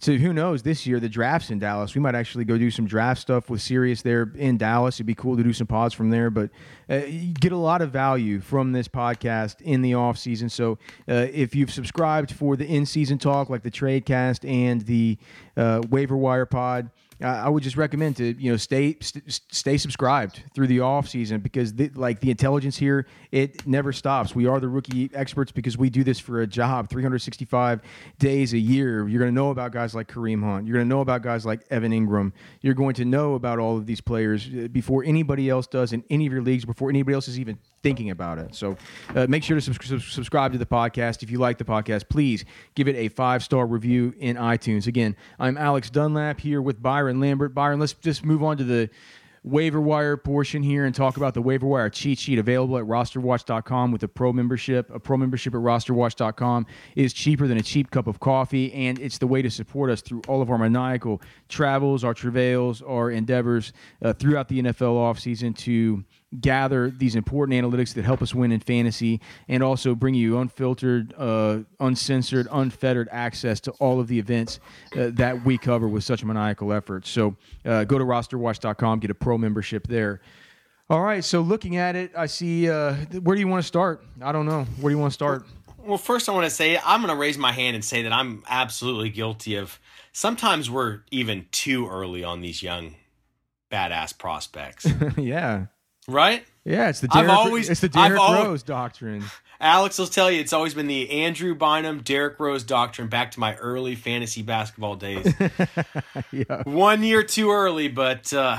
so 0.00 0.14
who 0.14 0.32
knows? 0.32 0.62
This 0.62 0.86
year 0.86 1.00
the 1.00 1.08
draft's 1.08 1.50
in 1.50 1.58
Dallas. 1.58 1.94
We 1.94 2.00
might 2.00 2.14
actually 2.14 2.44
go 2.44 2.56
do 2.56 2.70
some 2.70 2.86
draft 2.86 3.20
stuff 3.20 3.50
with 3.50 3.60
Sirius 3.60 4.02
there 4.02 4.30
in 4.36 4.56
Dallas. 4.56 4.96
It'd 4.96 5.06
be 5.06 5.14
cool 5.14 5.36
to 5.36 5.42
do 5.42 5.52
some 5.52 5.66
pods 5.66 5.92
from 5.92 6.10
there. 6.10 6.30
But 6.30 6.50
uh, 6.88 6.96
you 7.06 7.34
get 7.34 7.50
a 7.50 7.56
lot 7.56 7.82
of 7.82 7.90
value 7.90 8.40
from 8.40 8.70
this 8.70 8.86
podcast 8.86 9.60
in 9.60 9.82
the 9.82 9.94
off 9.94 10.16
season. 10.16 10.50
So 10.50 10.78
uh, 11.08 11.26
if 11.32 11.56
you've 11.56 11.72
subscribed 11.72 12.30
for 12.30 12.56
the 12.56 12.64
in 12.64 12.86
season 12.86 13.18
talk, 13.18 13.50
like 13.50 13.62
the 13.62 13.72
trade 13.72 14.06
cast 14.06 14.44
and 14.44 14.82
the 14.82 15.18
uh, 15.56 15.82
waiver 15.90 16.16
wire 16.16 16.46
pod. 16.46 16.90
I 17.20 17.48
would 17.48 17.62
just 17.62 17.76
recommend 17.76 18.16
to 18.18 18.34
you 18.40 18.52
know 18.52 18.56
stay 18.56 18.96
st- 19.00 19.24
stay 19.50 19.76
subscribed 19.76 20.42
through 20.54 20.68
the 20.68 20.80
off 20.80 21.08
season 21.08 21.40
because 21.40 21.74
the, 21.74 21.88
like 21.94 22.20
the 22.20 22.30
intelligence 22.30 22.76
here 22.76 23.06
it 23.32 23.66
never 23.66 23.92
stops. 23.92 24.34
We 24.34 24.46
are 24.46 24.60
the 24.60 24.68
rookie 24.68 25.10
experts 25.12 25.50
because 25.52 25.76
we 25.76 25.90
do 25.90 26.04
this 26.04 26.18
for 26.18 26.40
a 26.42 26.46
job 26.46 26.88
365 26.88 27.80
days 28.18 28.52
a 28.52 28.58
year. 28.58 29.08
You're 29.08 29.18
going 29.18 29.30
to 29.30 29.34
know 29.34 29.50
about 29.50 29.72
guys 29.72 29.94
like 29.94 30.08
Kareem 30.08 30.42
Hunt. 30.42 30.66
You're 30.66 30.76
going 30.76 30.86
to 30.86 30.88
know 30.88 31.00
about 31.00 31.22
guys 31.22 31.44
like 31.44 31.60
Evan 31.70 31.92
Engram. 31.92 32.32
You're 32.62 32.74
going 32.74 32.94
to 32.94 33.04
know 33.04 33.34
about 33.34 33.58
all 33.58 33.76
of 33.76 33.86
these 33.86 34.00
players 34.00 34.48
uh, 34.48 34.68
before 34.68 35.04
anybody 35.04 35.50
else 35.50 35.66
does 35.66 35.92
in 35.92 36.04
any 36.10 36.26
of 36.26 36.32
your 36.32 36.42
leagues 36.42 36.64
before 36.64 36.88
anybody 36.88 37.14
else 37.14 37.28
is 37.28 37.38
even 37.38 37.58
thinking 37.82 38.10
about 38.10 38.38
it. 38.38 38.54
So 38.54 38.76
uh, 39.14 39.26
make 39.28 39.42
sure 39.42 39.56
to 39.56 39.60
subs- 39.60 39.88
sub- 39.88 40.02
subscribe 40.02 40.52
to 40.52 40.58
the 40.58 40.66
podcast. 40.66 41.22
If 41.22 41.30
you 41.30 41.38
like 41.38 41.58
the 41.58 41.64
podcast, 41.64 42.08
please 42.08 42.44
give 42.74 42.88
it 42.88 42.96
a 42.96 43.08
five 43.08 43.42
star 43.42 43.66
review 43.66 44.14
in 44.18 44.36
iTunes. 44.36 44.86
Again, 44.86 45.16
I'm 45.38 45.56
Alex 45.56 45.90
Dunlap 45.90 46.40
here 46.40 46.62
with 46.62 46.82
Byron 46.82 47.07
Lambert. 47.16 47.54
Byron, 47.54 47.80
let's 47.80 47.94
just 47.94 48.24
move 48.24 48.42
on 48.42 48.56
to 48.58 48.64
the 48.64 48.90
waiver 49.44 49.80
wire 49.80 50.16
portion 50.16 50.62
here 50.62 50.84
and 50.84 50.94
talk 50.94 51.16
about 51.16 51.34
the 51.34 51.42
waiver 51.42 51.66
wire 51.66 51.88
cheat 51.88 52.18
sheet 52.18 52.38
available 52.38 52.76
at 52.76 52.84
rosterwatch.com 52.84 53.92
with 53.92 54.02
a 54.02 54.08
pro 54.08 54.32
membership. 54.32 54.90
A 54.94 55.00
pro 55.00 55.16
membership 55.16 55.54
at 55.54 55.60
rosterwatch.com 55.60 56.66
is 56.96 57.12
cheaper 57.12 57.46
than 57.46 57.58
a 57.58 57.62
cheap 57.62 57.90
cup 57.90 58.06
of 58.06 58.20
coffee, 58.20 58.72
and 58.72 58.98
it's 58.98 59.18
the 59.18 59.26
way 59.26 59.42
to 59.42 59.50
support 59.50 59.90
us 59.90 60.02
through 60.02 60.22
all 60.28 60.42
of 60.42 60.50
our 60.50 60.58
maniacal 60.58 61.22
travels, 61.48 62.04
our 62.04 62.14
travails, 62.14 62.82
our 62.82 63.10
endeavors 63.10 63.72
uh, 64.02 64.12
throughout 64.12 64.48
the 64.48 64.62
NFL 64.62 64.96
offseason 64.96 65.56
to 65.58 66.04
gather 66.40 66.90
these 66.90 67.14
important 67.16 67.58
analytics 67.62 67.94
that 67.94 68.04
help 68.04 68.20
us 68.20 68.34
win 68.34 68.52
in 68.52 68.60
fantasy 68.60 69.20
and 69.48 69.62
also 69.62 69.94
bring 69.94 70.14
you 70.14 70.38
unfiltered, 70.38 71.14
uh, 71.16 71.60
uncensored, 71.80 72.46
unfettered 72.50 73.08
access 73.10 73.60
to 73.60 73.70
all 73.72 73.98
of 73.98 74.08
the 74.08 74.18
events 74.18 74.60
uh, 74.96 75.08
that 75.12 75.44
we 75.44 75.56
cover 75.56 75.88
with 75.88 76.04
such 76.04 76.24
maniacal 76.24 76.72
effort. 76.72 77.06
So 77.06 77.36
uh, 77.64 77.84
go 77.84 77.98
to 77.98 78.04
rosterwatch.com, 78.04 78.98
get 79.00 79.10
a 79.10 79.14
pro 79.14 79.38
membership 79.38 79.86
there. 79.86 80.20
All 80.90 81.02
right, 81.02 81.22
so 81.22 81.42
looking 81.42 81.76
at 81.76 81.96
it, 81.96 82.12
I 82.16 82.26
see. 82.26 82.70
Uh, 82.70 82.94
where 83.22 83.36
do 83.36 83.40
you 83.40 83.48
want 83.48 83.62
to 83.62 83.66
start? 83.66 84.02
I 84.22 84.32
don't 84.32 84.46
know. 84.46 84.64
Where 84.80 84.90
do 84.90 84.96
you 84.96 85.00
want 85.00 85.10
to 85.10 85.14
start? 85.14 85.44
Well, 85.76 85.98
first 85.98 86.28
I 86.28 86.32
want 86.32 86.44
to 86.44 86.50
say 86.50 86.78
I'm 86.82 87.02
going 87.02 87.14
to 87.14 87.20
raise 87.20 87.36
my 87.36 87.52
hand 87.52 87.74
and 87.74 87.84
say 87.84 88.02
that 88.02 88.12
I'm 88.12 88.42
absolutely 88.48 89.10
guilty 89.10 89.56
of. 89.56 89.78
Sometimes 90.12 90.70
we're 90.70 91.00
even 91.10 91.46
too 91.52 91.88
early 91.88 92.24
on 92.24 92.40
these 92.40 92.62
young, 92.62 92.96
badass 93.70 94.16
prospects, 94.18 94.86
yeah, 95.16 95.66
right? 96.08 96.44
yeah. 96.64 96.88
It's 96.88 97.00
the 97.00 97.08
I've 97.12 97.26
Derrick, 97.26 97.30
always- 97.30 97.70
it's 97.70 97.80
the 97.80 97.90
I've 97.94 98.16
always- 98.18 98.44
Rose 98.44 98.62
doctrine. 98.64 99.24
Alex 99.60 99.98
will 99.98 100.06
tell 100.06 100.30
you 100.30 100.40
it's 100.40 100.52
always 100.52 100.74
been 100.74 100.86
the 100.86 101.10
Andrew 101.10 101.52
Bynum, 101.54 102.02
Derrick 102.02 102.38
Rose 102.38 102.62
doctrine 102.62 103.08
back 103.08 103.32
to 103.32 103.40
my 103.40 103.56
early 103.56 103.96
fantasy 103.96 104.42
basketball 104.42 104.94
days. 104.94 105.34
yeah. 106.32 106.62
One 106.64 107.02
year 107.02 107.24
too 107.24 107.50
early, 107.50 107.88
but 107.88 108.32
uh, 108.32 108.56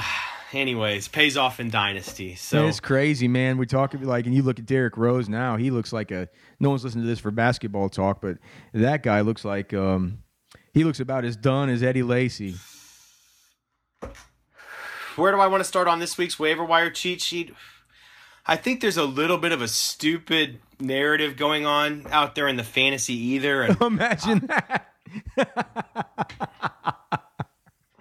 anyways, 0.51 1.07
pays 1.07 1.37
off 1.37 1.61
in 1.61 1.69
dynasty. 1.69 2.35
So 2.35 2.67
it's 2.67 2.81
crazy, 2.81 3.29
man. 3.29 3.57
We 3.57 3.65
talk 3.65 3.93
about 3.93 4.07
like, 4.07 4.25
and 4.25 4.35
you 4.35 4.41
look 4.41 4.59
at 4.59 4.65
Derrick 4.65 4.97
Rose 4.97 5.29
now. 5.29 5.55
He 5.55 5.71
looks 5.71 5.93
like 5.93 6.11
a. 6.11 6.27
No 6.59 6.69
one's 6.69 6.83
listening 6.83 7.05
to 7.05 7.09
this 7.09 7.19
for 7.19 7.31
basketball 7.31 7.87
talk, 7.87 8.19
but 8.21 8.37
that 8.73 9.01
guy 9.01 9.21
looks 9.21 9.45
like 9.45 9.73
um, 9.73 10.17
he 10.73 10.83
looks 10.83 10.99
about 10.99 11.23
as 11.23 11.37
done 11.37 11.69
as 11.69 11.81
Eddie 11.81 12.03
Lacy. 12.03 12.55
Where 15.19 15.31
do 15.31 15.39
I 15.39 15.47
want 15.47 15.61
to 15.61 15.67
start 15.67 15.87
on 15.87 15.99
this 15.99 16.17
week's 16.17 16.39
waiver 16.39 16.63
wire 16.63 16.89
cheat 16.89 17.21
sheet? 17.21 17.53
I 18.45 18.55
think 18.55 18.81
there's 18.81 18.97
a 18.97 19.05
little 19.05 19.37
bit 19.37 19.51
of 19.51 19.61
a 19.61 19.67
stupid 19.67 20.59
narrative 20.79 21.37
going 21.37 21.65
on 21.65 22.07
out 22.09 22.35
there 22.35 22.47
in 22.47 22.55
the 22.55 22.63
fantasy 22.63 23.13
either. 23.13 23.61
And 23.61 23.79
Imagine 23.81 24.47
that. 24.47 24.87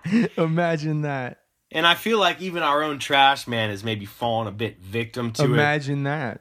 Imagine 0.36 1.02
that. 1.02 1.40
And 1.70 1.86
I 1.86 1.94
feel 1.94 2.18
like 2.18 2.40
even 2.40 2.62
our 2.62 2.82
own 2.82 2.98
trash 2.98 3.46
man 3.46 3.68
has 3.68 3.84
maybe 3.84 4.06
fallen 4.06 4.46
a 4.46 4.52
bit 4.52 4.80
victim 4.80 5.32
to 5.32 5.44
Imagine 5.44 5.58
it. 5.58 5.62
Imagine 5.62 6.02
that. 6.04 6.40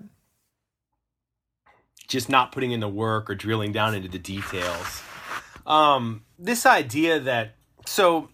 Just 2.07 2.29
not 2.29 2.53
putting 2.53 2.71
in 2.71 2.79
the 2.79 2.87
work 2.87 3.29
or 3.29 3.35
drilling 3.35 3.73
down 3.73 3.93
into 3.93 4.07
the 4.07 4.19
details. 4.19 5.01
Um, 5.65 6.23
this 6.39 6.65
idea 6.65 7.19
that 7.19 7.55
so 7.85 8.29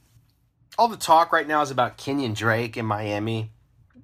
all 0.78 0.88
the 0.88 0.98
talk 0.98 1.32
right 1.32 1.48
now 1.48 1.62
is 1.62 1.72
about 1.72 1.98
Kenyan 1.98 2.36
Drake 2.36 2.78
in 2.78 2.86
Miami. 2.86 3.52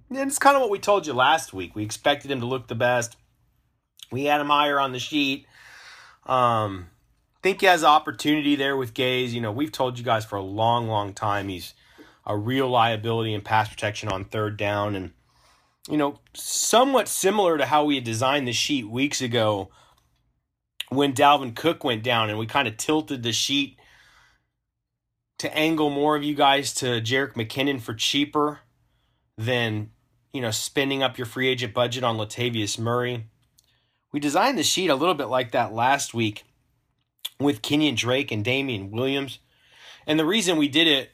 And 0.10 0.18
it's 0.20 0.40
kind 0.40 0.56
of 0.56 0.62
what 0.62 0.72
we 0.72 0.80
told 0.80 1.08
you 1.08 1.14
last 1.14 1.54
week. 1.54 1.76
We 1.76 1.84
expected 1.84 2.32
him 2.32 2.40
to 2.40 2.46
look 2.46 2.68
the 2.68 2.76
best. 2.76 3.18
We 4.12 4.26
had 4.26 4.42
him 4.42 4.48
higher 4.48 4.80
on 4.80 4.92
the 4.92 5.00
sheet. 5.00 5.46
Um, 6.26 6.88
think 7.42 7.62
he 7.62 7.68
has 7.68 7.84
opportunity 7.84 8.56
there 8.56 8.76
with 8.76 8.94
Gase. 8.94 9.30
You 9.30 9.42
know, 9.42 9.52
we've 9.52 9.72
told 9.72 9.98
you 9.98 10.06
guys 10.06 10.26
for 10.26 10.36
a 10.36 10.42
long, 10.42 10.88
long 10.88 11.14
time 11.14 11.48
he's 11.48 11.74
a 12.26 12.38
real 12.38 12.68
liability 12.70 13.34
in 13.34 13.42
pass 13.42 13.70
protection 13.70 14.10
on 14.10 14.26
third 14.26 14.58
down. 14.58 14.96
And, 14.96 15.12
you 15.90 15.98
know, 15.98 16.20
somewhat 16.34 17.08
similar 17.08 17.58
to 17.58 17.66
how 17.66 17.86
we 17.86 17.96
had 17.96 18.04
designed 18.04 18.48
the 18.48 18.54
sheet 18.54 18.90
weeks 18.90 19.22
ago 19.22 19.70
when 20.90 21.14
Dalvin 21.14 21.56
Cook 21.56 21.84
went 21.84 22.04
down 22.04 22.30
and 22.30 22.38
we 22.38 22.46
kind 22.46 22.68
of 22.68 22.78
tilted 22.78 23.24
the 23.24 23.32
sheet 23.32 23.79
to 25.40 25.58
angle 25.58 25.90
more 25.90 26.16
of 26.16 26.24
you 26.24 26.36
guys 26.36 26.74
to 26.76 27.02
Jerick 27.02 27.34
McKinnon 27.34 27.82
for 27.82 27.94
cheaper 27.94 28.60
than, 29.38 29.90
you 30.34 30.42
know, 30.42 30.52
spending 30.52 31.02
up 31.02 31.18
your 31.18 31.26
free 31.26 31.48
agent 31.48 31.74
budget 31.74 32.04
on 32.04 32.18
Latavius 32.18 32.78
Murray. 32.78 33.26
We 34.12 34.20
designed 34.20 34.58
the 34.58 34.64
sheet 34.64 34.90
a 34.90 34.96
little 34.96 35.16
bit 35.16 35.28
like 35.28 35.52
that 35.52 35.74
last 35.74 36.14
week 36.14 36.44
with 37.40 37.62
Kenyan 37.62 37.96
Drake 37.96 38.32
and 38.32 38.44
Damien 38.44 38.92
Williams. 38.92 39.40
And 40.06 40.20
the 40.20 40.26
reason 40.26 40.58
we 40.58 40.68
did 40.68 40.88
it 40.88 41.12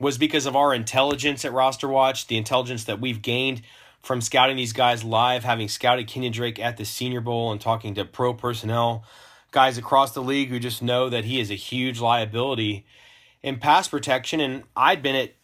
was 0.00 0.16
because 0.16 0.46
of 0.46 0.56
our 0.56 0.72
intelligence 0.72 1.44
at 1.44 1.52
Roster 1.52 1.88
Watch, 1.88 2.28
the 2.28 2.36
intelligence 2.36 2.84
that 2.84 3.00
we've 3.00 3.20
gained 3.20 3.62
from 4.00 4.20
scouting 4.22 4.56
these 4.56 4.72
guys 4.72 5.04
live, 5.04 5.44
having 5.44 5.68
scouted 5.68 6.08
Kenyan 6.08 6.32
Drake 6.32 6.58
at 6.58 6.78
the 6.78 6.84
Senior 6.84 7.20
Bowl 7.20 7.52
and 7.52 7.60
talking 7.60 7.94
to 7.96 8.04
pro 8.06 8.32
personnel, 8.32 9.04
guys 9.50 9.76
across 9.76 10.12
the 10.12 10.22
league 10.22 10.48
who 10.48 10.58
just 10.58 10.82
know 10.82 11.10
that 11.10 11.24
he 11.24 11.40
is 11.40 11.50
a 11.50 11.54
huge 11.54 12.00
liability 12.00 12.86
in 13.48 13.58
pass 13.58 13.88
protection. 13.88 14.40
And 14.40 14.62
I'd 14.76 15.02
been 15.02 15.16
at, 15.16 15.34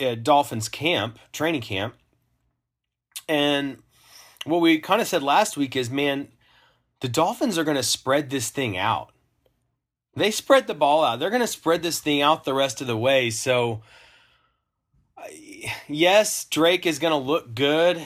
at 0.00 0.24
Dolphins 0.24 0.68
camp, 0.68 1.18
training 1.32 1.62
camp, 1.62 1.94
and 3.28 3.76
what 4.44 4.60
we 4.60 4.80
kind 4.80 5.00
of 5.00 5.06
said 5.06 5.22
last 5.22 5.56
week 5.56 5.76
is, 5.76 5.90
man, 5.90 6.28
the 7.00 7.08
Dolphins 7.08 7.56
are 7.58 7.64
going 7.64 7.76
to 7.76 7.82
spread 7.82 8.30
this 8.30 8.50
thing 8.50 8.76
out. 8.76 9.12
They 10.16 10.32
spread 10.32 10.66
the 10.66 10.74
ball 10.74 11.04
out. 11.04 11.20
They're 11.20 11.30
going 11.30 11.40
to 11.40 11.46
spread 11.46 11.82
this 11.82 12.00
thing 12.00 12.20
out 12.20 12.44
the 12.44 12.54
rest 12.54 12.80
of 12.80 12.86
the 12.88 12.96
way. 12.96 13.30
So, 13.30 13.82
yes, 15.86 16.44
Drake 16.46 16.86
is 16.86 16.98
going 16.98 17.12
to 17.12 17.16
look 17.16 17.54
good. 17.54 18.04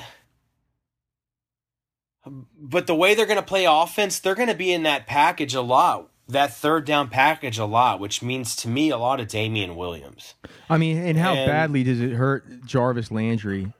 But 2.26 2.86
the 2.86 2.94
way 2.94 3.14
they're 3.14 3.26
going 3.26 3.36
to 3.36 3.42
play 3.42 3.64
offense, 3.64 4.18
they're 4.18 4.34
going 4.34 4.48
to 4.48 4.54
be 4.54 4.72
in 4.72 4.82
that 4.82 5.06
package 5.06 5.54
a 5.54 5.62
lot, 5.62 6.10
that 6.28 6.52
third 6.52 6.84
down 6.84 7.08
package 7.08 7.58
a 7.58 7.64
lot, 7.64 8.00
which 8.00 8.22
means 8.22 8.56
to 8.56 8.68
me 8.68 8.90
a 8.90 8.96
lot 8.96 9.20
of 9.20 9.28
Damien 9.28 9.76
Williams. 9.76 10.34
I 10.70 10.78
mean, 10.78 10.98
and 10.98 11.18
how 11.18 11.34
and, 11.34 11.46
badly 11.46 11.82
does 11.82 12.00
it 12.00 12.12
hurt 12.12 12.64
Jarvis 12.64 13.10
Landry 13.10 13.72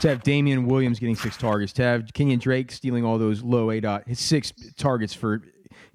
to 0.00 0.08
have 0.08 0.22
Damien 0.22 0.66
Williams 0.66 0.98
getting 0.98 1.16
six 1.16 1.36
targets, 1.36 1.72
to 1.74 1.82
have 1.82 2.04
Kenyan 2.12 2.38
Drake 2.40 2.70
stealing 2.70 3.04
all 3.04 3.18
those 3.18 3.42
low 3.42 3.70
A 3.70 3.80
dot, 3.80 4.06
his 4.06 4.20
six 4.20 4.52
targets 4.76 5.14
for 5.14 5.42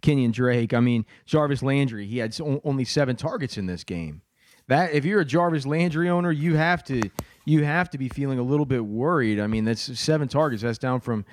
Kenyan 0.02 0.32
Drake. 0.32 0.74
I 0.74 0.80
mean, 0.80 1.06
Jarvis 1.26 1.62
Landry, 1.62 2.08
he 2.08 2.18
had 2.18 2.36
only 2.64 2.86
seven 2.86 3.16
targets 3.16 3.58
in 3.58 3.68
this 3.68 3.84
game. 3.84 4.22
That 4.68 4.94
if 4.94 5.06
you're 5.06 5.22
a 5.22 5.26
Jarvis 5.26 5.66
Landry 5.66 6.10
owner, 6.10 6.32
you 6.32 6.56
have 6.56 6.84
to 6.86 7.02
you 7.46 7.64
have 7.64 7.90
to 7.92 7.98
be 7.98 8.10
feeling 8.10 8.40
a 8.40 8.44
little 8.44 8.66
bit 8.66 8.86
worried. 8.86 9.40
I 9.40 9.48
mean, 9.48 9.66
that's 9.66 10.00
seven 10.00 10.28
targets. 10.28 10.64
That's 10.64 10.78
down 10.78 11.02
from, 11.02 11.26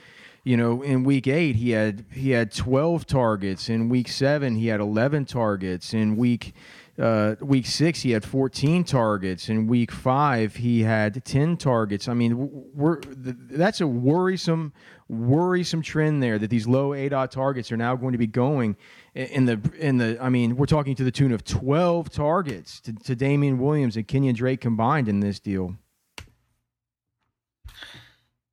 you 0.49 0.57
know, 0.57 0.81
in 0.81 1.05
week 1.05 1.27
eight 1.27 1.57
he 1.57 1.73
had 1.73 2.07
he 2.11 2.31
had 2.31 2.51
twelve 2.51 3.07
targets. 3.07 3.69
In 3.69 3.91
week 3.91 4.09
seven 4.09 4.57
he 4.57 4.69
had 4.69 4.81
eleven 4.81 5.27
targets. 5.27 5.93
In 5.93 6.17
week 6.17 6.55
uh, 6.99 7.35
week 7.41 7.67
six 7.67 8.01
he 8.01 8.11
had 8.11 8.25
14 8.25 8.83
targets 8.83 9.49
in 9.49 9.69
week 9.69 9.93
five 9.93 10.57
he 10.57 10.83
had 10.83 11.25
10 11.25 11.57
targets 11.57 12.09
i 12.09 12.13
mean 12.13 12.51
we're 12.75 13.01
that's 13.01 13.81
a 13.81 13.87
worrisome 13.87 14.73
worrisome 15.09 15.81
trend 15.81 16.21
there 16.21 16.41
that 16.41 16.51
these 16.51 16.67
low 16.67 16.95
a 16.95 17.09
dot 17.09 17.31
targets 17.31 17.71
are 17.71 17.77
now 17.77 17.95
going 17.95 18.11
to 18.11 18.19
be 18.19 18.27
going 18.27 18.77
in 19.15 19.45
the 19.45 19.61
in 19.79 19.99
the 19.99 20.19
i 20.21 20.29
mean 20.29 20.57
we're 20.57 20.67
talking 20.67 20.97
to 20.97 21.05
the 21.05 21.13
tune 21.13 21.31
of 21.31 21.45
12 21.45 22.11
targets 22.11 22.81
to, 22.81 22.93
to 22.93 23.15
damien 23.15 23.59
williams 23.61 23.97
and 23.97 24.09
kenyan 24.09 24.35
drake 24.35 24.61
combined 24.61 25.09
in 25.09 25.21
this 25.21 25.39
deal 25.39 25.77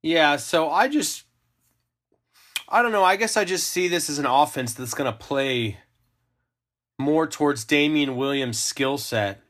yeah 0.04 0.36
so 0.36 0.70
i 0.70 0.88
just 0.88 1.25
i 2.70 2.82
don't 2.82 2.92
know 2.92 3.04
i 3.04 3.16
guess 3.16 3.38
i 3.38 3.44
just 3.44 3.68
see 3.68 3.88
this 3.88 4.10
as 4.10 4.20
an 4.20 4.26
offense 4.26 4.74
that's 4.74 4.94
going 4.94 5.12
to 5.12 5.18
play 5.18 5.78
more 6.98 7.28
towards 7.28 7.66
Damien 7.66 8.16
Williams' 8.16 8.60
skill 8.60 8.98
set. 8.98 9.42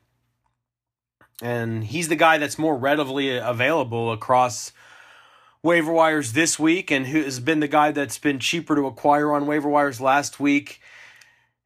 And 1.41 1.83
he's 1.83 2.07
the 2.07 2.15
guy 2.15 2.37
that's 2.37 2.57
more 2.57 2.77
readily 2.77 3.37
available 3.37 4.11
across 4.11 4.71
waiver 5.61 5.91
wires 5.91 6.33
this 6.33 6.57
week 6.57 6.91
and 6.91 7.07
who 7.07 7.23
has 7.23 7.39
been 7.39 7.59
the 7.59 7.67
guy 7.67 7.91
that's 7.91 8.17
been 8.17 8.39
cheaper 8.39 8.75
to 8.75 8.85
acquire 8.85 9.33
on 9.33 9.47
waiver 9.47 9.67
wires 9.67 9.99
last 9.99 10.39
week 10.39 10.79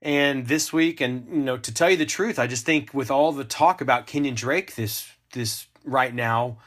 and 0.02 0.48
this 0.48 0.74
week. 0.74 1.02
And, 1.02 1.28
you 1.30 1.44
know, 1.44 1.58
to 1.58 1.74
tell 1.74 1.90
you 1.90 1.98
the 1.98 2.06
truth, 2.06 2.40
I 2.40 2.48
just 2.48 2.66
think 2.66 2.94
with 2.94 3.12
all 3.12 3.32
the 3.32 3.44
talk 3.44 3.80
about 3.82 4.08
Kenyan 4.08 4.36
Drake 4.36 4.76
this 4.76 5.08
this 5.34 5.68
right 5.86 6.14
now, 6.14 6.58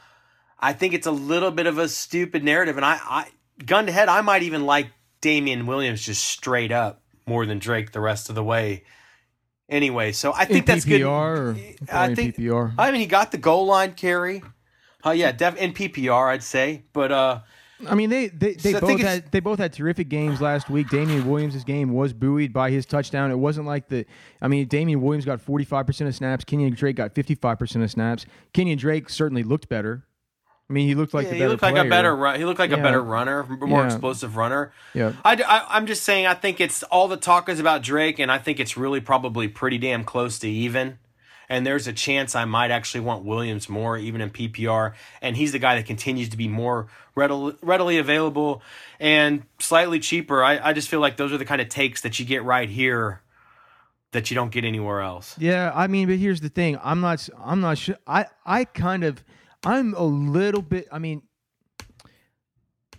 I 0.57 0.71
think 0.71 0.93
it's 0.93 1.07
a 1.07 1.11
little 1.11 1.51
bit 1.51 1.67
of 1.67 1.77
a 1.77 1.89
stupid 1.89 2.43
narrative. 2.43 2.77
And 2.77 2.85
I, 2.85 2.99
I 3.03 3.27
gun 3.65 3.85
to 3.85 3.91
head, 3.91 4.09
I 4.09 4.21
might 4.21 4.43
even 4.43 4.65
like 4.65 4.87
Damien 5.21 5.65
Williams 5.65 6.01
just 6.01 6.23
straight 6.23 6.71
up 6.71 7.01
more 7.25 7.45
than 7.45 7.59
Drake 7.59 7.91
the 7.91 8.01
rest 8.01 8.29
of 8.29 8.35
the 8.35 8.43
way 8.43 8.83
anyway. 9.69 10.11
So 10.11 10.33
I 10.33 10.45
think 10.45 10.59
in 10.59 10.65
that's 10.65 10.85
PPR 10.85 11.55
good. 11.55 11.89
I 11.91 12.13
think 12.15 12.35
PPR. 12.35 12.73
I 12.77 12.91
mean, 12.91 13.01
he 13.01 13.07
got 13.07 13.31
the 13.31 13.37
goal 13.37 13.65
line 13.65 13.93
carry. 13.93 14.43
Uh, 15.05 15.11
yeah, 15.11 15.31
def 15.31 15.57
in 15.57 15.73
PPR, 15.73 16.29
I'd 16.29 16.43
say. 16.43 16.83
But 16.93 17.11
uh, 17.11 17.39
I 17.87 17.95
mean, 17.95 18.09
they 18.09 18.27
they, 18.27 18.53
they 18.53 18.73
so 18.73 18.79
both 18.79 18.99
had 19.01 19.31
they 19.31 19.39
both 19.39 19.59
had 19.59 19.73
terrific 19.73 20.09
games 20.09 20.41
last 20.41 20.69
week. 20.69 20.89
Damien 20.89 21.29
Williams' 21.29 21.63
game 21.63 21.91
was 21.91 22.13
buoyed 22.13 22.53
by 22.53 22.71
his 22.71 22.85
touchdown. 22.85 23.31
It 23.31 23.39
wasn't 23.39 23.67
like 23.67 23.89
the. 23.89 24.05
I 24.41 24.47
mean, 24.47 24.67
Damien 24.67 25.01
Williams 25.01 25.25
got 25.25 25.41
forty 25.41 25.65
five 25.65 25.85
percent 25.85 26.07
of 26.07 26.15
snaps. 26.15 26.45
Kenyan 26.45 26.75
Drake 26.75 26.95
got 26.95 27.13
fifty 27.13 27.35
five 27.35 27.59
percent 27.59 27.83
of 27.83 27.91
snaps. 27.91 28.25
Kenyan 28.53 28.77
Drake 28.77 29.09
certainly 29.09 29.43
looked 29.43 29.69
better. 29.69 30.05
I 30.73 30.75
mean, 30.75 30.87
he 30.87 30.95
looked 30.95 31.13
like 31.13 31.27
yeah, 31.27 31.33
he 31.33 31.47
looked 31.47 31.59
player. 31.59 31.75
like 31.75 31.85
a 31.85 31.89
better 31.89 32.35
he 32.35 32.45
looked 32.45 32.57
like 32.57 32.71
yeah. 32.71 32.77
a 32.77 32.81
better 32.81 32.99
runner, 32.99 33.43
more 33.43 33.81
yeah. 33.81 33.85
explosive 33.85 34.37
runner. 34.37 34.73
Yeah, 34.95 35.13
I, 35.23 35.35
I 35.35 35.77
am 35.77 35.85
just 35.85 36.01
saying. 36.01 36.25
I 36.25 36.33
think 36.33 36.59
it's 36.59 36.81
all 36.81 37.07
the 37.07 37.15
talk 37.15 37.47
is 37.47 37.59
about 37.59 37.83
Drake, 37.83 38.17
and 38.17 38.31
I 38.31 38.39
think 38.39 38.59
it's 38.59 38.75
really 38.75 38.99
probably 38.99 39.47
pretty 39.47 39.77
damn 39.77 40.03
close 40.03 40.39
to 40.39 40.49
even. 40.49 40.97
And 41.47 41.63
there's 41.63 41.85
a 41.85 41.93
chance 41.93 42.33
I 42.33 42.45
might 42.45 42.71
actually 42.71 43.01
want 43.01 43.23
Williams 43.23 43.69
more, 43.69 43.95
even 43.99 44.19
in 44.19 44.31
PPR. 44.31 44.93
And 45.21 45.37
he's 45.37 45.51
the 45.51 45.59
guy 45.59 45.75
that 45.75 45.85
continues 45.85 46.29
to 46.29 46.37
be 46.37 46.47
more 46.47 46.87
readily, 47.13 47.55
readily 47.61 47.99
available 47.99 48.63
and 48.99 49.43
slightly 49.59 49.99
cheaper. 49.99 50.43
I, 50.43 50.69
I 50.69 50.73
just 50.73 50.89
feel 50.89 51.01
like 51.01 51.17
those 51.17 51.31
are 51.31 51.37
the 51.37 51.45
kind 51.45 51.61
of 51.61 51.69
takes 51.69 52.01
that 52.01 52.17
you 52.17 52.25
get 52.25 52.43
right 52.43 52.69
here 52.69 53.21
that 54.13 54.31
you 54.31 54.35
don't 54.35 54.51
get 54.51 54.63
anywhere 54.63 55.01
else. 55.01 55.35
Yeah, 55.37 55.71
I 55.75 55.85
mean, 55.85 56.07
but 56.07 56.17
here's 56.17 56.41
the 56.41 56.49
thing. 56.49 56.79
I'm 56.81 57.01
not. 57.01 57.29
I'm 57.39 57.61
not 57.61 57.77
sure. 57.77 57.97
I 58.07 58.25
I 58.45 58.65
kind 58.65 59.03
of 59.03 59.23
I'm 59.65 59.93
a 59.93 60.03
little 60.03 60.61
bit. 60.61 60.87
I 60.91 60.99
mean, 60.99 61.21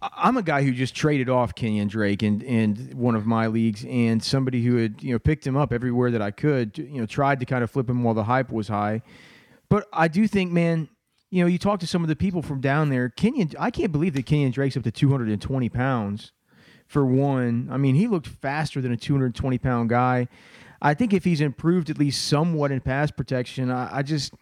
I'm 0.00 0.36
a 0.36 0.42
guy 0.42 0.62
who 0.62 0.72
just 0.72 0.94
traded 0.94 1.28
off 1.28 1.54
Kenyan 1.54 1.88
Drake 1.88 2.22
in, 2.22 2.40
in 2.42 2.92
one 2.94 3.14
of 3.14 3.26
my 3.26 3.46
leagues, 3.46 3.84
and 3.88 4.22
somebody 4.22 4.62
who 4.62 4.76
had 4.76 5.02
you 5.02 5.12
know 5.12 5.18
picked 5.18 5.46
him 5.46 5.56
up 5.56 5.72
everywhere 5.72 6.10
that 6.10 6.22
I 6.22 6.30
could. 6.30 6.76
You 6.78 7.00
know, 7.00 7.06
tried 7.06 7.40
to 7.40 7.46
kind 7.46 7.64
of 7.64 7.70
flip 7.70 7.88
him 7.88 8.02
while 8.02 8.14
the 8.14 8.24
hype 8.24 8.50
was 8.50 8.68
high. 8.68 9.02
But 9.68 9.86
I 9.92 10.08
do 10.08 10.26
think, 10.28 10.52
man, 10.52 10.88
you 11.30 11.42
know, 11.42 11.48
you 11.48 11.58
talk 11.58 11.80
to 11.80 11.86
some 11.86 12.02
of 12.02 12.08
the 12.08 12.16
people 12.16 12.42
from 12.42 12.60
down 12.60 12.90
there. 12.90 13.08
Kenyan, 13.08 13.54
I 13.58 13.70
can't 13.70 13.92
believe 13.92 14.14
that 14.14 14.26
Kenyan 14.26 14.52
Drake's 14.52 14.76
up 14.76 14.84
to 14.84 14.92
220 14.92 15.68
pounds. 15.68 16.32
For 16.86 17.04
one, 17.04 17.68
I 17.72 17.78
mean, 17.78 17.94
he 17.94 18.06
looked 18.06 18.26
faster 18.26 18.80
than 18.80 18.92
a 18.92 18.96
220 18.96 19.58
pound 19.58 19.88
guy. 19.88 20.28
I 20.82 20.92
think 20.92 21.14
if 21.14 21.24
he's 21.24 21.40
improved 21.40 21.88
at 21.88 21.98
least 21.98 22.28
somewhat 22.28 22.70
in 22.70 22.80
pass 22.80 23.10
protection, 23.10 23.70
I, 23.70 23.98
I 23.98 24.02
just 24.02 24.34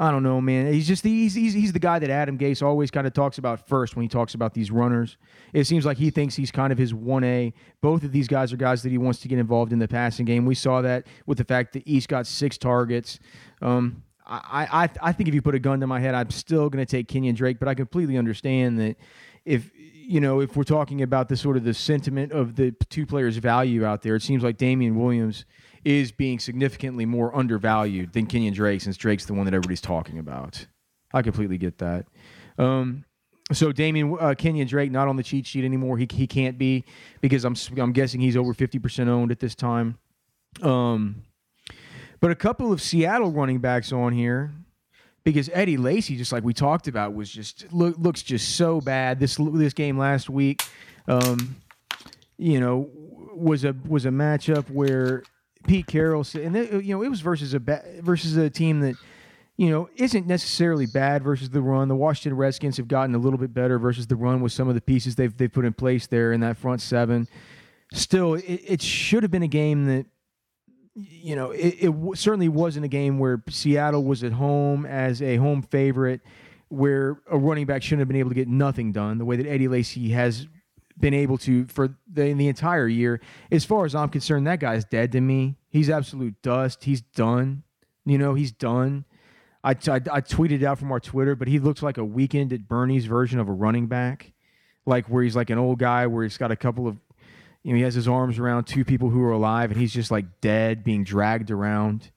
I 0.00 0.10
don't 0.10 0.22
know, 0.22 0.40
man. 0.40 0.72
He's 0.72 0.88
just 0.88 1.04
he's, 1.04 1.34
he's 1.34 1.52
he's 1.52 1.72
the 1.74 1.78
guy 1.78 1.98
that 1.98 2.08
Adam 2.08 2.38
Gase 2.38 2.62
always 2.62 2.90
kind 2.90 3.06
of 3.06 3.12
talks 3.12 3.36
about 3.36 3.68
first 3.68 3.96
when 3.96 4.02
he 4.02 4.08
talks 4.08 4.32
about 4.32 4.54
these 4.54 4.70
runners. 4.70 5.18
It 5.52 5.66
seems 5.66 5.84
like 5.84 5.98
he 5.98 6.08
thinks 6.08 6.34
he's 6.34 6.50
kind 6.50 6.72
of 6.72 6.78
his 6.78 6.94
one 6.94 7.22
A. 7.22 7.52
Both 7.82 8.02
of 8.02 8.10
these 8.10 8.26
guys 8.26 8.50
are 8.50 8.56
guys 8.56 8.82
that 8.82 8.88
he 8.88 8.96
wants 8.96 9.20
to 9.20 9.28
get 9.28 9.38
involved 9.38 9.74
in 9.74 9.78
the 9.78 9.86
passing 9.86 10.24
game. 10.24 10.46
We 10.46 10.54
saw 10.54 10.80
that 10.80 11.06
with 11.26 11.36
the 11.36 11.44
fact 11.44 11.74
that 11.74 11.82
East 11.86 12.08
got 12.08 12.26
six 12.26 12.56
targets. 12.56 13.18
Um, 13.60 14.02
I, 14.26 14.66
I, 14.84 14.88
I 15.02 15.12
think 15.12 15.28
if 15.28 15.34
you 15.34 15.42
put 15.42 15.54
a 15.54 15.58
gun 15.58 15.80
to 15.80 15.86
my 15.86 16.00
head, 16.00 16.14
I'm 16.14 16.30
still 16.30 16.70
going 16.70 16.82
to 16.82 16.90
take 16.90 17.06
Kenyan 17.06 17.34
Drake. 17.34 17.58
But 17.58 17.68
I 17.68 17.74
completely 17.74 18.16
understand 18.16 18.78
that 18.80 18.96
if 19.44 19.70
you 19.76 20.22
know 20.22 20.40
if 20.40 20.56
we're 20.56 20.64
talking 20.64 21.02
about 21.02 21.28
the 21.28 21.36
sort 21.36 21.58
of 21.58 21.64
the 21.64 21.74
sentiment 21.74 22.32
of 22.32 22.56
the 22.56 22.70
two 22.88 23.04
players' 23.04 23.36
value 23.36 23.84
out 23.84 24.00
there, 24.00 24.16
it 24.16 24.22
seems 24.22 24.42
like 24.42 24.56
Damien 24.56 24.98
Williams 24.98 25.44
is 25.84 26.12
being 26.12 26.38
significantly 26.38 27.06
more 27.06 27.34
undervalued 27.34 28.12
than 28.12 28.26
Kenyan 28.26 28.54
Drake, 28.54 28.80
since 28.80 28.96
Drake's 28.96 29.26
the 29.26 29.34
one 29.34 29.44
that 29.46 29.54
everybody's 29.54 29.80
talking 29.80 30.18
about. 30.18 30.66
I 31.12 31.22
completely 31.22 31.58
get 31.58 31.78
that. 31.78 32.06
Um, 32.58 33.04
so 33.52 33.72
Damien 33.72 34.12
uh, 34.12 34.34
Kenyan 34.34 34.68
Drake 34.68 34.90
not 34.90 35.08
on 35.08 35.16
the 35.16 35.22
cheat 35.22 35.46
sheet 35.46 35.64
anymore. 35.64 35.98
He 35.98 36.06
he 36.12 36.26
can't 36.26 36.58
be 36.58 36.84
because 37.20 37.44
I'm 37.44 37.56
I'm 37.78 37.92
guessing 37.92 38.20
he's 38.20 38.36
over 38.36 38.54
fifty 38.54 38.78
percent 38.78 39.08
owned 39.08 39.32
at 39.32 39.40
this 39.40 39.54
time. 39.54 39.98
Um, 40.62 41.22
but 42.20 42.30
a 42.30 42.34
couple 42.34 42.72
of 42.72 42.80
Seattle 42.80 43.30
running 43.30 43.58
backs 43.58 43.92
on 43.92 44.12
here 44.12 44.52
because 45.24 45.50
Eddie 45.52 45.76
Lacy, 45.76 46.16
just 46.16 46.32
like 46.32 46.44
we 46.44 46.52
talked 46.54 46.86
about, 46.86 47.14
was 47.14 47.30
just 47.30 47.72
look, 47.72 47.96
looks 47.98 48.22
just 48.22 48.56
so 48.56 48.80
bad. 48.80 49.18
This 49.18 49.36
this 49.36 49.72
game 49.72 49.98
last 49.98 50.30
week, 50.30 50.62
um, 51.08 51.56
you 52.38 52.60
know, 52.60 52.88
was 53.34 53.64
a 53.64 53.74
was 53.88 54.06
a 54.06 54.10
matchup 54.10 54.70
where 54.70 55.22
Pete 55.66 55.86
Carroll 55.86 56.24
and 56.34 56.56
it, 56.56 56.84
you 56.84 56.94
know 56.94 57.02
it 57.02 57.08
was 57.08 57.20
versus 57.20 57.54
a 57.54 57.58
versus 58.00 58.36
a 58.36 58.50
team 58.50 58.80
that 58.80 58.94
you 59.56 59.70
know 59.70 59.88
isn't 59.96 60.26
necessarily 60.26 60.86
bad 60.86 61.22
versus 61.22 61.50
the 61.50 61.60
run. 61.60 61.88
The 61.88 61.96
Washington 61.96 62.36
Redskins 62.36 62.76
have 62.78 62.88
gotten 62.88 63.14
a 63.14 63.18
little 63.18 63.38
bit 63.38 63.52
better 63.52 63.78
versus 63.78 64.06
the 64.06 64.16
run 64.16 64.40
with 64.40 64.52
some 64.52 64.68
of 64.68 64.74
the 64.74 64.80
pieces 64.80 65.16
they've 65.16 65.36
they've 65.36 65.52
put 65.52 65.64
in 65.64 65.72
place 65.72 66.06
there 66.06 66.32
in 66.32 66.40
that 66.40 66.56
front 66.56 66.80
seven. 66.80 67.28
Still, 67.92 68.34
it, 68.34 68.44
it 68.44 68.82
should 68.82 69.22
have 69.22 69.32
been 69.32 69.42
a 69.42 69.48
game 69.48 69.86
that 69.86 70.06
you 70.94 71.36
know, 71.36 71.50
it, 71.50 71.76
it 71.80 71.86
w- 71.86 72.14
certainly 72.14 72.48
wasn't 72.48 72.84
a 72.84 72.88
game 72.88 73.18
where 73.18 73.42
Seattle 73.48 74.04
was 74.04 74.24
at 74.24 74.32
home 74.32 74.86
as 74.86 75.22
a 75.22 75.36
home 75.36 75.62
favorite, 75.62 76.20
where 76.68 77.20
a 77.30 77.38
running 77.38 77.66
back 77.66 77.82
shouldn't 77.82 78.00
have 78.00 78.08
been 78.08 78.16
able 78.16 78.30
to 78.30 78.34
get 78.34 78.48
nothing 78.48 78.92
done 78.92 79.18
the 79.18 79.24
way 79.24 79.36
that 79.36 79.46
Eddie 79.46 79.68
Lacy 79.68 80.10
has 80.10 80.46
been 81.00 81.14
able 81.14 81.38
to 81.38 81.66
for 81.66 81.88
the, 82.10 82.32
the 82.32 82.48
entire 82.48 82.88
year. 82.88 83.20
As 83.50 83.64
far 83.64 83.84
as 83.84 83.94
I'm 83.94 84.08
concerned, 84.08 84.46
that 84.46 84.60
guy's 84.60 84.84
dead 84.84 85.12
to 85.12 85.20
me. 85.20 85.56
He's 85.68 85.90
absolute 85.90 86.40
dust. 86.42 86.84
He's 86.84 87.00
done. 87.00 87.62
You 88.04 88.18
know, 88.18 88.34
he's 88.34 88.52
done. 88.52 89.04
I, 89.62 89.70
I, 89.70 89.74
I 89.74 90.20
tweeted 90.20 90.62
out 90.62 90.78
from 90.78 90.90
our 90.90 91.00
Twitter, 91.00 91.34
but 91.34 91.48
he 91.48 91.58
looks 91.58 91.82
like 91.82 91.98
a 91.98 92.04
weekend 92.04 92.52
at 92.52 92.66
Bernie's 92.66 93.06
version 93.06 93.38
of 93.38 93.48
a 93.48 93.52
running 93.52 93.86
back, 93.86 94.32
like 94.86 95.06
where 95.06 95.22
he's 95.22 95.36
like 95.36 95.50
an 95.50 95.58
old 95.58 95.78
guy 95.78 96.06
where 96.06 96.22
he's 96.22 96.38
got 96.38 96.50
a 96.50 96.56
couple 96.56 96.88
of 96.88 96.96
you 97.62 97.72
know, 97.72 97.76
he 97.76 97.82
has 97.82 97.94
his 97.94 98.08
arms 98.08 98.38
around 98.38 98.64
two 98.64 98.84
people 98.84 99.10
who 99.10 99.22
are 99.22 99.32
alive, 99.32 99.70
and 99.70 99.78
he's 99.78 99.92
just 99.92 100.10
like 100.10 100.40
dead, 100.40 100.82
being 100.82 101.04
dragged 101.04 101.50
around. 101.50 102.10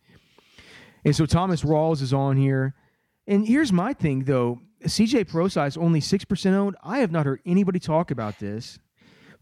And 1.04 1.16
so 1.16 1.26
Thomas 1.26 1.64
Rawls 1.64 2.02
is 2.02 2.14
on 2.14 2.38
here. 2.38 2.76
And 3.28 3.46
here's 3.46 3.72
my 3.72 3.94
thing, 3.94 4.24
though. 4.24 4.62
CJ 4.84 5.28
Prosise 5.28 5.78
only 5.78 6.00
6% 6.00 6.54
owned. 6.54 6.76
I 6.84 7.00
have 7.00 7.12
not 7.12 7.26
heard 7.26 7.42
anybody 7.46 7.80
talk 7.80 8.12
about 8.12 8.40
this. 8.40 8.80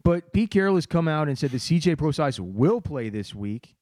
But 0.04 0.34
Pete 0.34 0.50
Carroll 0.50 0.76
has 0.76 0.86
come 0.86 1.08
out 1.08 1.28
and 1.28 1.38
said 1.38 1.52
that 1.52 1.58
CJ 1.58 1.98
Prosise 1.98 2.40
will 2.40 2.82
play 2.82 3.10
this 3.10 3.36
week. 3.36 3.76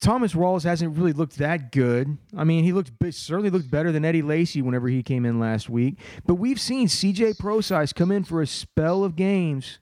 Thomas 0.00 0.34
Rawls 0.34 0.64
hasn't 0.64 0.96
really 0.96 1.12
looked 1.12 1.38
that 1.38 1.72
good. 1.72 2.18
I 2.36 2.44
mean, 2.44 2.64
he 2.64 2.72
looked 2.72 2.92
certainly 3.10 3.50
looked 3.50 3.70
better 3.70 3.90
than 3.90 4.04
Eddie 4.04 4.22
Lacy 4.22 4.60
whenever 4.60 4.88
he 4.88 5.02
came 5.02 5.24
in 5.24 5.40
last 5.40 5.70
week. 5.70 5.98
But 6.26 6.34
we've 6.34 6.60
seen 6.60 6.86
CJ 6.86 7.38
Prosise 7.38 7.92
come 7.92 8.12
in 8.12 8.22
for 8.22 8.42
a 8.42 8.46
spell 8.46 9.04
of 9.04 9.16
games 9.16 9.78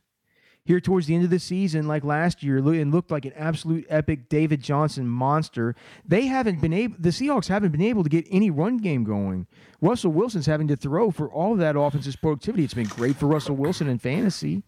here 0.65 0.81
towards 0.81 1.07
the 1.07 1.15
end 1.15 1.25
of 1.25 1.31
the 1.31 1.39
season, 1.39 1.87
like 1.87 2.05
last 2.05 2.43
year, 2.43 2.57
and 2.57 2.93
looked 2.93 3.11
like 3.11 3.27
an 3.27 3.35
absolute 3.37 3.85
epic 3.91 4.29
David 4.29 4.63
Johnson 4.63 5.07
monster. 5.07 5.77
They 6.07 6.27
haven't 6.27 6.61
been 6.61 6.73
able, 6.73 6.97
the 6.99 7.11
Seahawks 7.11 7.49
haven't 7.49 7.73
been 7.73 7.83
able 7.83 8.03
to 8.03 8.09
get 8.09 8.27
any 8.31 8.51
run 8.51 8.79
game 8.79 9.05
going. 9.05 9.47
Russell 9.83 10.13
Wilson's 10.13 10.47
having 10.47 10.69
to 10.69 10.77
throw 10.77 11.11
for 11.11 11.29
all 11.29 11.53
of 11.53 11.59
that 11.59 11.77
offensive 11.77 12.17
productivity. 12.21 12.65
It's 12.65 12.75
been 12.75 12.87
great 12.87 13.17
for 13.17 13.27
Russell 13.27 13.57
Wilson 13.57 13.89
in 13.89 13.99
fantasy. 13.99 14.63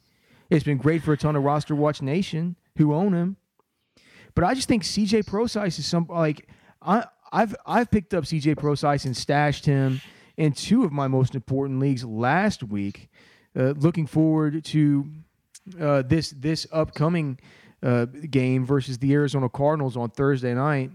It's 0.50 0.64
been 0.64 0.78
great 0.78 1.02
for 1.02 1.14
a 1.14 1.16
ton 1.16 1.34
of 1.34 1.42
roster 1.42 1.74
watch 1.74 2.02
nation 2.02 2.56
who 2.76 2.94
own 2.94 3.14
him. 3.14 3.36
But 4.34 4.44
I 4.44 4.54
just 4.54 4.68
think 4.68 4.82
CJ 4.82 5.26
Prosise 5.26 5.78
is 5.78 5.86
some 5.86 6.06
like 6.08 6.46
I 6.82 7.06
I've 7.32 7.56
I've 7.64 7.90
picked 7.90 8.12
up 8.12 8.24
CJ 8.24 8.58
Prosise 8.58 9.06
and 9.06 9.16
stashed 9.16 9.64
him 9.64 10.02
in 10.36 10.52
two 10.52 10.84
of 10.84 10.92
my 10.92 11.08
most 11.08 11.34
important 11.34 11.80
leagues 11.80 12.04
last 12.04 12.62
week. 12.62 13.08
Uh, 13.58 13.70
looking 13.70 14.06
forward 14.06 14.62
to 14.62 15.08
uh, 15.80 16.02
this 16.02 16.30
this 16.30 16.66
upcoming 16.72 17.38
uh, 17.82 18.06
game 18.06 18.64
versus 18.64 18.98
the 18.98 19.12
Arizona 19.12 19.48
Cardinals 19.48 19.96
on 19.96 20.10
Thursday 20.10 20.54
night. 20.54 20.90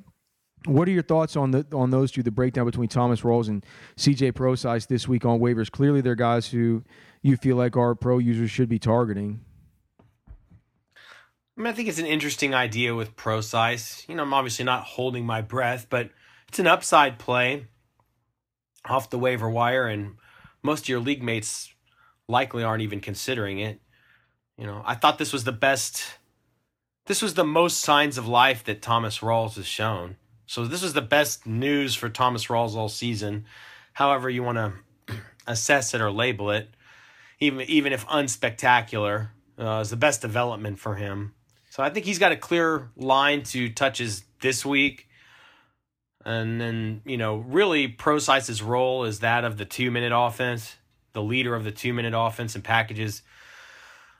What 0.65 0.87
are 0.87 0.91
your 0.91 1.03
thoughts 1.03 1.35
on 1.35 1.51
the 1.51 1.65
on 1.73 1.89
those 1.89 2.11
two? 2.11 2.23
The 2.23 2.31
breakdown 2.31 2.65
between 2.65 2.87
Thomas 2.87 3.21
Rawls 3.21 3.47
and 3.47 3.65
C.J. 3.97 4.33
Prosise 4.33 4.85
this 4.85 5.07
week 5.07 5.25
on 5.25 5.39
waivers. 5.39 5.71
Clearly, 5.71 6.01
they're 6.01 6.15
guys 6.15 6.47
who 6.47 6.83
you 7.21 7.37
feel 7.37 7.55
like 7.55 7.75
our 7.75 7.95
pro 7.95 8.19
users 8.19 8.51
should 8.51 8.69
be 8.69 8.79
targeting. 8.79 9.41
I 11.57 11.61
mean, 11.61 11.67
I 11.67 11.73
think 11.73 11.89
it's 11.89 11.99
an 11.99 12.05
interesting 12.05 12.53
idea 12.53 12.95
with 12.95 13.15
Prosise. 13.15 14.07
You 14.07 14.15
know, 14.15 14.23
I'm 14.23 14.33
obviously 14.33 14.65
not 14.65 14.83
holding 14.83 15.25
my 15.25 15.41
breath, 15.41 15.87
but 15.89 16.09
it's 16.47 16.59
an 16.59 16.67
upside 16.67 17.19
play 17.19 17.67
off 18.85 19.09
the 19.09 19.19
waiver 19.19 19.49
wire, 19.49 19.87
and 19.87 20.15
most 20.63 20.85
of 20.85 20.89
your 20.89 20.99
league 20.99 21.23
mates 21.23 21.73
likely 22.27 22.63
aren't 22.63 22.83
even 22.83 22.99
considering 22.99 23.59
it. 23.59 23.81
You 24.57 24.65
know, 24.65 24.83
I 24.85 24.95
thought 24.95 25.17
this 25.17 25.33
was 25.33 25.43
the 25.43 25.51
best. 25.51 26.17
This 27.07 27.21
was 27.21 27.33
the 27.33 27.43
most 27.43 27.79
signs 27.79 28.17
of 28.17 28.27
life 28.27 28.63
that 28.65 28.81
Thomas 28.81 29.19
Rawls 29.19 29.55
has 29.55 29.65
shown. 29.65 30.17
So 30.45 30.65
this 30.65 30.83
was 30.83 30.93
the 30.93 31.01
best 31.01 31.47
news 31.47 31.95
for 31.95 32.09
Thomas 32.09 32.47
Rawls 32.47 32.75
all 32.75 32.89
season. 32.89 33.45
However, 33.93 34.29
you 34.29 34.43
want 34.43 34.57
to 35.07 35.15
assess 35.47 35.93
it 35.93 36.01
or 36.01 36.11
label 36.11 36.51
it, 36.51 36.69
even 37.39 37.61
even 37.69 37.93
if 37.93 38.05
unspectacular, 38.07 39.29
uh, 39.57 39.79
is 39.79 39.89
the 39.89 39.97
best 39.97 40.21
development 40.21 40.79
for 40.79 40.95
him. 40.95 41.33
So 41.69 41.81
I 41.81 41.89
think 41.89 42.05
he's 42.05 42.19
got 42.19 42.33
a 42.33 42.37
clear 42.37 42.89
line 42.97 43.43
to 43.43 43.69
touches 43.69 44.25
this 44.41 44.65
week. 44.65 45.07
And 46.25 46.59
then, 46.59 47.01
you 47.05 47.17
know, 47.17 47.37
really 47.37 47.87
Prosise's 47.87 48.61
role 48.61 49.05
is 49.05 49.19
that 49.19 49.43
of 49.43 49.57
the 49.57 49.65
two 49.65 49.89
minute 49.89 50.11
offense, 50.13 50.75
the 51.13 51.23
leader 51.23 51.55
of 51.55 51.63
the 51.63 51.71
two 51.71 51.93
minute 51.93 52.13
offense 52.15 52.55
and 52.55 52.63
packages 52.63 53.21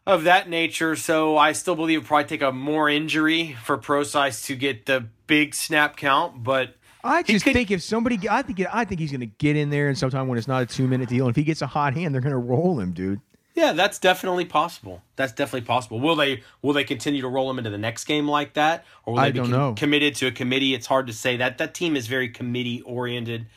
of 0.05 0.23
that 0.23 0.49
nature. 0.49 0.95
So 0.95 1.37
I 1.37 1.51
still 1.51 1.75
believe 1.75 2.01
it 2.01 2.05
probably 2.05 2.25
take 2.25 2.41
a 2.41 2.51
more 2.51 2.89
injury 2.89 3.55
for 3.63 3.77
Prosise 3.77 4.45
to 4.47 4.55
get 4.55 4.85
the 4.85 5.07
big 5.27 5.55
snap 5.55 5.97
count, 5.97 6.43
but 6.43 6.75
I 7.03 7.23
just 7.23 7.45
could, 7.45 7.53
think 7.53 7.71
if 7.71 7.81
somebody, 7.81 8.19
I 8.29 8.41
think, 8.41 8.61
I 8.71 8.85
think 8.85 8.99
he's 8.99 9.11
going 9.11 9.21
to 9.21 9.25
get 9.25 9.55
in 9.55 9.69
there, 9.69 9.87
and 9.87 9.97
sometime 9.97 10.27
when 10.27 10.37
it's 10.37 10.47
not 10.47 10.61
a 10.61 10.65
two 10.65 10.87
minute 10.87 11.09
deal, 11.09 11.25
and 11.25 11.31
if 11.31 11.35
he 11.35 11.43
gets 11.43 11.61
a 11.61 11.67
hot 11.67 11.93
hand, 11.93 12.13
they're 12.13 12.21
going 12.21 12.31
to 12.31 12.37
roll 12.37 12.79
him, 12.79 12.91
dude. 12.91 13.21
Yeah, 13.53 13.73
that's 13.73 13.99
definitely 13.99 14.45
possible. 14.45 15.01
That's 15.17 15.33
definitely 15.33 15.67
possible. 15.67 15.99
Will 15.99 16.15
they 16.15 16.43
will 16.61 16.73
they 16.73 16.83
continue 16.83 17.21
to 17.21 17.27
roll 17.27 17.49
him 17.49 17.57
into 17.57 17.69
the 17.69 17.77
next 17.77 18.05
game 18.05 18.27
like 18.27 18.53
that, 18.53 18.85
or 19.05 19.13
will 19.13 19.21
they 19.21 19.27
I 19.27 19.31
be 19.31 19.39
com- 19.39 19.75
committed 19.75 20.15
to 20.15 20.27
a 20.27 20.31
committee? 20.31 20.73
It's 20.73 20.87
hard 20.87 21.07
to 21.07 21.13
say. 21.13 21.37
That 21.37 21.57
that 21.57 21.73
team 21.73 21.95
is 21.95 22.07
very 22.07 22.29
committee 22.29 22.81
oriented. 22.83 23.47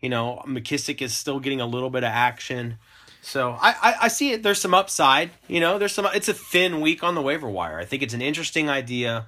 You 0.00 0.08
know, 0.08 0.42
McKissic 0.46 1.00
is 1.00 1.16
still 1.16 1.40
getting 1.40 1.60
a 1.60 1.66
little 1.66 1.90
bit 1.90 2.04
of 2.04 2.10
action. 2.10 2.78
So 3.22 3.56
I, 3.60 3.74
I, 3.82 3.94
I, 4.02 4.08
see 4.08 4.32
it. 4.32 4.42
There's 4.42 4.60
some 4.60 4.74
upside. 4.74 5.30
You 5.46 5.60
know, 5.60 5.78
there's 5.78 5.92
some. 5.92 6.06
It's 6.14 6.28
a 6.28 6.34
thin 6.34 6.80
week 6.80 7.02
on 7.02 7.14
the 7.14 7.22
waiver 7.22 7.48
wire. 7.48 7.78
I 7.78 7.84
think 7.84 8.02
it's 8.02 8.14
an 8.14 8.22
interesting 8.22 8.68
idea 8.68 9.26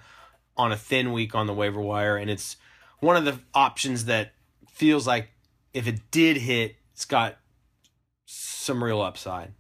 on 0.57 0.73
a 0.73 0.77
thin 0.77 1.13
week 1.13 1.35
on 1.35 1.47
the 1.47 1.55
waiver 1.55 1.81
wire, 1.81 2.17
and 2.17 2.31
it's 2.31 2.57
one 3.01 3.17
of 3.17 3.25
the 3.25 3.39
options 3.55 4.07
that 4.07 4.33
feels 4.71 5.07
like 5.07 5.31
if 5.75 5.87
it 5.87 6.11
did 6.11 6.39
hit, 6.39 6.77
it's 6.93 7.05
got 7.05 7.37
some 8.27 8.83
real 8.83 9.01
upside. 9.01 9.53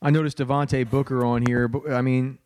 I 0.00 0.10
noticed 0.10 0.38
Devontae 0.38 0.88
Booker 0.88 1.24
on 1.24 1.46
here, 1.46 1.68
but 1.68 1.90
I 1.92 2.02
mean, 2.02 2.38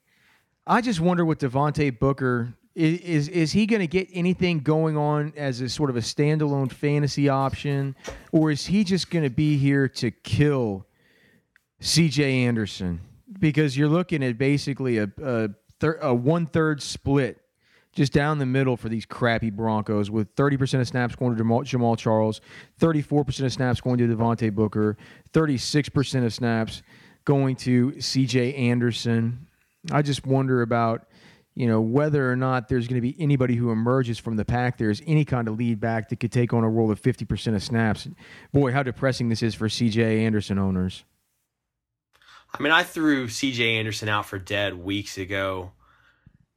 I 0.66 0.80
just 0.80 1.00
wonder 1.00 1.24
what 1.24 1.38
Devontae 1.38 1.98
Booker 1.98 2.54
is. 2.74 3.00
Is, 3.00 3.28
is 3.28 3.52
he 3.52 3.66
going 3.66 3.80
to 3.80 3.86
get 3.86 4.08
anything 4.12 4.60
going 4.60 4.96
on 4.96 5.32
as 5.36 5.60
a 5.60 5.68
sort 5.68 5.88
of 5.88 5.96
a 5.96 6.00
standalone 6.00 6.70
fantasy 6.70 7.28
option, 7.28 7.96
or 8.32 8.50
is 8.50 8.66
he 8.66 8.84
just 8.84 9.10
going 9.10 9.24
to 9.24 9.30
be 9.30 9.56
here 9.56 9.88
to 9.88 10.10
kill? 10.10 10.86
C.J. 11.80 12.44
Anderson 12.44 13.00
mm-hmm. 13.30 13.40
because 13.40 13.76
you're 13.76 13.88
looking 13.88 14.22
at 14.24 14.38
basically 14.38 14.98
a 14.98 15.10
a, 15.22 15.50
thir- 15.80 15.98
a 16.00 16.14
one 16.14 16.46
third 16.46 16.82
split 16.82 17.40
just 17.96 18.12
down 18.12 18.38
the 18.38 18.46
middle 18.46 18.76
for 18.76 18.90
these 18.90 19.06
crappy 19.06 19.50
Broncos 19.50 20.10
with 20.10 20.32
30% 20.36 20.80
of 20.80 20.86
snaps 20.86 21.16
going 21.16 21.32
to 21.32 21.38
Jamal, 21.38 21.62
Jamaal 21.62 21.96
Charles, 21.96 22.42
34% 22.78 23.46
of 23.46 23.52
snaps 23.52 23.80
going 23.80 23.96
to 23.96 24.06
Devontae 24.06 24.54
Booker, 24.54 24.98
36% 25.32 26.26
of 26.26 26.32
snaps 26.32 26.82
going 27.24 27.56
to 27.56 27.92
CJ 27.92 28.56
Anderson. 28.58 29.46
I 29.90 30.02
just 30.02 30.26
wonder 30.26 30.60
about, 30.60 31.06
you 31.54 31.66
know, 31.66 31.80
whether 31.80 32.30
or 32.30 32.36
not 32.36 32.68
there's 32.68 32.86
going 32.86 33.00
to 33.00 33.00
be 33.00 33.16
anybody 33.18 33.56
who 33.56 33.70
emerges 33.70 34.18
from 34.18 34.36
the 34.36 34.44
pack 34.44 34.76
there's 34.76 35.00
any 35.06 35.24
kind 35.24 35.48
of 35.48 35.56
lead 35.56 35.80
back 35.80 36.10
that 36.10 36.20
could 36.20 36.32
take 36.32 36.52
on 36.52 36.64
a 36.64 36.68
role 36.68 36.90
of 36.90 37.00
50% 37.00 37.54
of 37.54 37.62
snaps. 37.62 38.08
Boy, 38.52 38.72
how 38.72 38.82
depressing 38.82 39.30
this 39.30 39.42
is 39.42 39.54
for 39.54 39.68
CJ 39.68 40.20
Anderson 40.20 40.58
owners. 40.58 41.04
I 42.58 42.62
mean, 42.62 42.72
I 42.72 42.82
threw 42.82 43.28
C.J. 43.28 43.76
Anderson 43.78 44.08
out 44.08 44.26
for 44.26 44.38
dead 44.38 44.74
weeks 44.74 45.18
ago, 45.18 45.72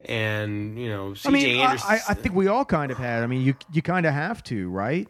and 0.04 0.78
you 0.78 0.88
know 0.88 1.10
CJ 1.10 1.26
I 1.26 1.30
mean, 1.30 1.56
Anderson. 1.60 1.90
I, 1.90 2.00
I 2.08 2.14
think 2.14 2.34
we 2.34 2.48
all 2.48 2.64
kind 2.64 2.90
of 2.90 2.98
had. 2.98 3.22
I 3.22 3.26
mean, 3.26 3.42
you 3.42 3.54
you 3.72 3.82
kind 3.82 4.06
of 4.06 4.14
have 4.14 4.42
to, 4.44 4.68
right? 4.70 5.08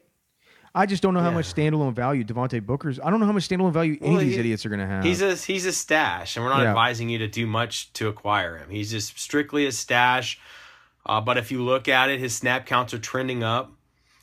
I 0.74 0.86
just 0.86 1.02
don't 1.02 1.14
know 1.14 1.20
how 1.20 1.30
Yeah. 1.30 1.34
much 1.34 1.52
standalone 1.52 1.94
value 1.94 2.22
Devontae 2.24 2.64
Booker's. 2.64 3.00
I 3.00 3.10
don't 3.10 3.18
know 3.18 3.26
how 3.26 3.32
much 3.32 3.48
standalone 3.48 3.72
value 3.72 3.98
any 4.00 4.10
Well, 4.10 4.18
of 4.20 4.24
these 4.24 4.34
he- 4.34 4.40
idiots 4.40 4.64
are 4.64 4.68
going 4.68 4.80
to 4.80 4.86
have. 4.86 5.02
He's 5.04 5.20
a 5.20 5.34
he's 5.34 5.66
a 5.66 5.72
stash, 5.72 6.36
and 6.36 6.44
we're 6.44 6.50
not 6.52 6.62
Yeah. 6.62 6.68
advising 6.68 7.08
you 7.08 7.18
to 7.18 7.28
do 7.28 7.46
much 7.46 7.92
to 7.94 8.08
acquire 8.08 8.56
him. 8.58 8.70
He's 8.70 8.90
just 8.90 9.18
strictly 9.18 9.66
a 9.66 9.72
stash. 9.72 10.38
Uh, 11.06 11.20
but 11.20 11.38
if 11.38 11.50
you 11.50 11.62
look 11.64 11.88
at 11.88 12.10
it, 12.10 12.20
his 12.20 12.34
snap 12.36 12.66
counts 12.66 12.92
are 12.94 12.98
trending 12.98 13.42
up. 13.42 13.72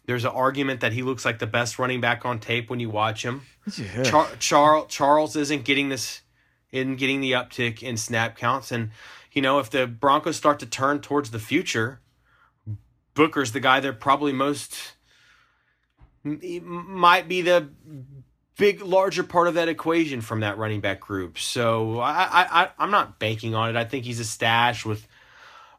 There's 0.05 0.23
an 0.23 0.31
argument 0.31 0.79
that 0.81 0.93
he 0.93 1.01
looks 1.01 1.25
like 1.25 1.39
the 1.39 1.47
best 1.47 1.79
running 1.79 1.99
back 1.99 2.23
on 2.23 2.39
tape 2.39 2.69
when 2.69 2.79
you 2.79 2.89
watch 2.89 3.23
him. 3.25 3.41
Yeah. 3.77 4.03
Char- 4.03 4.29
Charles 4.39 4.85
Charles 4.87 5.35
isn't 5.35 5.65
getting 5.65 5.89
this, 5.89 6.21
in 6.71 6.95
getting 6.95 7.21
the 7.21 7.31
uptick 7.31 7.81
in 7.81 7.97
snap 7.97 8.37
counts, 8.37 8.71
and 8.71 8.91
you 9.31 9.41
know 9.41 9.59
if 9.59 9.69
the 9.69 9.87
Broncos 9.87 10.35
start 10.35 10.59
to 10.59 10.65
turn 10.65 10.99
towards 10.99 11.31
the 11.31 11.39
future, 11.39 12.01
Booker's 13.13 13.51
the 13.51 13.59
guy 13.59 13.79
they're 13.79 13.93
probably 13.93 14.33
most 14.33 14.93
might 16.23 17.27
be 17.27 17.41
the 17.41 17.69
big 18.57 18.81
larger 18.81 19.23
part 19.23 19.47
of 19.47 19.53
that 19.53 19.69
equation 19.69 20.21
from 20.21 20.41
that 20.41 20.57
running 20.57 20.81
back 20.81 20.99
group. 20.99 21.37
So 21.37 21.99
I, 21.99 22.11
I, 22.11 22.63
I 22.63 22.69
I'm 22.79 22.91
not 22.91 23.19
banking 23.19 23.55
on 23.55 23.69
it. 23.69 23.75
I 23.75 23.85
think 23.85 24.05
he's 24.05 24.19
a 24.19 24.25
stash 24.25 24.85
with 24.85 25.07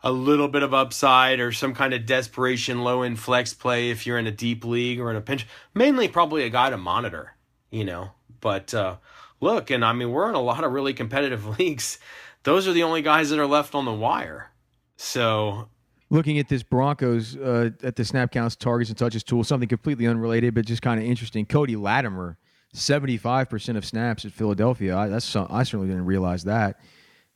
a 0.03 0.13
little 0.13 0.49
bit 0.49 0.63
of 0.63 0.73
upside 0.73 1.41
or 1.41 1.51
some 1.51 1.75
kind 1.75 1.93
of 1.93 2.07
desperation 2.07 2.83
low 2.83 3.03
end 3.03 3.19
flex 3.19 3.53
play 3.53 3.91
if 3.91 4.07
you're 4.07 4.19
in 4.19 4.27
a 4.27 4.33
deep 4.33 4.65
league 4.65 5.01
or 5.01 5.11
in 5.11 5.17
a 5.17 5.21
pinch. 5.21 5.47
Mainly 5.75 6.09
probably 6.09 6.45
a 6.45 6.51
guy 6.51 6.71
to 6.71 6.77
monitor, 6.77 7.35
you 7.71 7.85
know. 7.85 8.13
But 8.41 8.73
uh, 8.73 8.97
look, 9.41 9.71
and 9.71 9.85
I 9.85 9.93
mean 9.93 10.11
we're 10.11 10.29
in 10.29 10.35
a 10.35 10.41
lot 10.41 10.65
of 10.65 10.73
really 10.73 10.95
competitive 10.95 11.47
leagues. 11.59 11.99
Those 12.45 12.69
are 12.69 12.73
the 12.73 12.83
only 12.83 13.03
guys 13.03 13.31
that 13.31 13.39
are 13.39 13.47
left 13.47 13.75
on 13.75 13.85
the 13.85 13.93
wire. 13.93 14.51
So 14.97 15.69
Looking 16.11 16.39
at 16.39 16.49
this 16.49 16.63
Broncos 16.63 17.37
uh, 17.37 17.71
at 17.83 17.97
the 17.97 18.05
snap 18.05 18.33
counts, 18.33 18.57
targets, 18.57 18.89
and 18.89 18.99
touches 18.99 19.23
tool, 19.23 19.45
something 19.45 19.69
completely 19.69 20.07
unrelated, 20.07 20.55
but 20.55 20.65
just 20.65 20.81
kind 20.81 20.99
of 20.99 21.05
interesting. 21.05 21.45
Cody 21.45 21.77
Latimer, 21.77 22.39
seventy-five 22.73 23.51
percent 23.51 23.77
of 23.77 23.85
snaps 23.85 24.25
at 24.25 24.33
Philadelphia. 24.33 24.97
I, 24.97 25.09
that's 25.09 25.37
I 25.37 25.63
certainly 25.65 25.89
didn't 25.89 26.07
realize 26.07 26.45
that. 26.45 26.81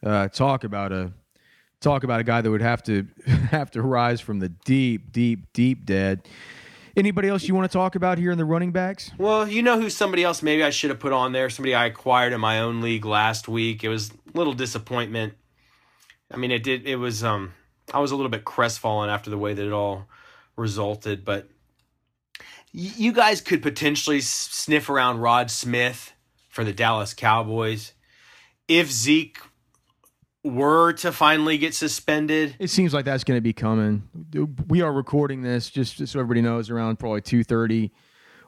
Uh, 0.03 0.29
talk 0.29 0.65
about 0.65 0.91
a 0.91 1.13
talk 1.83 2.03
about 2.03 2.21
a 2.21 2.25
guy 2.25 2.41
that 2.41 2.51
would 2.51 2.63
have 2.63 2.83
to 2.85 3.07
have 3.51 3.71
to 3.73 3.83
rise 3.83 4.23
from 4.23 4.39
the 4.39 4.49
deep, 4.49 5.13
deep, 5.13 5.53
deep 5.53 5.85
dead. 5.85 6.27
Anybody 6.97 7.29
else 7.29 7.45
you 7.45 7.55
want 7.55 7.71
to 7.71 7.77
talk 7.77 7.95
about 7.95 8.19
here 8.19 8.31
in 8.31 8.39
the 8.39 8.45
running 8.45 8.73
backs? 8.73 9.11
Well, 9.17 9.49
you 9.49 9.63
know 9.63 9.81
who 9.81 9.89
somebody 9.89 10.25
else 10.25 10.43
maybe 10.43 10.63
I 10.63 10.71
should 10.71 10.91
have 10.91 11.01
put 11.01 11.13
on 11.13 11.33
there. 11.33 11.49
Somebody 11.49 11.75
I 11.75 11.87
acquired 11.87 12.33
in 12.33 12.41
my 12.41 12.61
own 12.61 12.83
league 12.83 13.05
last 13.05 13.49
week. 13.49 13.83
It 13.83 13.89
was 13.89 14.11
a 14.11 14.37
little 14.37 14.53
disappointment. 14.53 15.35
I 16.31 16.37
mean, 16.37 16.51
it 16.51 16.63
did. 16.63 16.87
It 16.87 16.97
was. 16.97 17.25
Um, 17.25 17.55
I 17.93 17.99
was 18.01 18.11
a 18.11 18.17
little 18.17 18.31
bit 18.31 18.45
crestfallen 18.45 19.11
after 19.11 19.31
the 19.31 19.39
way 19.39 19.55
that 19.55 19.67
it 19.67 19.73
all 19.73 20.07
resulted, 20.57 21.25
but 21.25 21.49
you 22.73 23.13
guys 23.13 23.41
could 23.41 23.63
potentially 23.63 24.21
sniff 24.21 24.89
around 24.89 25.19
Rod 25.19 25.51
Smith 25.51 26.13
for 26.49 26.65
the 26.65 26.73
Dallas 26.73 27.13
Cowboys 27.13 27.93
if 28.67 28.91
Zeke 28.91 29.39
were 30.45 30.93
to 30.93 31.13
finally 31.13 31.57
get 31.59 31.75
suspended. 31.75 32.57
It 32.59 32.69
seems 32.69 32.93
like 32.93 33.05
that's 33.05 33.25
going 33.25 33.37
to 33.37 33.43
be 33.43 33.53
coming. 33.53 34.09
We 34.67 34.83
are 34.83 34.93
recording 34.93 35.43
this 35.43 35.71
just, 35.71 35.97
just 35.97 36.13
so 36.13 36.19
everybody 36.19 36.43
knows 36.43 36.71
around 36.71 36.99
probably 36.99 37.21
two 37.21 37.45
thirty 37.45 37.93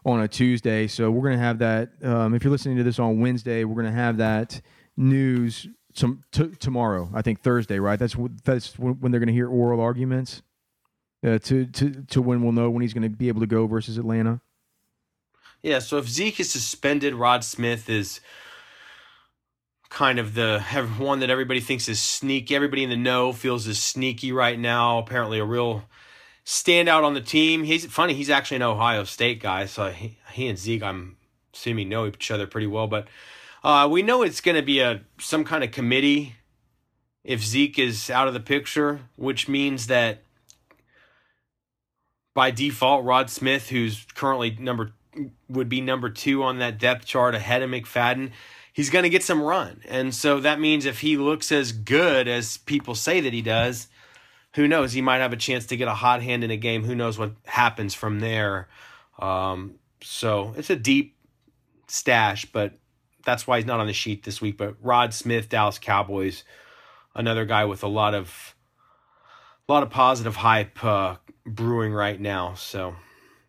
on 0.04 0.20
a 0.20 0.28
Tuesday. 0.28 0.86
So 0.86 1.10
we're 1.10 1.22
going 1.22 1.38
to 1.38 1.44
have 1.44 1.58
that. 1.58 1.90
Um, 2.02 2.34
if 2.34 2.42
you're 2.44 2.50
listening 2.50 2.76
to 2.78 2.82
this 2.82 2.98
on 2.98 3.20
Wednesday, 3.20 3.64
we're 3.64 3.80
going 3.80 3.92
to 3.94 3.98
have 3.98 4.16
that 4.16 4.60
news 4.96 5.68
some 5.94 6.24
t- 6.32 6.50
tomorrow. 6.58 7.08
I 7.14 7.22
think 7.22 7.42
Thursday, 7.42 7.78
right? 7.78 7.98
That's 7.98 8.14
wh- 8.14 8.34
that's 8.44 8.78
when 8.78 8.94
when 8.94 9.12
they're 9.12 9.20
going 9.20 9.28
to 9.28 9.34
hear 9.34 9.48
oral 9.48 9.80
arguments. 9.80 10.42
Uh, 11.24 11.38
to 11.38 11.64
to 11.66 12.02
to 12.08 12.20
when 12.20 12.42
we'll 12.42 12.52
know 12.52 12.68
when 12.68 12.82
he's 12.82 12.92
going 12.92 13.02
to 13.02 13.08
be 13.08 13.28
able 13.28 13.40
to 13.40 13.46
go 13.46 13.66
versus 13.66 13.96
Atlanta. 13.96 14.40
Yeah, 15.62 15.78
so 15.78 15.96
if 15.96 16.06
Zeke 16.06 16.40
is 16.40 16.50
suspended, 16.50 17.14
Rod 17.14 17.42
Smith 17.44 17.88
is 17.88 18.20
kind 19.94 20.18
of 20.18 20.34
the 20.34 20.60
one 20.98 21.20
that 21.20 21.30
everybody 21.30 21.60
thinks 21.60 21.88
is 21.88 22.00
sneaky. 22.00 22.56
Everybody 22.56 22.82
in 22.82 22.90
the 22.90 22.96
know 22.96 23.32
feels 23.32 23.68
is 23.68 23.80
sneaky 23.80 24.32
right 24.32 24.58
now. 24.58 24.98
Apparently, 24.98 25.38
a 25.38 25.44
real 25.44 25.84
standout 26.44 27.04
on 27.04 27.14
the 27.14 27.20
team. 27.20 27.62
He's 27.62 27.86
funny. 27.86 28.12
He's 28.12 28.28
actually 28.28 28.56
an 28.56 28.62
Ohio 28.62 29.04
State 29.04 29.40
guy, 29.40 29.66
so 29.66 29.90
he, 29.90 30.18
he 30.32 30.48
and 30.48 30.58
Zeke, 30.58 30.82
I'm 30.82 31.16
assuming, 31.54 31.88
know 31.88 32.08
each 32.08 32.32
other 32.32 32.48
pretty 32.48 32.66
well. 32.66 32.88
But 32.88 33.06
uh, 33.62 33.88
we 33.88 34.02
know 34.02 34.22
it's 34.22 34.40
going 34.40 34.56
to 34.56 34.62
be 34.62 34.80
a 34.80 35.02
some 35.20 35.44
kind 35.44 35.62
of 35.62 35.70
committee 35.70 36.34
if 37.22 37.40
Zeke 37.44 37.78
is 37.78 38.10
out 38.10 38.26
of 38.26 38.34
the 38.34 38.40
picture, 38.40 39.02
which 39.14 39.48
means 39.48 39.86
that 39.86 40.24
by 42.34 42.50
default, 42.50 43.04
Rod 43.04 43.30
Smith, 43.30 43.68
who's 43.68 44.04
currently 44.16 44.56
number 44.58 44.92
would 45.48 45.68
be 45.68 45.80
number 45.80 46.10
two 46.10 46.42
on 46.42 46.58
that 46.58 46.78
depth 46.78 47.06
chart 47.06 47.36
ahead 47.36 47.62
of 47.62 47.70
McFadden. 47.70 48.32
He's 48.74 48.90
going 48.90 49.04
to 49.04 49.08
get 49.08 49.22
some 49.22 49.40
run. 49.40 49.82
And 49.88 50.12
so 50.12 50.40
that 50.40 50.58
means 50.58 50.84
if 50.84 50.98
he 50.98 51.16
looks 51.16 51.52
as 51.52 51.70
good 51.70 52.26
as 52.26 52.56
people 52.56 52.96
say 52.96 53.20
that 53.20 53.32
he 53.32 53.40
does, 53.40 53.86
who 54.54 54.66
knows? 54.66 54.92
He 54.92 55.00
might 55.00 55.18
have 55.18 55.32
a 55.32 55.36
chance 55.36 55.66
to 55.66 55.76
get 55.76 55.86
a 55.86 55.94
hot 55.94 56.22
hand 56.22 56.42
in 56.42 56.50
a 56.50 56.56
game. 56.56 56.82
Who 56.82 56.96
knows 56.96 57.16
what 57.16 57.34
happens 57.46 57.94
from 57.94 58.18
there? 58.18 58.68
Um, 59.20 59.76
so 60.02 60.54
it's 60.56 60.70
a 60.70 60.76
deep 60.76 61.16
stash, 61.86 62.46
but 62.46 62.72
that's 63.24 63.46
why 63.46 63.58
he's 63.58 63.66
not 63.66 63.78
on 63.78 63.86
the 63.86 63.92
sheet 63.92 64.24
this 64.24 64.40
week. 64.40 64.58
But 64.58 64.74
Rod 64.82 65.14
Smith, 65.14 65.48
Dallas 65.48 65.78
Cowboys, 65.78 66.42
another 67.14 67.44
guy 67.44 67.64
with 67.66 67.84
a 67.84 67.88
lot 67.88 68.12
of 68.12 68.56
a 69.68 69.72
lot 69.72 69.84
of 69.84 69.90
positive 69.90 70.34
hype 70.34 70.84
uh, 70.84 71.16
brewing 71.46 71.92
right 71.92 72.20
now. 72.20 72.54
So 72.54 72.96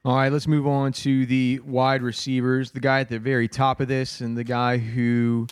All 0.05 0.15
right, 0.15 0.31
let's 0.31 0.45
move 0.45 0.67
on 0.67 0.91
to 0.91 1.25
the 1.25 1.59
wide 1.65 2.03
receivers. 2.03 2.69
The 2.69 2.79
guy 2.79 2.99
at 2.99 3.09
the 3.09 3.17
very 3.17 3.47
top 3.47 3.79
of 3.79 3.87
this, 3.87 4.21
and 4.21 4.37
the 4.37 4.43
guy 4.43 4.77
who 4.77 5.47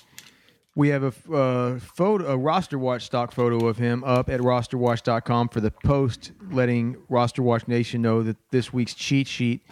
we 0.76 0.90
have 0.90 1.02
a 1.02 1.34
uh, 1.34 1.80
photo, 1.80 2.32
a 2.32 2.38
roster 2.38 2.78
watch 2.78 3.04
stock 3.04 3.32
photo 3.32 3.66
of 3.66 3.78
him 3.80 4.04
up 4.04 4.30
at 4.30 4.40
rosterwatch.com 4.42 5.50
for 5.50 5.60
the 5.60 5.72
post, 5.72 6.34
letting 6.52 6.98
Roster 7.10 7.42
Watch 7.42 7.68
Nation 7.68 8.04
know 8.04 8.22
that 8.22 8.38
this 8.52 8.72
week's 8.72 8.94
cheat 8.94 9.28
sheet 9.28 9.66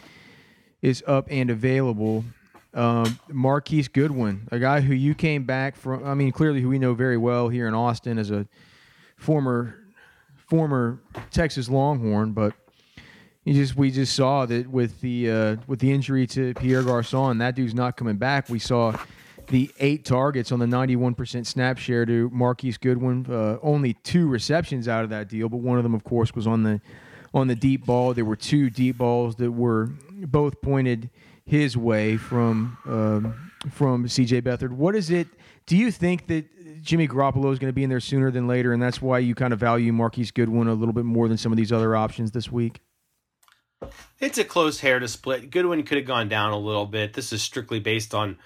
is 0.82 1.03
up 1.05 1.27
and 1.29 1.51
available. 1.51 2.25
Um, 2.73 3.19
Marquise 3.29 3.88
Goodwin, 3.88 4.47
a 4.51 4.57
guy 4.57 4.82
who 4.82 4.95
you 4.95 5.13
came 5.13 5.43
back 5.43 5.75
from. 5.75 6.03
I 6.03 6.15
mean, 6.15 6.32
clearly 6.32 6.59
who 6.59 6.69
we 6.69 6.79
know 6.79 6.95
very 6.95 7.17
well 7.17 7.49
here 7.49 7.67
in 7.67 7.75
Austin 7.75 8.17
as 8.17 8.32
a 8.32 8.47
former 9.15 9.77
former 10.47 10.99
Texas 11.29 11.69
Longhorn, 11.69 12.32
but 12.32 12.55
you 13.44 13.54
just 13.54 13.76
we 13.76 13.89
just 13.89 14.16
saw 14.16 14.46
that 14.46 14.68
with 14.68 15.02
the 15.02 15.30
uh, 15.30 15.56
with 15.68 15.80
the 15.80 15.92
injury 15.92 16.28
to 16.28 16.54
Pierre 16.56 16.84
Garcon, 16.84 17.39
that 17.39 17.56
dude's 17.56 17.74
not 17.74 17.98
coming 17.98 18.18
back. 18.18 18.50
We 18.50 18.60
saw 18.60 18.96
the 19.48 19.72
eight 19.80 20.06
targets 20.06 20.52
on 20.52 20.60
the 20.60 20.66
91% 20.66 21.46
snap 21.46 21.78
share 21.78 22.06
to 22.06 22.30
Marquise 22.32 22.78
Goodwin. 22.78 23.26
Uh, 23.30 23.58
only 23.62 23.94
two 23.94 24.28
receptions 24.28 24.88
out 24.88 25.04
of 25.04 25.10
that 25.10 25.28
deal, 25.28 25.50
but 25.50 25.58
one 25.58 25.78
of 25.78 25.84
them, 25.84 25.94
of 25.94 26.04
course, 26.04 26.34
was 26.34 26.48
on 26.48 26.64
the 26.64 26.82
on 27.34 27.48
the 27.48 27.56
deep 27.56 27.86
ball. 27.86 28.14
There 28.14 28.26
were 28.26 28.36
two 28.36 28.70
deep 28.70 28.98
balls 28.98 29.36
that 29.38 29.52
were 29.52 29.89
both 30.12 30.62
pointed 30.62 31.10
his 31.44 31.76
way 31.76 32.18
from 32.18 32.78
um, 32.86 33.52
from 33.72 34.06
CJ 34.06 34.44
Beathard. 34.44 34.72
What 34.72 34.96
is 34.96 35.10
it? 35.10 35.28
Do 35.66 35.76
you 35.76 35.92
think 35.92 36.28
that 36.28 36.46
Jimmy 36.84 37.08
Garoppolo 37.08 37.52
is 37.52 37.60
going 37.60 37.70
to 37.70 37.74
be 37.74 37.84
in 37.84 37.89
there 37.89 38.00
sooner 38.00 38.30
than 38.30 38.48
later, 38.48 38.74
and 38.74 38.82
that's 38.82 39.02
why 39.02 39.20
you 39.20 39.34
kind 39.34 39.54
of 39.54 39.60
value 39.60 39.92
Marquise 39.94 40.32
Goodwin 40.32 40.68
a 40.68 40.74
little 40.74 40.94
bit 40.94 41.06
more 41.06 41.28
than 41.28 41.38
some 41.38 41.52
of 41.52 41.58
these 41.58 41.72
other 41.72 41.96
options 41.96 42.32
this 42.32 42.52
week? 42.52 42.82
It's 44.19 44.38
a 44.38 44.43
close 44.43 44.79
hair 44.79 44.99
to 44.99 45.07
split. 45.07 45.49
Goodwin 45.49 45.84
could 45.84 45.97
have 45.97 46.07
gone 46.07 46.29
down 46.29 46.51
a 46.51 46.57
little 46.57 46.86
bit. 46.86 47.13
This 47.13 47.34
is 47.34 47.41
strictly 47.41 47.79
based 47.79 48.13
on 48.13 48.38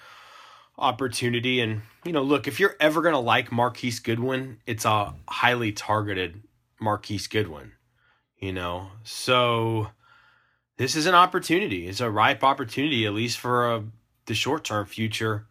opportunity. 0.78 1.60
And, 1.60 1.82
you 2.04 2.12
know, 2.12 2.22
look, 2.22 2.48
if 2.48 2.58
you're 2.58 2.76
ever 2.80 3.02
going 3.02 3.14
to 3.14 3.18
like 3.18 3.52
Marquise 3.52 4.00
Goodwin, 4.00 4.58
it's 4.66 4.84
a 4.84 5.14
highly 5.28 5.72
targeted 5.72 6.42
Marquise 6.80 7.26
Goodwin, 7.26 7.72
you 8.38 8.52
know? 8.52 8.88
So 9.04 9.88
this 10.78 10.96
is 10.96 11.06
an 11.06 11.14
opportunity. 11.14 11.86
It's 11.86 12.00
a 12.00 12.10
ripe 12.10 12.42
opportunity, 12.42 13.06
at 13.06 13.14
least 13.14 13.38
for 13.38 13.70
a, 13.70 13.84
the 14.26 14.34
short 14.34 14.64
term 14.64 14.86
future. 14.86 15.46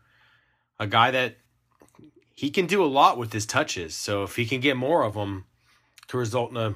A 0.80 0.88
guy 0.88 1.12
that 1.12 1.38
he 2.34 2.50
can 2.50 2.66
do 2.66 2.84
a 2.84 2.88
lot 2.88 3.18
with 3.18 3.32
his 3.32 3.46
touches. 3.46 3.96
So 3.96 4.24
if 4.24 4.36
he 4.36 4.46
can 4.46 4.60
get 4.60 4.76
more 4.76 5.04
of 5.04 5.14
them, 5.14 5.46
to 6.08 6.18
result 6.18 6.52
in 6.52 6.58
a 6.58 6.76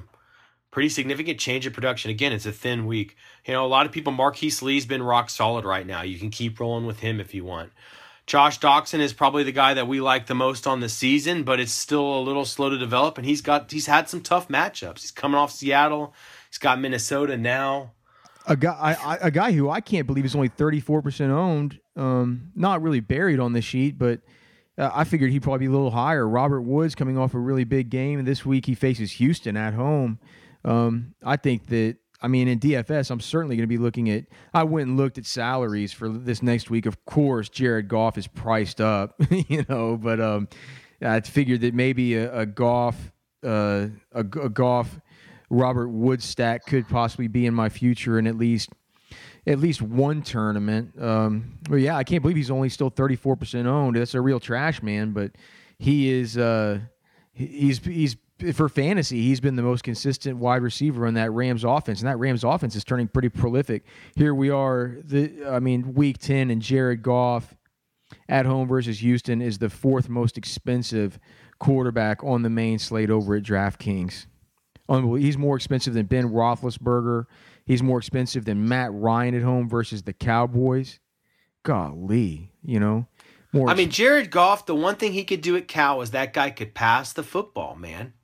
pretty 0.70 0.88
significant 0.88 1.38
change 1.38 1.66
in 1.66 1.72
production. 1.72 2.10
Again, 2.10 2.32
it's 2.32 2.46
a 2.46 2.52
thin 2.52 2.86
week. 2.86 3.16
You 3.46 3.54
know, 3.54 3.64
a 3.64 3.68
lot 3.68 3.86
of 3.86 3.92
people, 3.92 4.12
Marquise 4.12 4.62
Lee's 4.62 4.86
been 4.86 5.02
rock 5.02 5.30
solid 5.30 5.64
right 5.64 5.86
now. 5.86 6.02
You 6.02 6.18
can 6.18 6.30
keep 6.30 6.60
rolling 6.60 6.86
with 6.86 7.00
him 7.00 7.20
if 7.20 7.34
you 7.34 7.44
want. 7.44 7.72
Josh 8.26 8.60
Doctson 8.60 9.00
is 9.00 9.12
probably 9.12 9.42
the 9.42 9.50
guy 9.50 9.74
that 9.74 9.88
we 9.88 10.00
like 10.00 10.26
the 10.26 10.34
most 10.36 10.66
on 10.66 10.78
the 10.78 10.88
season, 10.88 11.42
but 11.42 11.58
it's 11.58 11.72
still 11.72 12.18
a 12.18 12.22
little 12.22 12.44
slow 12.44 12.68
to 12.68 12.78
develop. 12.78 13.18
And 13.18 13.26
he's 13.26 13.40
got 13.40 13.72
he's 13.72 13.86
had 13.86 14.08
some 14.08 14.20
tough 14.20 14.46
matchups. 14.48 15.00
He's 15.00 15.10
coming 15.10 15.36
off 15.36 15.50
Seattle. 15.50 16.14
He's 16.48 16.58
got 16.58 16.80
Minnesota 16.80 17.36
now. 17.36 17.92
a 18.46 18.54
guy 18.56 18.76
I, 18.78 19.14
I, 19.14 19.18
a 19.22 19.30
guy 19.32 19.52
who 19.52 19.68
I 19.68 19.80
can't 19.80 20.06
believe 20.06 20.24
is 20.24 20.36
only 20.36 20.48
34% 20.48 21.30
owned 21.30 21.80
um, 21.96 22.52
not 22.54 22.82
really 22.82 23.00
buried 23.00 23.40
on 23.40 23.52
the 23.52 23.60
sheet 23.60 23.98
but 23.98 24.20
uh, 24.78 24.90
I 24.94 25.04
figured 25.04 25.30
he'd 25.30 25.42
probably 25.42 25.66
be 25.66 25.66
a 25.66 25.70
little 25.70 25.90
higher. 25.90 26.26
Robert 26.26 26.62
Woods 26.62 26.94
coming 26.94 27.18
off 27.18 27.34
a 27.34 27.38
really 27.38 27.64
big 27.64 27.90
game, 27.90 28.18
and 28.18 28.26
this 28.26 28.46
week 28.46 28.64
he 28.64 28.74
faces 28.74 29.12
Houston 29.12 29.56
at 29.56 29.74
home. 29.74 30.18
Um, 30.64 31.14
I 31.24 31.36
think 31.36 31.66
that 31.68 31.96
I 32.22 32.28
mean, 32.28 32.48
in 32.48 32.58
DFS, 32.58 33.10
I'm 33.10 33.20
certainly 33.20 33.56
going 33.56 33.64
to 33.64 33.68
be 33.68 33.78
looking 33.78 34.10
at. 34.10 34.26
I 34.52 34.64
went 34.64 34.88
and 34.88 34.96
looked 34.96 35.16
at 35.16 35.24
salaries 35.24 35.92
for 35.92 36.08
this 36.08 36.42
next 36.42 36.68
week. 36.68 36.86
Of 36.86 37.04
course, 37.06 37.48
Jared 37.48 37.88
Goff 37.88 38.18
is 38.18 38.26
priced 38.26 38.80
up, 38.80 39.14
you 39.30 39.64
know, 39.68 39.96
but 39.96 40.20
um, 40.20 40.48
I 41.00 41.20
figured 41.20 41.62
that 41.62 41.74
maybe 41.74 42.16
a, 42.16 42.40
a 42.40 42.46
Goff, 42.46 43.12
uh, 43.42 43.86
a, 44.12 44.20
a 44.20 44.48
Goff, 44.50 45.00
Robert 45.48 45.88
Woods 45.88 46.24
stack 46.24 46.66
could 46.66 46.88
possibly 46.88 47.26
be 47.26 47.46
in 47.46 47.54
my 47.54 47.68
future 47.68 48.18
in 48.18 48.26
at 48.26 48.36
least 48.36 48.70
at 49.46 49.58
least 49.58 49.80
one 49.80 50.22
tournament. 50.22 51.00
Um, 51.00 51.58
but 51.68 51.76
yeah, 51.76 51.96
I 51.96 52.04
can't 52.04 52.22
believe 52.22 52.36
he's 52.36 52.50
only 52.50 52.68
still 52.68 52.90
34% 52.90 53.64
owned. 53.64 53.96
That's 53.96 54.14
a 54.14 54.20
real 54.20 54.38
trash 54.38 54.82
man, 54.82 55.12
but 55.12 55.32
he 55.78 56.10
is. 56.10 56.36
Uh, 56.36 56.80
he's 57.32 57.78
he's 57.78 58.16
for 58.54 58.68
fantasy, 58.68 59.22
he's 59.22 59.40
been 59.40 59.56
the 59.56 59.62
most 59.62 59.82
consistent 59.82 60.38
wide 60.38 60.62
receiver 60.62 61.06
in 61.06 61.14
that 61.14 61.30
Rams 61.30 61.64
offense, 61.64 62.00
and 62.00 62.08
that 62.08 62.18
Rams 62.18 62.44
offense 62.44 62.74
is 62.76 62.84
turning 62.84 63.08
pretty 63.08 63.28
prolific. 63.28 63.84
Here 64.16 64.34
we 64.34 64.50
are, 64.50 64.96
the 65.04 65.44
I 65.46 65.60
mean, 65.60 65.94
week 65.94 66.18
ten, 66.18 66.50
and 66.50 66.60
Jared 66.60 67.02
Goff 67.02 67.54
at 68.28 68.46
home 68.46 68.68
versus 68.68 69.00
Houston 69.00 69.40
is 69.40 69.58
the 69.58 69.70
fourth 69.70 70.08
most 70.08 70.36
expensive 70.36 71.18
quarterback 71.58 72.24
on 72.24 72.42
the 72.42 72.50
main 72.50 72.78
slate 72.78 73.10
over 73.10 73.36
at 73.36 73.42
DraftKings. 73.42 74.26
He's 74.88 75.38
more 75.38 75.54
expensive 75.54 75.94
than 75.94 76.06
Ben 76.06 76.30
Roethlisberger. 76.30 77.26
He's 77.64 77.82
more 77.82 77.98
expensive 77.98 78.44
than 78.44 78.66
Matt 78.66 78.92
Ryan 78.92 79.36
at 79.36 79.42
home 79.42 79.68
versus 79.68 80.02
the 80.02 80.12
Cowboys. 80.12 80.98
Golly, 81.62 82.50
you 82.64 82.80
know. 82.80 83.06
More 83.52 83.68
I 83.68 83.74
mean, 83.74 83.90
Jared 83.90 84.30
Goff. 84.30 84.66
The 84.66 84.74
one 84.74 84.96
thing 84.96 85.12
he 85.12 85.24
could 85.24 85.40
do 85.40 85.56
at 85.56 85.68
Cal 85.68 86.02
is 86.02 86.10
that 86.12 86.32
guy 86.32 86.50
could 86.50 86.74
pass 86.74 87.12
the 87.12 87.22
football, 87.22 87.76
man. 87.76 88.14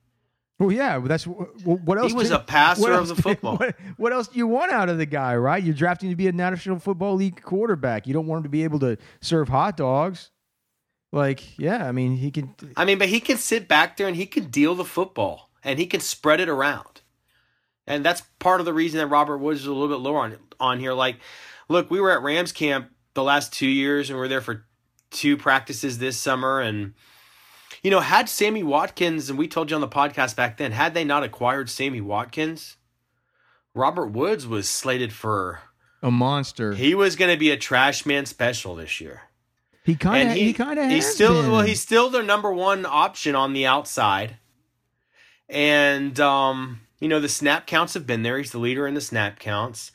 Well, 0.59 0.73
yeah, 0.73 0.99
that's 1.01 1.27
what 1.27 1.99
else. 1.99 2.13
He 2.13 2.17
was 2.17 2.31
a 2.31 2.39
passer 2.39 2.93
of 2.93 3.09
the 3.09 3.17
football. 3.23 3.57
What, 3.59 3.77
what, 3.99 4.13
else 4.13 4.29
do 4.29 4.39
you 4.39 4.47
want 4.47 4.73
out 4.73 4.89
of 4.89 4.97
the 4.97 5.05
guy, 5.05 5.37
right? 5.37 5.63
You're 5.63 5.75
drafting 5.75 6.09
to 6.09 6.17
be 6.17 6.29
a 6.29 6.33
National 6.33 6.79
Football 6.79 7.17
League 7.17 7.43
quarterback. 7.43 8.07
You 8.07 8.15
don't 8.15 8.27
want 8.27 8.39
him 8.39 8.43
to 8.45 8.49
be 8.49 8.65
able 8.65 8.79
to 8.79 8.97
serve 9.21 9.49
hot 9.49 9.77
dogs. 9.77 10.31
Like, 11.13 11.59
yeah, 11.59 11.87
I 11.87 11.93
mean, 11.93 12.17
he 12.17 12.31
can. 12.31 12.55
I 12.77 12.87
mean, 12.87 12.99
but 12.99 13.11
he 13.11 13.21
can 13.21 13.37
sit 13.37 13.69
back 13.69 13.97
there 13.97 14.09
and 14.09 14.17
he 14.17 14.27
can 14.27 14.45
deal 14.45 14.75
the 14.75 14.85
football 14.85 15.51
and 15.63 15.79
he 15.79 15.87
can 15.87 16.01
spread 16.01 16.41
it 16.41 16.49
around, 16.49 17.03
and 17.87 18.05
that's 18.05 18.23
part 18.39 18.61
of 18.61 18.67
the 18.67 18.75
reason 18.75 18.99
that 18.99 19.07
Robert 19.09 19.39
Woods 19.39 19.61
is 19.61 19.67
a 19.67 19.73
little 19.73 19.89
bit 19.89 20.03
lower 20.03 20.21
on 20.21 20.37
on 20.59 20.81
here. 20.81 20.95
Like, 20.95 21.17
look, 21.69 21.91
we 21.91 22.01
were 22.01 22.11
at 22.11 22.23
Rams 22.23 22.53
camp 22.53 22.91
the 23.15 23.23
last 23.23 23.53
two 23.53 23.69
years, 23.69 24.09
and 24.09 24.19
we 24.19 24.25
are 24.25 24.29
there 24.29 24.41
for 24.41 24.65
two 25.11 25.37
practices 25.37 25.99
this 25.99 26.17
summer, 26.17 26.61
and 26.61 26.95
you 27.83 27.91
know, 27.91 28.01
had 28.01 28.29
Sammy 28.29 28.63
Watkins, 28.63 29.31
and 29.31 29.39
we 29.39 29.49
told 29.49 29.71
you 29.71 29.75
on 29.75 29.81
the 29.81 29.89
podcast 29.89 30.37
back 30.37 30.57
then, 30.57 30.73
had 30.73 30.95
they 30.95 31.05
not 31.05 31.23
acquired 31.23 31.71
Sammy 31.71 32.01
Watkins, 32.01 32.77
Robert 33.75 34.09
Woods 34.09 34.47
was 34.47 34.69
slated 34.69 35.13
for 35.13 35.61
a 36.03 36.11
monster. 36.11 36.73
He 36.73 36.95
was 36.95 37.17
going 37.17 37.31
to 37.31 37.39
be 37.39 37.51
a 37.51 37.57
trash 37.57 38.07
man 38.07 38.27
special 38.27 38.75
this 38.75 39.01
year. 39.01 39.23
He 39.85 39.95
kind 39.95 40.31
of 40.31 40.35
he, 40.35 40.45
he 40.47 40.53
kind 40.53 40.79
of 40.79 40.91
he's 40.91 41.07
still 41.07 41.43
been. 41.43 41.53
well 41.53 41.63
he's 41.63 41.81
still 41.81 42.11
their 42.11 42.23
number 42.23 42.53
one 42.53 42.85
option 42.85 43.37
on 43.37 43.53
the 43.53 43.67
outside, 43.67 44.37
and 45.49 46.19
um, 46.19 46.81
you 46.99 47.09
know 47.09 47.21
the 47.21 47.29
snap 47.29 47.67
counts 47.67 47.95
have 47.95 48.07
been 48.07 48.23
there. 48.23 48.39
He's 48.39 48.51
the 48.51 48.59
leader 48.59 48.87
in 48.87 48.95
the 48.95 49.01
snap 49.01 49.39
counts. 49.39 49.93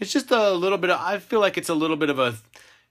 It's 0.00 0.12
just 0.12 0.32
a 0.32 0.50
little 0.50 0.78
bit. 0.78 0.90
Of, 0.90 0.98
I 1.00 1.18
feel 1.18 1.38
like 1.38 1.56
it's 1.56 1.68
a 1.68 1.74
little 1.74 1.96
bit 1.96 2.10
of 2.10 2.18
a 2.18 2.34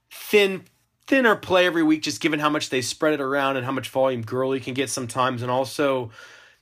thin 0.10 0.64
thinner 1.12 1.36
play 1.36 1.66
every 1.66 1.84
week, 1.84 2.02
just 2.02 2.22
given 2.22 2.40
how 2.40 2.50
much 2.50 2.70
they 2.70 2.82
spread 2.82 3.14
it 3.14 3.20
around 3.20 3.58
and 3.58 3.66
how 3.66 3.72
much 3.74 3.90
volume 3.90 4.22
Gurley 4.22 4.62
can 4.62 4.74
get 4.74 4.90
sometimes. 4.90 5.42
And 5.42 5.52
also, 5.52 6.10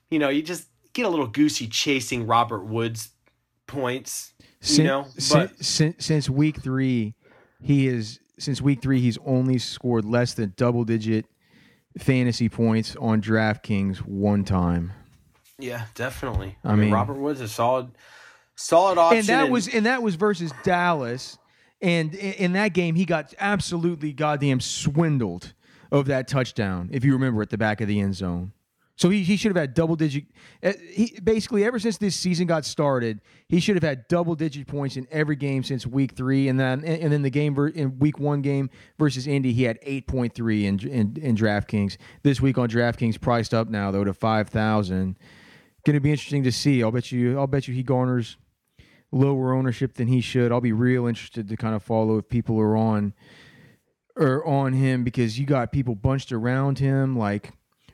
you 0.09 0.17
know, 0.17 0.29
you 0.29 0.41
just 0.41 0.67
get 0.93 1.05
a 1.05 1.09
little 1.09 1.27
goosey 1.27 1.67
chasing 1.67 2.25
Robert 2.25 2.65
Woods 2.65 3.09
points. 3.67 4.33
You 4.39 4.47
since, 4.61 4.87
know, 4.87 5.05
but 5.31 5.63
since, 5.63 6.03
since 6.03 6.29
week 6.31 6.61
three, 6.61 7.13
he 7.61 7.87
is 7.87 8.19
since 8.39 8.59
week 8.59 8.81
three 8.81 8.99
he's 8.99 9.19
only 9.23 9.59
scored 9.59 10.03
less 10.03 10.33
than 10.33 10.53
double 10.57 10.83
digit 10.83 11.27
fantasy 11.99 12.49
points 12.49 12.95
on 12.95 13.21
DraftKings 13.21 13.97
one 13.99 14.43
time. 14.43 14.93
Yeah, 15.59 15.85
definitely. 15.93 16.57
I, 16.63 16.69
I 16.69 16.71
mean, 16.71 16.85
mean, 16.85 16.93
Robert 16.93 17.17
Woods 17.17 17.39
is 17.39 17.51
solid, 17.51 17.91
solid 18.55 18.97
option. 18.97 19.19
And 19.19 19.27
that 19.27 19.51
was 19.51 19.67
and 19.67 19.85
that 19.85 20.01
was 20.01 20.15
versus 20.15 20.51
Dallas, 20.63 21.37
and 21.81 22.13
in 22.13 22.53
that 22.53 22.73
game, 22.73 22.95
he 22.95 23.05
got 23.05 23.33
absolutely 23.39 24.13
goddamn 24.13 24.59
swindled 24.59 25.53
of 25.91 26.05
that 26.07 26.27
touchdown, 26.27 26.89
if 26.91 27.03
you 27.03 27.13
remember, 27.13 27.41
at 27.41 27.49
the 27.49 27.57
back 27.57 27.81
of 27.81 27.87
the 27.87 27.99
end 27.99 28.15
zone. 28.15 28.51
So 28.95 29.09
he, 29.09 29.23
he 29.23 29.37
should 29.37 29.49
have 29.49 29.57
had 29.57 29.73
double 29.73 29.95
digit. 29.95 30.25
Uh, 30.61 30.73
he 30.91 31.17
basically 31.23 31.63
ever 31.63 31.79
since 31.79 31.97
this 31.97 32.17
season 32.17 32.47
got 32.47 32.65
started, 32.65 33.21
he 33.47 33.61
should 33.61 33.77
have 33.77 33.83
had 33.83 34.09
double 34.09 34.35
digit 34.35 34.67
points 34.67 34.97
in 34.97 35.07
every 35.09 35.37
game 35.37 35.63
since 35.63 35.87
week 35.87 36.11
three, 36.17 36.49
and 36.49 36.59
then 36.59 36.83
and 36.83 37.09
then 37.09 37.21
the 37.21 37.29
game 37.29 37.57
in 37.75 37.97
week 37.99 38.19
one 38.19 38.41
game 38.41 38.69
versus 38.97 39.25
Indy, 39.25 39.53
he 39.53 39.63
had 39.63 39.79
eight 39.83 40.05
point 40.05 40.33
three 40.33 40.65
in, 40.65 40.79
in 40.79 41.15
in 41.15 41.37
DraftKings. 41.37 41.95
This 42.23 42.41
week 42.41 42.57
on 42.57 42.67
DraftKings, 42.67 43.21
priced 43.21 43.53
up 43.53 43.69
now 43.69 43.89
though 43.89 44.03
to 44.03 44.13
five 44.13 44.49
thousand. 44.49 45.17
Going 45.85 45.93
to 45.93 46.01
be 46.01 46.11
interesting 46.11 46.43
to 46.43 46.51
see. 46.51 46.83
I'll 46.83 46.91
bet 46.91 47.09
you. 47.09 47.39
I'll 47.39 47.47
bet 47.47 47.69
you 47.69 47.73
he 47.73 47.83
garners 47.83 48.35
lower 49.11 49.53
ownership 49.53 49.95
than 49.95 50.07
he 50.07 50.21
should. 50.21 50.51
I'll 50.51 50.61
be 50.61 50.71
real 50.71 51.07
interested 51.07 51.47
to 51.49 51.57
kind 51.57 51.75
of 51.75 51.83
follow 51.83 52.17
if 52.17 52.29
people 52.29 52.59
are 52.59 52.75
on 52.75 53.13
or 54.15 54.45
on 54.45 54.73
him 54.73 55.03
because 55.03 55.39
you 55.39 55.45
got 55.45 55.71
people 55.71 55.95
bunched 55.95 56.31
around 56.31 56.79
him 56.79 57.17
like 57.17 57.53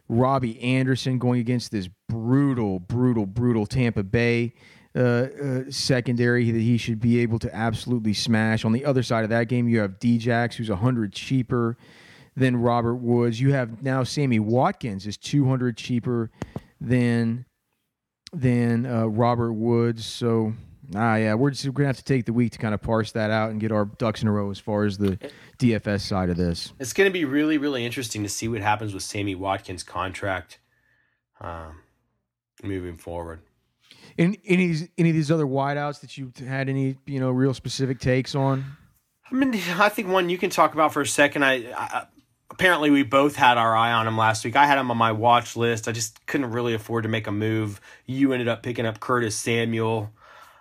Robbie 0.10 0.62
Anderson 0.62 1.18
going 1.20 1.40
against 1.40 1.72
this 1.72 1.90
brutal, 2.10 2.80
brutal, 2.80 3.26
brutal 3.26 3.66
Tampa 3.66 4.04
Bay 4.04 4.54
uh, 4.96 5.00
uh, 5.00 5.62
secondary 5.70 6.52
that 6.52 6.62
he 6.62 6.78
should 6.78 7.00
be 7.00 7.20
able 7.20 7.40
to 7.40 7.54
absolutely 7.56 8.14
smash. 8.14 8.66
On 8.66 8.72
the 8.72 8.86
other 8.86 9.04
side 9.04 9.24
of 9.24 9.30
that 9.30 9.48
game, 9.48 9.68
you 9.68 9.80
have 9.80 10.00
Djax, 10.00 10.56
who's 10.56 10.70
100 10.70 11.14
cheaper 11.14 11.78
than 12.36 12.58
Robert 12.58 12.96
Woods. 12.96 13.40
You 13.40 13.54
have 13.54 13.84
now 13.84 14.04
Sammy 14.04 14.40
Watkins 14.40 15.06
is 15.06 15.18
200 15.18 15.78
cheaper 15.78 16.32
than 16.80 17.46
than 18.34 18.86
uh, 18.86 19.06
Robert 19.06 19.54
Woods. 19.54 20.06
So 20.06 20.54
Ah, 20.94 21.16
yeah, 21.16 21.34
we're 21.34 21.52
just 21.52 21.66
we're 21.66 21.72
gonna 21.72 21.88
have 21.88 21.98
to 21.98 22.04
take 22.04 22.26
the 22.26 22.34
week 22.34 22.52
to 22.54 22.58
kind 22.58 22.74
of 22.74 22.82
parse 22.82 23.12
that 23.14 23.32
out 23.32 23.52
and 23.52 23.60
get 23.60 23.72
our 23.72 23.86
ducks 23.86 24.22
in 24.22 24.28
a 24.28 24.32
row 24.32 24.52
as 24.52 24.60
far 24.60 24.86
as 24.86 24.98
the 24.98 25.18
DFS 25.58 26.02
side 26.02 26.30
of 26.30 26.38
this. 26.38 26.74
It's 26.80 26.94
gonna 26.94 27.12
be 27.12 27.26
really, 27.26 27.58
really 27.58 27.86
interesting 27.86 28.24
to 28.24 28.30
see 28.30 28.48
what 28.48 28.62
happens 28.62 28.94
with 28.94 29.04
Sammy 29.04 29.36
Watkins' 29.36 29.84
contract 29.84 30.60
um, 31.42 31.82
moving 32.64 32.98
forward. 32.98 33.42
In 34.18 34.38
any 34.46 34.76
any 34.98 35.10
of 35.10 35.16
these 35.16 35.32
other 35.32 35.46
wideouts 35.46 36.02
that 36.02 36.18
you 36.18 36.32
had 36.48 36.70
any 36.70 36.98
you 37.06 37.20
know 37.20 37.32
real 37.32 37.54
specific 37.54 38.00
takes 38.00 38.36
on? 38.36 38.64
I 39.32 39.36
mean, 39.36 39.54
I 39.78 39.90
think 39.90 40.08
one 40.10 40.30
you 40.30 40.38
can 40.38 40.50
talk 40.50 40.74
about 40.74 40.94
for 40.94 41.02
a 41.02 41.08
second. 41.08 41.44
I, 41.44 41.74
I 41.76 42.06
apparently 42.52 42.90
we 42.90 43.04
both 43.04 43.36
had 43.36 43.58
our 43.58 43.76
eye 43.76 43.92
on 43.92 44.08
him 44.08 44.18
last 44.18 44.46
week. 44.46 44.56
I 44.56 44.66
had 44.66 44.78
him 44.78 44.92
on 44.92 44.98
my 44.98 45.12
watch 45.12 45.56
list. 45.56 45.88
I 45.88 45.92
just 45.92 46.26
couldn't 46.26 46.52
really 46.52 46.74
afford 46.74 47.04
to 47.04 47.10
make 47.10 47.28
a 47.28 47.32
move. 47.32 47.82
You 48.06 48.34
ended 48.34 48.48
up 48.48 48.64
picking 48.64 48.86
up 48.86 49.00
Curtis 49.00 49.36
Samuel. 49.36 50.14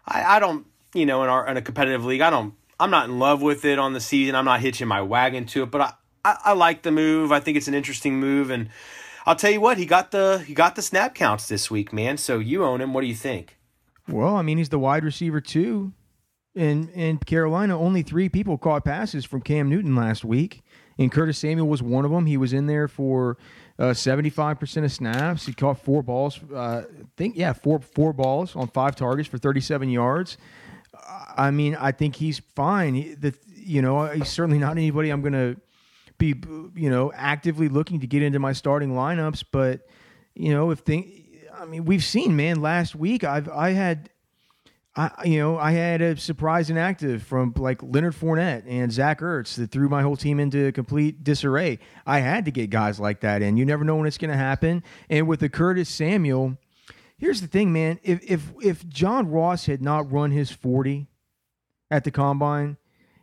I, 0.06 0.36
I 0.36 0.38
don't, 0.38 0.66
you 0.94 1.06
know, 1.06 1.22
in 1.22 1.28
our 1.28 1.46
in 1.48 1.56
a 1.56 1.62
competitive 1.62 2.04
league, 2.04 2.20
I 2.20 2.30
don't, 2.30 2.54
I'm 2.78 2.90
not 2.90 3.08
in 3.08 3.18
love 3.18 3.42
with 3.42 3.64
it 3.64 3.78
on 3.78 3.92
the 3.92 4.00
season. 4.00 4.34
I'm 4.34 4.44
not 4.44 4.60
hitching 4.60 4.88
my 4.88 5.02
wagon 5.02 5.46
to 5.46 5.62
it, 5.62 5.70
but 5.70 5.80
I, 5.80 5.92
I, 6.24 6.36
I 6.46 6.52
like 6.52 6.82
the 6.82 6.90
move. 6.90 7.32
I 7.32 7.40
think 7.40 7.56
it's 7.56 7.68
an 7.68 7.74
interesting 7.74 8.18
move, 8.18 8.50
and 8.50 8.68
I'll 9.26 9.36
tell 9.36 9.50
you 9.50 9.60
what, 9.60 9.78
he 9.78 9.86
got 9.86 10.10
the 10.10 10.44
he 10.46 10.54
got 10.54 10.76
the 10.76 10.82
snap 10.82 11.14
counts 11.14 11.48
this 11.48 11.70
week, 11.70 11.92
man. 11.92 12.16
So 12.16 12.38
you 12.38 12.64
own 12.64 12.80
him. 12.80 12.92
What 12.92 13.00
do 13.02 13.06
you 13.06 13.14
think? 13.14 13.56
Well, 14.08 14.36
I 14.36 14.42
mean, 14.42 14.58
he's 14.58 14.68
the 14.68 14.78
wide 14.78 15.04
receiver 15.04 15.40
too. 15.40 15.92
In 16.54 16.88
in 16.90 17.18
Carolina, 17.18 17.78
only 17.78 18.02
three 18.02 18.28
people 18.28 18.58
caught 18.58 18.84
passes 18.84 19.24
from 19.24 19.40
Cam 19.40 19.68
Newton 19.68 19.96
last 19.96 20.24
week, 20.24 20.62
and 20.98 21.10
Curtis 21.10 21.38
Samuel 21.38 21.66
was 21.66 21.82
one 21.82 22.04
of 22.04 22.10
them. 22.10 22.26
He 22.26 22.36
was 22.36 22.52
in 22.52 22.66
there 22.66 22.86
for 22.86 23.36
uh, 23.78 23.94
seventy-five 23.94 24.58
percent 24.60 24.84
of 24.84 24.92
snaps. 24.92 25.46
He 25.46 25.52
caught 25.52 25.78
four 25.78 26.02
balls. 26.02 26.40
Uh, 26.52 26.84
think 27.16 27.36
yeah, 27.36 27.52
four 27.52 27.80
four 27.80 28.12
balls 28.12 28.54
on 28.56 28.68
five 28.68 28.96
targets 28.96 29.28
for 29.28 29.38
thirty-seven 29.38 29.88
yards. 29.88 30.36
I 31.36 31.50
mean, 31.50 31.76
I 31.78 31.92
think 31.92 32.16
he's 32.16 32.38
fine. 32.38 32.94
He, 32.94 33.14
the, 33.14 33.34
you 33.54 33.82
know, 33.82 34.06
he's 34.06 34.28
certainly 34.28 34.58
not 34.58 34.72
anybody 34.72 35.10
I'm 35.10 35.20
going 35.20 35.32
to 35.32 35.60
be, 36.18 36.34
you 36.74 36.88
know, 36.88 37.12
actively 37.14 37.68
looking 37.68 38.00
to 38.00 38.06
get 38.06 38.22
into 38.22 38.38
my 38.38 38.52
starting 38.52 38.90
lineups. 38.90 39.44
But 39.50 39.86
you 40.34 40.52
know, 40.52 40.70
if 40.70 40.80
thing, 40.80 41.40
I 41.52 41.64
mean, 41.64 41.84
we've 41.84 42.04
seen, 42.04 42.36
man. 42.36 42.62
Last 42.62 42.94
week, 42.94 43.24
I've 43.24 43.48
I 43.48 43.70
had 43.70 44.10
I, 44.96 45.10
you 45.24 45.38
know, 45.40 45.58
I 45.58 45.72
had 45.72 46.00
a 46.00 46.16
surprise 46.16 46.70
inactive 46.70 47.22
from 47.24 47.52
like 47.56 47.82
Leonard 47.82 48.14
Fournette 48.14 48.62
and 48.68 48.92
Zach 48.92 49.20
Ertz 49.20 49.56
that 49.56 49.72
threw 49.72 49.88
my 49.88 50.02
whole 50.02 50.16
team 50.16 50.38
into 50.38 50.70
complete 50.72 51.24
disarray. 51.24 51.80
I 52.06 52.20
had 52.20 52.44
to 52.44 52.52
get 52.52 52.70
guys 52.70 53.00
like 53.00 53.20
that 53.20 53.42
in. 53.42 53.56
You 53.56 53.64
never 53.64 53.84
know 53.84 53.96
when 53.96 54.06
it's 54.06 54.18
going 54.18 54.30
to 54.30 54.36
happen. 54.36 54.84
And 55.10 55.26
with 55.26 55.40
the 55.40 55.48
Curtis 55.48 55.88
Samuel, 55.88 56.58
here's 57.16 57.40
the 57.40 57.48
thing, 57.48 57.72
man. 57.72 57.98
If 58.04 58.22
if 58.22 58.52
if 58.62 58.88
John 58.88 59.28
Ross 59.28 59.66
had 59.66 59.82
not 59.82 60.12
run 60.12 60.30
his 60.30 60.52
forty 60.52 61.08
at 61.90 62.04
the 62.04 62.12
combine, 62.12 62.76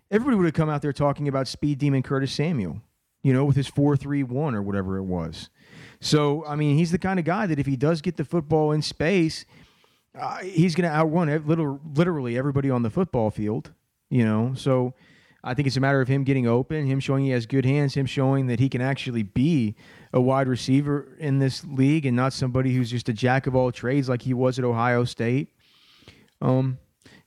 everybody 0.09 0.35
would 0.35 0.45
have 0.45 0.53
come 0.53 0.69
out 0.69 0.81
there 0.81 0.91
talking 0.91 1.29
about 1.29 1.47
speed 1.47 1.77
demon 1.79 2.03
Curtis 2.03 2.33
Samuel. 2.33 2.81
you 3.23 3.33
know, 3.33 3.45
with 3.45 3.55
his 3.55 3.67
four 3.67 3.95
three 3.95 4.23
one 4.23 4.55
or 4.55 4.61
whatever 4.61 4.97
it 4.97 5.03
was. 5.03 5.49
So 5.99 6.45
I 6.45 6.55
mean, 6.55 6.77
he's 6.77 6.91
the 6.91 6.97
kind 6.97 7.19
of 7.19 7.25
guy 7.25 7.45
that 7.45 7.59
if 7.59 7.65
he 7.65 7.75
does 7.75 8.01
get 8.01 8.17
the 8.17 8.25
football 8.25 8.71
in 8.71 8.81
space, 8.81 9.45
uh, 10.19 10.37
he's 10.39 10.75
going 10.75 10.89
to 10.89 10.95
outrun 10.95 11.29
ev- 11.29 11.47
little, 11.47 11.79
literally 11.95 12.37
everybody 12.37 12.69
on 12.69 12.83
the 12.83 12.89
football 12.89 13.31
field. 13.31 13.71
You 14.09 14.25
know, 14.25 14.53
so 14.55 14.93
I 15.43 15.53
think 15.53 15.67
it's 15.67 15.77
a 15.77 15.81
matter 15.81 16.01
of 16.01 16.07
him 16.07 16.23
getting 16.23 16.45
open, 16.47 16.85
him 16.85 16.99
showing 16.99 17.23
he 17.23 17.31
has 17.31 17.45
good 17.45 17.65
hands, 17.65 17.95
him 17.95 18.05
showing 18.05 18.47
that 18.47 18.59
he 18.59 18.69
can 18.69 18.81
actually 18.81 19.23
be 19.23 19.75
a 20.13 20.19
wide 20.19 20.47
receiver 20.47 21.15
in 21.17 21.39
this 21.39 21.63
league 21.63 22.05
and 22.05 22.15
not 22.15 22.33
somebody 22.33 22.73
who's 22.73 22.91
just 22.91 23.09
a 23.09 23.13
jack 23.13 23.47
of 23.47 23.55
all 23.55 23.71
trades 23.71 24.09
like 24.09 24.21
he 24.23 24.33
was 24.33 24.59
at 24.59 24.65
Ohio 24.65 25.05
State. 25.05 25.53
Um, 26.41 26.77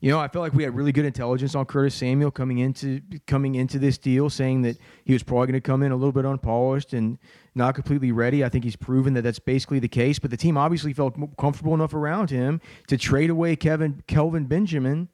you 0.04 0.10
know, 0.10 0.20
I 0.20 0.28
felt 0.28 0.42
like 0.42 0.52
we 0.52 0.64
had 0.64 0.76
really 0.76 0.92
good 0.92 1.06
intelligence 1.06 1.54
on 1.54 1.64
Curtis 1.64 1.94
Samuel 1.94 2.30
coming 2.30 2.58
into 2.58 3.00
coming 3.26 3.54
into 3.54 3.78
this 3.78 3.96
deal, 3.96 4.28
saying 4.28 4.60
that 4.60 4.76
he 5.06 5.14
was 5.14 5.22
probably 5.22 5.46
going 5.46 5.54
to 5.54 5.62
come 5.62 5.82
in 5.82 5.92
a 5.92 5.96
little 5.96 6.12
bit 6.12 6.26
unpolished 6.26 6.92
and 6.92 7.16
not 7.54 7.74
completely 7.74 8.12
ready. 8.12 8.44
I 8.44 8.50
think 8.50 8.64
he's 8.64 8.76
proven 8.76 9.14
that 9.14 9.22
that's 9.22 9.38
basically 9.38 9.78
the 9.78 9.88
case. 9.88 10.18
But 10.18 10.30
the 10.30 10.36
team 10.36 10.58
obviously 10.58 10.92
felt 10.92 11.16
comfortable 11.38 11.72
enough 11.72 11.94
around 11.94 12.28
him 12.28 12.60
to 12.88 12.98
trade 12.98 13.30
away 13.30 13.56
Kevin 13.56 14.02
Kelvin 14.06 14.44
Benjamin, 14.44 15.08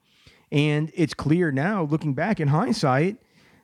and 0.50 0.90
it's 0.92 1.14
clear 1.14 1.52
now, 1.52 1.84
looking 1.84 2.12
back 2.12 2.40
in 2.40 2.48
hindsight, 2.48 3.18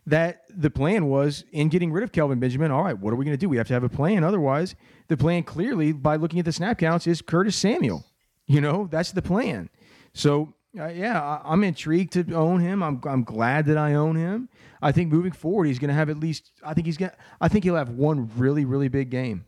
that 0.07 0.45
the 0.49 0.71
plan 0.71 1.07
was 1.07 1.45
in 1.51 1.71
getting 1.71 1.91
rid 1.91 2.05
of 2.05 2.13
Kelvin 2.13 2.39
Benjamin. 2.39 2.71
All 2.71 2.85
right, 2.85 2.97
what 2.97 3.13
are 3.13 3.17
we 3.17 3.25
going 3.25 3.37
to 3.37 3.41
do? 3.41 3.49
We 3.49 3.57
have 3.57 3.67
to 3.67 3.75
have 3.75 3.83
a 3.83 3.89
plan. 3.89 4.23
Otherwise, 4.23 4.77
the 5.09 5.17
plan 5.17 5.43
clearly, 5.43 5.91
by 5.91 6.15
looking 6.15 6.39
at 6.39 6.45
the 6.45 6.53
snap 6.53 6.79
counts, 6.79 7.05
is 7.09 7.21
Curtis 7.21 7.57
Samuel. 7.57 8.05
You 8.47 8.61
know, 8.61 8.87
that's 8.89 9.11
the 9.11 9.23
plan. 9.23 9.71
So 10.13 10.55
uh, 10.79 10.89
yeah, 10.89 11.41
I, 11.45 11.53
am 11.53 11.65
intrigued 11.65 12.13
to 12.15 12.35
own 12.35 12.61
him. 12.61 12.83
I'm 12.83 13.01
I'm 13.05 13.25
glad 13.25 13.67
that 13.67 13.79
I 13.79 13.95
own 13.95 14.17
him. 14.17 14.49
I 14.83 14.93
think 14.93 15.11
moving 15.11 15.33
forward, 15.33 15.65
he's 15.65 15.79
going 15.79 15.89
to 15.89 15.95
have 15.95 16.11
at 16.11 16.19
least. 16.19 16.53
I 16.65 16.75
think 16.75 16.87
he's 16.87 16.97
going. 16.97 17.13
I 17.41 17.49
think 17.49 17.65
he'll 17.65 17.77
have 17.77 17.91
one 17.91 18.31
really 18.37 18.65
really 18.65 18.89
big 18.89 19.11
game. 19.11 19.45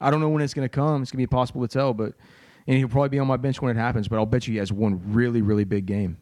I 0.00 0.10
don't 0.10 0.20
know 0.20 0.28
when 0.28 0.42
it's 0.42 0.54
going 0.54 0.66
to 0.66 0.68
come. 0.68 1.02
It's 1.02 1.10
going 1.10 1.16
to 1.16 1.18
be 1.18 1.22
impossible 1.24 1.62
to 1.62 1.68
tell, 1.68 1.94
but 1.94 2.14
and 2.66 2.76
he'll 2.76 2.88
probably 2.88 3.08
be 3.08 3.18
on 3.18 3.26
my 3.26 3.36
bench 3.36 3.60
when 3.60 3.76
it 3.76 3.80
happens. 3.80 4.08
But 4.08 4.16
I'll 4.16 4.26
bet 4.26 4.46
you 4.46 4.52
he 4.52 4.58
has 4.58 4.72
one 4.72 5.12
really 5.12 5.42
really 5.42 5.64
big 5.64 5.86
game. 5.86 6.18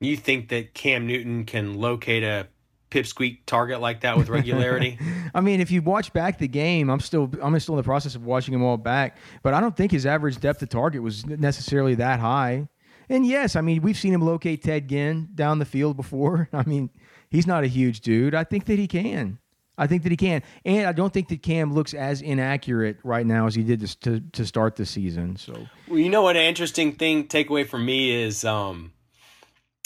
You 0.00 0.16
think 0.16 0.48
that 0.48 0.74
Cam 0.74 1.06
Newton 1.06 1.44
can 1.44 1.74
locate 1.74 2.24
a 2.24 2.48
pipsqueak 2.90 3.38
target 3.46 3.80
like 3.80 4.00
that 4.00 4.18
with 4.18 4.28
regularity? 4.28 4.98
I 5.34 5.40
mean, 5.40 5.60
if 5.60 5.70
you 5.70 5.80
watch 5.80 6.12
back 6.12 6.38
the 6.38 6.48
game, 6.48 6.90
I'm 6.90 7.00
still 7.00 7.30
I'm 7.40 7.58
still 7.60 7.74
in 7.74 7.76
the 7.76 7.84
process 7.84 8.14
of 8.16 8.24
watching 8.24 8.52
him 8.52 8.64
all 8.64 8.76
back, 8.76 9.16
but 9.42 9.54
I 9.54 9.60
don't 9.60 9.76
think 9.76 9.92
his 9.92 10.06
average 10.06 10.40
depth 10.40 10.60
of 10.62 10.70
target 10.70 11.02
was 11.02 11.24
necessarily 11.26 11.94
that 11.96 12.18
high. 12.18 12.68
And 13.12 13.26
yes, 13.26 13.56
I 13.56 13.60
mean, 13.60 13.82
we've 13.82 13.98
seen 13.98 14.14
him 14.14 14.22
locate 14.22 14.62
Ted 14.62 14.88
Ginn 14.88 15.28
down 15.34 15.58
the 15.58 15.66
field 15.66 15.98
before. 15.98 16.48
I 16.52 16.64
mean, 16.64 16.88
he's 17.30 17.46
not 17.46 17.62
a 17.62 17.66
huge 17.66 18.00
dude. 18.00 18.34
I 18.34 18.42
think 18.42 18.64
that 18.64 18.78
he 18.78 18.88
can. 18.88 19.38
I 19.76 19.86
think 19.86 20.02
that 20.04 20.12
he 20.12 20.16
can. 20.16 20.42
And 20.64 20.86
I 20.86 20.92
don't 20.92 21.12
think 21.12 21.28
that 21.28 21.42
Cam 21.42 21.74
looks 21.74 21.92
as 21.92 22.22
inaccurate 22.22 22.96
right 23.04 23.26
now 23.26 23.46
as 23.46 23.54
he 23.54 23.64
did 23.64 23.86
to, 24.00 24.20
to, 24.20 24.46
start 24.46 24.76
the 24.76 24.86
season. 24.86 25.36
So, 25.36 25.66
well, 25.88 25.98
you 25.98 26.08
know 26.08 26.22
what? 26.22 26.36
An 26.36 26.42
interesting 26.42 26.94
thing 26.94 27.28
takeaway 27.28 27.66
for 27.66 27.78
me 27.78 28.22
is 28.22 28.44
um, 28.46 28.92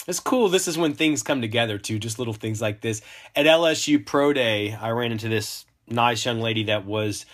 it's 0.07 0.21
cool. 0.21 0.47
This 0.47 0.69
is 0.69 0.77
when 0.77 0.93
things 0.93 1.21
come 1.21 1.41
together 1.41 1.77
too, 1.77 1.99
just 1.99 2.19
little 2.19 2.33
things 2.33 2.61
like 2.61 2.79
this. 2.79 3.01
At 3.35 3.45
LSU 3.45 4.05
Pro 4.05 4.31
Day, 4.31 4.73
I 4.73 4.91
ran 4.91 5.11
into 5.11 5.27
this 5.27 5.65
nice 5.89 6.25
young 6.25 6.39
lady 6.39 6.63
that 6.65 6.85
was 6.85 7.25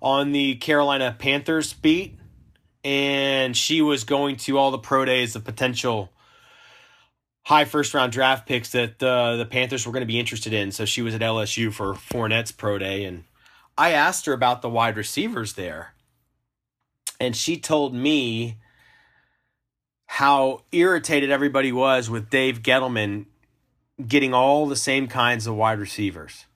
on 0.00 0.30
the 0.30 0.54
Carolina 0.56 1.16
Panthers 1.18 1.72
beat 1.72 2.19
and 2.84 3.56
she 3.56 3.82
was 3.82 4.04
going 4.04 4.36
to 4.36 4.58
all 4.58 4.70
the 4.70 4.78
pro 4.78 5.04
days 5.04 5.36
of 5.36 5.44
potential 5.44 6.10
high 7.42 7.64
first 7.64 7.94
round 7.94 8.12
draft 8.12 8.46
picks 8.46 8.72
that 8.72 9.02
uh, 9.02 9.36
the 9.36 9.46
Panthers 9.46 9.86
were 9.86 9.92
going 9.92 10.02
to 10.02 10.06
be 10.06 10.20
interested 10.20 10.52
in. 10.52 10.72
So 10.72 10.84
she 10.84 11.02
was 11.02 11.14
at 11.14 11.20
LSU 11.20 11.72
for 11.72 11.94
Fournette's 11.94 12.52
pro 12.52 12.78
day, 12.78 13.04
and 13.04 13.24
I 13.76 13.92
asked 13.92 14.26
her 14.26 14.32
about 14.32 14.62
the 14.62 14.70
wide 14.70 14.96
receivers 14.96 15.54
there, 15.54 15.94
and 17.18 17.34
she 17.36 17.58
told 17.58 17.94
me 17.94 18.58
how 20.06 20.62
irritated 20.72 21.30
everybody 21.30 21.70
was 21.70 22.10
with 22.10 22.30
Dave 22.30 22.62
Gettleman 22.62 23.26
getting 24.06 24.34
all 24.34 24.66
the 24.66 24.76
same 24.76 25.06
kinds 25.06 25.46
of 25.46 25.54
wide 25.54 25.78
receivers. 25.78 26.46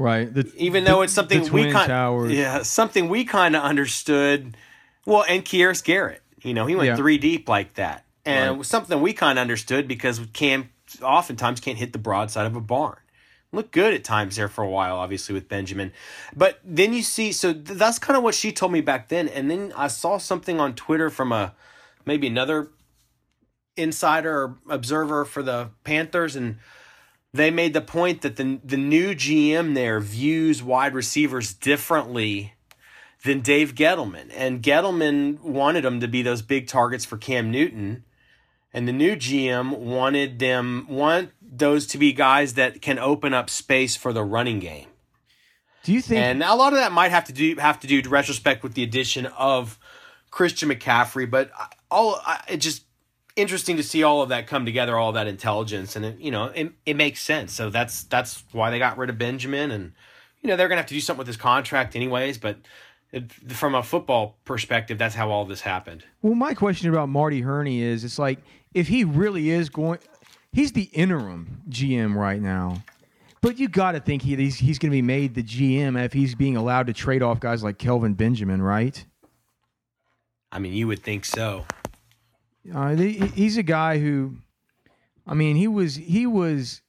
Right. 0.00 0.32
The, 0.32 0.50
Even 0.56 0.84
though 0.84 1.02
it's 1.02 1.12
something 1.12 1.42
we 1.52 1.70
kind 1.70 2.32
yeah, 2.32 2.62
something 2.62 3.10
we 3.10 3.26
kind 3.26 3.54
of 3.54 3.62
understood. 3.62 4.56
Well, 5.04 5.26
and 5.28 5.44
Kieris 5.44 5.84
Garrett, 5.84 6.22
you 6.40 6.54
know, 6.54 6.64
he 6.64 6.74
went 6.74 6.86
yeah. 6.86 6.96
three 6.96 7.18
deep 7.18 7.50
like 7.50 7.74
that, 7.74 8.06
and 8.24 8.56
right. 8.56 8.66
something 8.66 9.02
we 9.02 9.12
kind 9.12 9.38
of 9.38 9.42
understood 9.42 9.86
because 9.86 10.20
Cam 10.32 10.70
oftentimes 11.02 11.60
can't 11.60 11.76
hit 11.76 11.92
the 11.92 11.98
broadside 11.98 12.46
of 12.46 12.56
a 12.56 12.62
barn. 12.62 12.96
Looked 13.52 13.72
good 13.72 13.92
at 13.92 14.02
times 14.02 14.36
there 14.36 14.48
for 14.48 14.64
a 14.64 14.70
while, 14.70 14.96
obviously 14.96 15.34
with 15.34 15.50
Benjamin, 15.50 15.92
but 16.34 16.60
then 16.64 16.94
you 16.94 17.02
see, 17.02 17.30
so 17.30 17.52
that's 17.52 17.98
kind 17.98 18.16
of 18.16 18.22
what 18.22 18.34
she 18.34 18.52
told 18.52 18.72
me 18.72 18.80
back 18.80 19.08
then, 19.10 19.28
and 19.28 19.50
then 19.50 19.70
I 19.76 19.88
saw 19.88 20.16
something 20.16 20.58
on 20.60 20.74
Twitter 20.74 21.10
from 21.10 21.30
a 21.30 21.54
maybe 22.06 22.26
another 22.26 22.70
insider 23.76 24.32
or 24.32 24.58
observer 24.70 25.26
for 25.26 25.42
the 25.42 25.70
Panthers, 25.84 26.36
and 26.36 26.56
they 27.32 27.50
made 27.50 27.74
the 27.74 27.80
point 27.80 28.22
that 28.22 28.36
the 28.36 28.58
the 28.64 28.76
new 28.76 29.14
GM 29.14 29.74
there 29.74 30.00
views 30.00 30.62
wide 30.62 30.94
receivers 30.94 31.52
differently 31.54 32.54
than 33.24 33.40
Dave 33.40 33.74
Gettleman. 33.74 34.30
And 34.34 34.62
Gettleman 34.62 35.40
wanted 35.40 35.84
them 35.84 36.00
to 36.00 36.08
be 36.08 36.22
those 36.22 36.42
big 36.42 36.66
targets 36.66 37.04
for 37.04 37.16
Cam 37.16 37.50
Newton. 37.50 38.04
And 38.72 38.86
the 38.86 38.92
new 38.92 39.16
GM 39.16 39.78
wanted 39.78 40.38
them 40.38 40.86
want 40.88 41.30
those 41.42 41.86
to 41.88 41.98
be 41.98 42.12
guys 42.12 42.54
that 42.54 42.80
can 42.80 42.98
open 42.98 43.34
up 43.34 43.50
space 43.50 43.96
for 43.96 44.12
the 44.12 44.22
running 44.22 44.60
game. 44.60 44.86
Do 45.82 45.92
you 45.92 46.00
think 46.00 46.20
And 46.20 46.42
a 46.42 46.54
lot 46.54 46.72
of 46.72 46.78
that 46.78 46.92
might 46.92 47.10
have 47.10 47.24
to 47.24 47.32
do 47.32 47.56
have 47.56 47.80
to 47.80 47.86
do 47.86 48.00
to 48.02 48.08
retrospect 48.08 48.62
with 48.62 48.74
the 48.74 48.82
addition 48.82 49.26
of 49.26 49.78
Christian 50.30 50.68
McCaffrey, 50.68 51.28
but 51.28 51.50
all 51.90 52.20
it 52.48 52.58
just 52.58 52.84
interesting 53.36 53.76
to 53.76 53.82
see 53.82 54.02
all 54.02 54.22
of 54.22 54.28
that 54.30 54.46
come 54.46 54.64
together, 54.64 54.96
all 54.96 55.12
that 55.12 55.26
intelligence, 55.26 55.96
and 55.96 56.04
it, 56.04 56.18
you 56.18 56.30
know, 56.30 56.46
it, 56.46 56.72
it 56.86 56.96
makes 56.96 57.22
sense. 57.22 57.52
So 57.52 57.70
that's 57.70 58.04
that's 58.04 58.44
why 58.52 58.70
they 58.70 58.78
got 58.78 58.98
rid 58.98 59.10
of 59.10 59.18
Benjamin, 59.18 59.70
and 59.70 59.92
you 60.42 60.48
know 60.48 60.56
they're 60.56 60.68
gonna 60.68 60.80
have 60.80 60.88
to 60.88 60.94
do 60.94 61.00
something 61.00 61.18
with 61.18 61.26
his 61.26 61.36
contract 61.36 61.96
anyways. 61.96 62.38
But 62.38 62.58
it, 63.12 63.32
from 63.52 63.74
a 63.74 63.82
football 63.82 64.36
perspective, 64.44 64.98
that's 64.98 65.14
how 65.14 65.30
all 65.30 65.44
this 65.44 65.60
happened. 65.60 66.04
Well, 66.22 66.34
my 66.34 66.54
question 66.54 66.88
about 66.90 67.08
Marty 67.08 67.40
Hurney 67.40 67.82
is, 67.82 68.04
it's 68.04 68.18
like 68.18 68.38
if 68.74 68.88
he 68.88 69.04
really 69.04 69.50
is 69.50 69.68
going, 69.68 69.98
he's 70.52 70.72
the 70.72 70.90
interim 70.92 71.62
GM 71.68 72.14
right 72.14 72.40
now. 72.40 72.82
But 73.42 73.58
you 73.58 73.68
got 73.68 73.92
to 73.92 74.00
think 74.00 74.20
he, 74.20 74.36
he's, 74.36 74.56
he's 74.56 74.78
going 74.78 74.90
to 74.90 74.94
be 74.94 75.02
made 75.02 75.34
the 75.34 75.42
GM 75.42 76.02
if 76.04 76.12
he's 76.12 76.34
being 76.34 76.58
allowed 76.58 76.88
to 76.88 76.92
trade 76.92 77.22
off 77.22 77.40
guys 77.40 77.62
like 77.62 77.78
Kelvin 77.78 78.12
Benjamin, 78.12 78.60
right? 78.60 79.02
I 80.52 80.58
mean, 80.58 80.74
you 80.74 80.86
would 80.88 81.02
think 81.02 81.24
so. 81.24 81.64
Uh, 82.74 82.94
he's 82.94 83.56
a 83.56 83.62
guy 83.62 83.98
who, 83.98 84.36
I 85.26 85.34
mean, 85.34 85.56
he 85.56 85.68
was 85.68 85.96
he 85.96 86.26
was, 86.26 86.82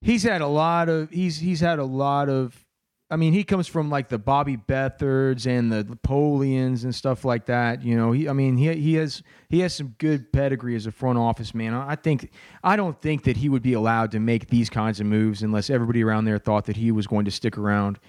he's 0.00 0.22
had 0.22 0.40
a 0.40 0.46
lot 0.46 0.88
of 0.88 1.10
he's 1.10 1.38
he's 1.38 1.60
had 1.60 1.78
a 1.78 1.84
lot 1.84 2.28
of. 2.28 2.62
I 3.08 3.14
mean, 3.14 3.32
he 3.32 3.44
comes 3.44 3.68
from 3.68 3.88
like 3.88 4.08
the 4.08 4.18
Bobby 4.18 4.56
Beathards 4.56 5.46
and 5.46 5.70
the 5.70 5.84
Napoleons 5.84 6.82
and 6.82 6.92
stuff 6.92 7.24
like 7.24 7.46
that. 7.46 7.84
You 7.84 7.96
know, 7.96 8.10
he 8.10 8.28
I 8.28 8.32
mean 8.32 8.56
he 8.56 8.72
he 8.74 8.94
has 8.94 9.22
he 9.48 9.60
has 9.60 9.74
some 9.74 9.94
good 9.98 10.32
pedigree 10.32 10.74
as 10.74 10.86
a 10.86 10.92
front 10.92 11.18
office 11.18 11.54
man. 11.54 11.72
I 11.72 11.94
think 11.94 12.30
I 12.64 12.74
don't 12.74 13.00
think 13.00 13.24
that 13.24 13.36
he 13.36 13.48
would 13.48 13.62
be 13.62 13.74
allowed 13.74 14.10
to 14.12 14.20
make 14.20 14.48
these 14.48 14.68
kinds 14.68 14.98
of 14.98 15.06
moves 15.06 15.42
unless 15.42 15.70
everybody 15.70 16.02
around 16.02 16.24
there 16.24 16.38
thought 16.38 16.64
that 16.64 16.76
he 16.76 16.90
was 16.90 17.06
going 17.06 17.24
to 17.26 17.30
stick 17.30 17.56
around. 17.56 18.00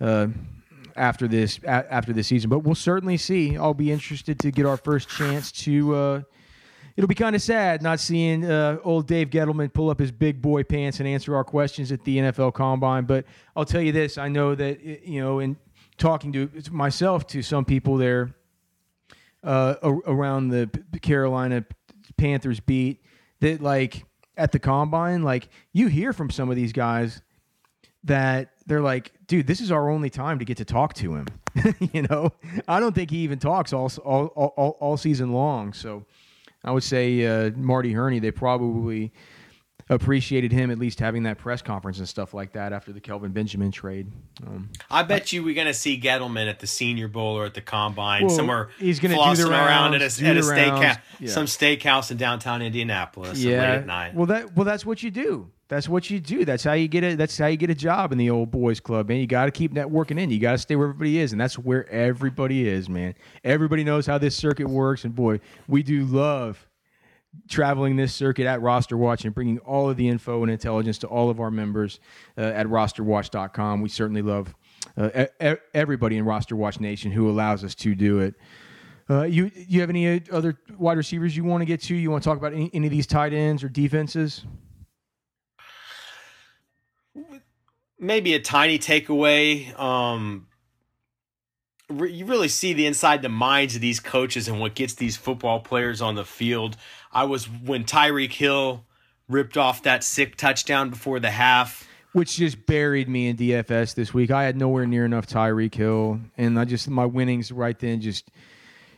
Uh, 0.00 0.28
after 0.96 1.28
this 1.28 1.60
after 1.64 2.12
this 2.12 2.28
season. 2.28 2.50
But 2.50 2.60
we'll 2.60 2.74
certainly 2.74 3.16
see. 3.16 3.56
I'll 3.56 3.74
be 3.74 3.90
interested 3.90 4.38
to 4.40 4.50
get 4.50 4.66
our 4.66 4.76
first 4.76 5.08
chance 5.08 5.52
to. 5.52 5.94
Uh, 5.94 6.22
it'll 6.96 7.08
be 7.08 7.14
kind 7.14 7.34
of 7.34 7.42
sad 7.42 7.82
not 7.82 8.00
seeing 8.00 8.44
uh, 8.44 8.78
old 8.84 9.06
Dave 9.06 9.30
Gettleman 9.30 9.72
pull 9.72 9.90
up 9.90 9.98
his 9.98 10.12
big 10.12 10.40
boy 10.40 10.62
pants 10.62 11.00
and 11.00 11.08
answer 11.08 11.34
our 11.34 11.44
questions 11.44 11.92
at 11.92 12.04
the 12.04 12.18
NFL 12.18 12.54
Combine. 12.54 13.04
But 13.04 13.24
I'll 13.56 13.64
tell 13.64 13.82
you 13.82 13.92
this: 13.92 14.18
I 14.18 14.28
know 14.28 14.54
that 14.54 14.82
you 14.82 15.20
know, 15.20 15.40
in 15.40 15.56
talking 15.98 16.32
to 16.32 16.50
myself 16.70 17.26
to 17.28 17.42
some 17.42 17.64
people 17.64 17.96
there 17.96 18.34
uh, 19.42 19.76
around 19.82 20.48
the 20.48 20.68
Carolina 21.02 21.64
Panthers 22.16 22.60
beat, 22.60 23.02
that 23.40 23.60
like 23.60 24.04
at 24.36 24.52
the 24.52 24.58
combine, 24.58 25.22
like 25.22 25.48
you 25.72 25.88
hear 25.88 26.12
from 26.12 26.30
some 26.30 26.50
of 26.50 26.56
these 26.56 26.72
guys 26.72 27.22
that 28.04 28.50
they're 28.66 28.80
like, 28.80 29.12
dude, 29.26 29.46
this 29.46 29.60
is 29.60 29.70
our 29.70 29.90
only 29.90 30.10
time 30.10 30.38
to 30.38 30.44
get 30.44 30.56
to 30.58 30.64
talk 30.64 30.94
to 30.94 31.14
him. 31.14 31.26
you 31.92 32.02
know, 32.02 32.32
I 32.68 32.80
don't 32.80 32.94
think 32.94 33.10
he 33.10 33.18
even 33.18 33.38
talks 33.38 33.72
all 33.72 33.90
all 34.04 34.26
all, 34.26 34.76
all 34.80 34.96
season 34.96 35.32
long. 35.32 35.72
So 35.72 36.04
I 36.64 36.70
would 36.70 36.82
say 36.82 37.26
uh, 37.26 37.50
Marty 37.56 37.92
Hurney, 37.92 38.18
they 38.18 38.30
probably 38.30 39.12
appreciated 39.90 40.50
him 40.50 40.70
at 40.70 40.78
least 40.78 40.98
having 40.98 41.24
that 41.24 41.36
press 41.36 41.60
conference 41.60 41.98
and 41.98 42.08
stuff 42.08 42.32
like 42.32 42.52
that 42.52 42.72
after 42.72 42.92
the 42.92 43.00
Kelvin 43.00 43.32
Benjamin 43.32 43.70
trade. 43.70 44.10
Um, 44.46 44.70
I 44.90 45.02
bet 45.02 45.32
you 45.32 45.44
we're 45.44 45.54
going 45.54 45.66
to 45.66 45.74
see 45.74 46.00
Gettleman 46.00 46.48
at 46.48 46.60
the 46.60 46.66
Senior 46.66 47.08
Bowl 47.08 47.36
or 47.36 47.44
at 47.44 47.54
the 47.54 47.60
Combine 47.60 48.26
well, 48.26 48.34
somewhere. 48.34 48.70
He's 48.78 48.98
going 48.98 49.10
to 49.10 49.16
do 49.16 49.44
the 49.44 49.50
rounds, 49.50 49.68
around 49.68 49.94
at 49.94 50.00
a, 50.00 50.26
at 50.26 50.36
a 50.36 50.40
steakhouse, 50.40 50.98
yeah. 51.20 51.30
some 51.30 51.44
steakhouse 51.46 52.10
in 52.10 52.16
downtown 52.16 52.62
Indianapolis 52.62 53.38
yeah. 53.38 53.60
late 53.60 53.68
at 53.68 53.86
night. 53.86 54.14
Well, 54.14 54.26
that 54.26 54.56
well 54.56 54.64
that's 54.64 54.86
what 54.86 55.02
you 55.02 55.10
do. 55.10 55.50
That's 55.68 55.88
what 55.88 56.10
you 56.10 56.20
do. 56.20 56.44
That's 56.44 56.62
how 56.62 56.74
you 56.74 56.88
get 56.88 57.04
it. 57.04 57.18
That's 57.18 57.38
how 57.38 57.46
you 57.46 57.56
get 57.56 57.70
a 57.70 57.74
job 57.74 58.12
in 58.12 58.18
the 58.18 58.30
old 58.30 58.50
boys 58.50 58.80
club, 58.80 59.08
man. 59.08 59.18
You 59.18 59.26
got 59.26 59.46
to 59.46 59.50
keep 59.50 59.72
networking 59.72 60.20
in. 60.20 60.30
You 60.30 60.38
got 60.38 60.52
to 60.52 60.58
stay 60.58 60.76
where 60.76 60.88
everybody 60.88 61.18
is, 61.18 61.32
and 61.32 61.40
that's 61.40 61.58
where 61.58 61.88
everybody 61.90 62.68
is, 62.68 62.88
man. 62.88 63.14
Everybody 63.42 63.82
knows 63.82 64.06
how 64.06 64.18
this 64.18 64.36
circuit 64.36 64.68
works, 64.68 65.04
and 65.04 65.14
boy, 65.14 65.40
we 65.66 65.82
do 65.82 66.04
love 66.04 66.66
traveling 67.48 67.96
this 67.96 68.14
circuit 68.14 68.46
at 68.46 68.60
Roster 68.60 68.96
Watch 68.96 69.24
and 69.24 69.34
bringing 69.34 69.58
all 69.60 69.90
of 69.90 69.96
the 69.96 70.08
info 70.08 70.42
and 70.42 70.50
intelligence 70.52 70.98
to 70.98 71.06
all 71.08 71.30
of 71.30 71.40
our 71.40 71.50
members 71.50 71.98
uh, 72.38 72.42
at 72.42 72.66
rosterwatch.com. 72.66 73.80
We 73.80 73.88
certainly 73.88 74.22
love 74.22 74.54
uh, 74.96 75.26
e- 75.42 75.54
everybody 75.72 76.16
in 76.16 76.24
Roster 76.24 76.56
Watch 76.56 76.78
Nation 76.78 77.10
who 77.10 77.28
allows 77.28 77.64
us 77.64 77.74
to 77.76 77.94
do 77.94 78.20
it. 78.20 78.34
Uh, 79.10 79.24
you 79.24 79.50
you 79.54 79.80
have 79.80 79.90
any 79.90 80.22
other 80.30 80.58
wide 80.78 80.96
receivers 80.96 81.36
you 81.36 81.44
want 81.44 81.60
to 81.60 81.66
get 81.66 81.82
to? 81.82 81.94
You 81.94 82.10
want 82.10 82.22
to 82.22 82.28
talk 82.28 82.38
about 82.38 82.54
any, 82.54 82.70
any 82.72 82.86
of 82.86 82.90
these 82.90 83.06
tight 83.06 83.34
ends 83.34 83.62
or 83.62 83.68
defenses? 83.68 84.44
Maybe 87.98 88.34
a 88.34 88.40
tiny 88.40 88.78
takeaway. 88.78 89.78
Um, 89.78 90.48
re- 91.88 92.12
you 92.12 92.26
really 92.26 92.48
see 92.48 92.72
the 92.72 92.86
inside 92.86 93.22
the 93.22 93.28
minds 93.28 93.74
of 93.74 93.80
these 93.80 94.00
coaches 94.00 94.48
and 94.48 94.60
what 94.60 94.74
gets 94.74 94.94
these 94.94 95.16
football 95.16 95.60
players 95.60 96.00
on 96.00 96.14
the 96.14 96.24
field. 96.24 96.76
I 97.12 97.24
was 97.24 97.44
when 97.48 97.84
Tyreek 97.84 98.32
Hill 98.32 98.84
ripped 99.28 99.56
off 99.56 99.82
that 99.84 100.04
sick 100.04 100.36
touchdown 100.36 100.90
before 100.90 101.20
the 101.20 101.30
half 101.30 101.88
which 102.14 102.36
just 102.36 102.64
buried 102.64 103.08
me 103.08 103.26
in 103.26 103.36
DFS 103.36 103.96
this 103.96 104.14
week. 104.14 104.30
I 104.30 104.44
had 104.44 104.56
nowhere 104.56 104.86
near 104.86 105.04
enough 105.04 105.26
Tyreek 105.26 105.74
Hill, 105.74 106.20
and 106.38 106.58
I 106.58 106.64
just 106.64 106.88
my 106.88 107.04
winnings 107.04 107.50
right 107.50 107.76
then 107.76 108.00
just 108.00 108.30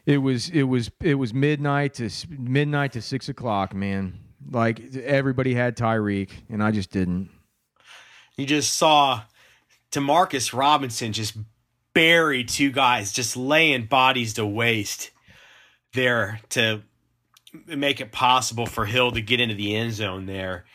it 0.05 0.18
was 0.18 0.51
it 0.51 0.64
was 0.64 0.90
it 1.01 1.14
was 1.14 1.32
midnight 1.32 1.94
to 1.94 2.11
midnight 2.28 2.92
to 2.92 3.01
six 3.01 3.30
o'clock, 3.30 3.74
man. 3.74 4.18
Like 4.51 4.94
everybody 4.97 5.55
had 5.55 5.78
Tyreek, 5.78 6.30
and 6.51 6.62
I 6.62 6.70
just 6.70 6.90
didn't. 6.90 7.30
You 8.37 8.47
just 8.47 8.74
saw 8.74 9.22
Demarcus 9.93 10.53
Robinson 10.53 11.12
just 11.12 11.37
bury 11.95 12.45
two 12.45 12.70
guys, 12.70 13.12
just 13.12 13.37
laying 13.37 13.87
bodies 13.87 14.34
to 14.34 14.45
waste 14.45 15.11
there 15.95 16.41
to 16.51 16.82
make 17.66 18.01
it 18.01 18.12
possible 18.12 18.66
for 18.66 18.84
Hill 18.84 19.12
to 19.12 19.22
get 19.22 19.41
into 19.41 19.55
the 19.55 19.74
end 19.74 19.95
zone 19.95 20.26
there. 20.26 20.66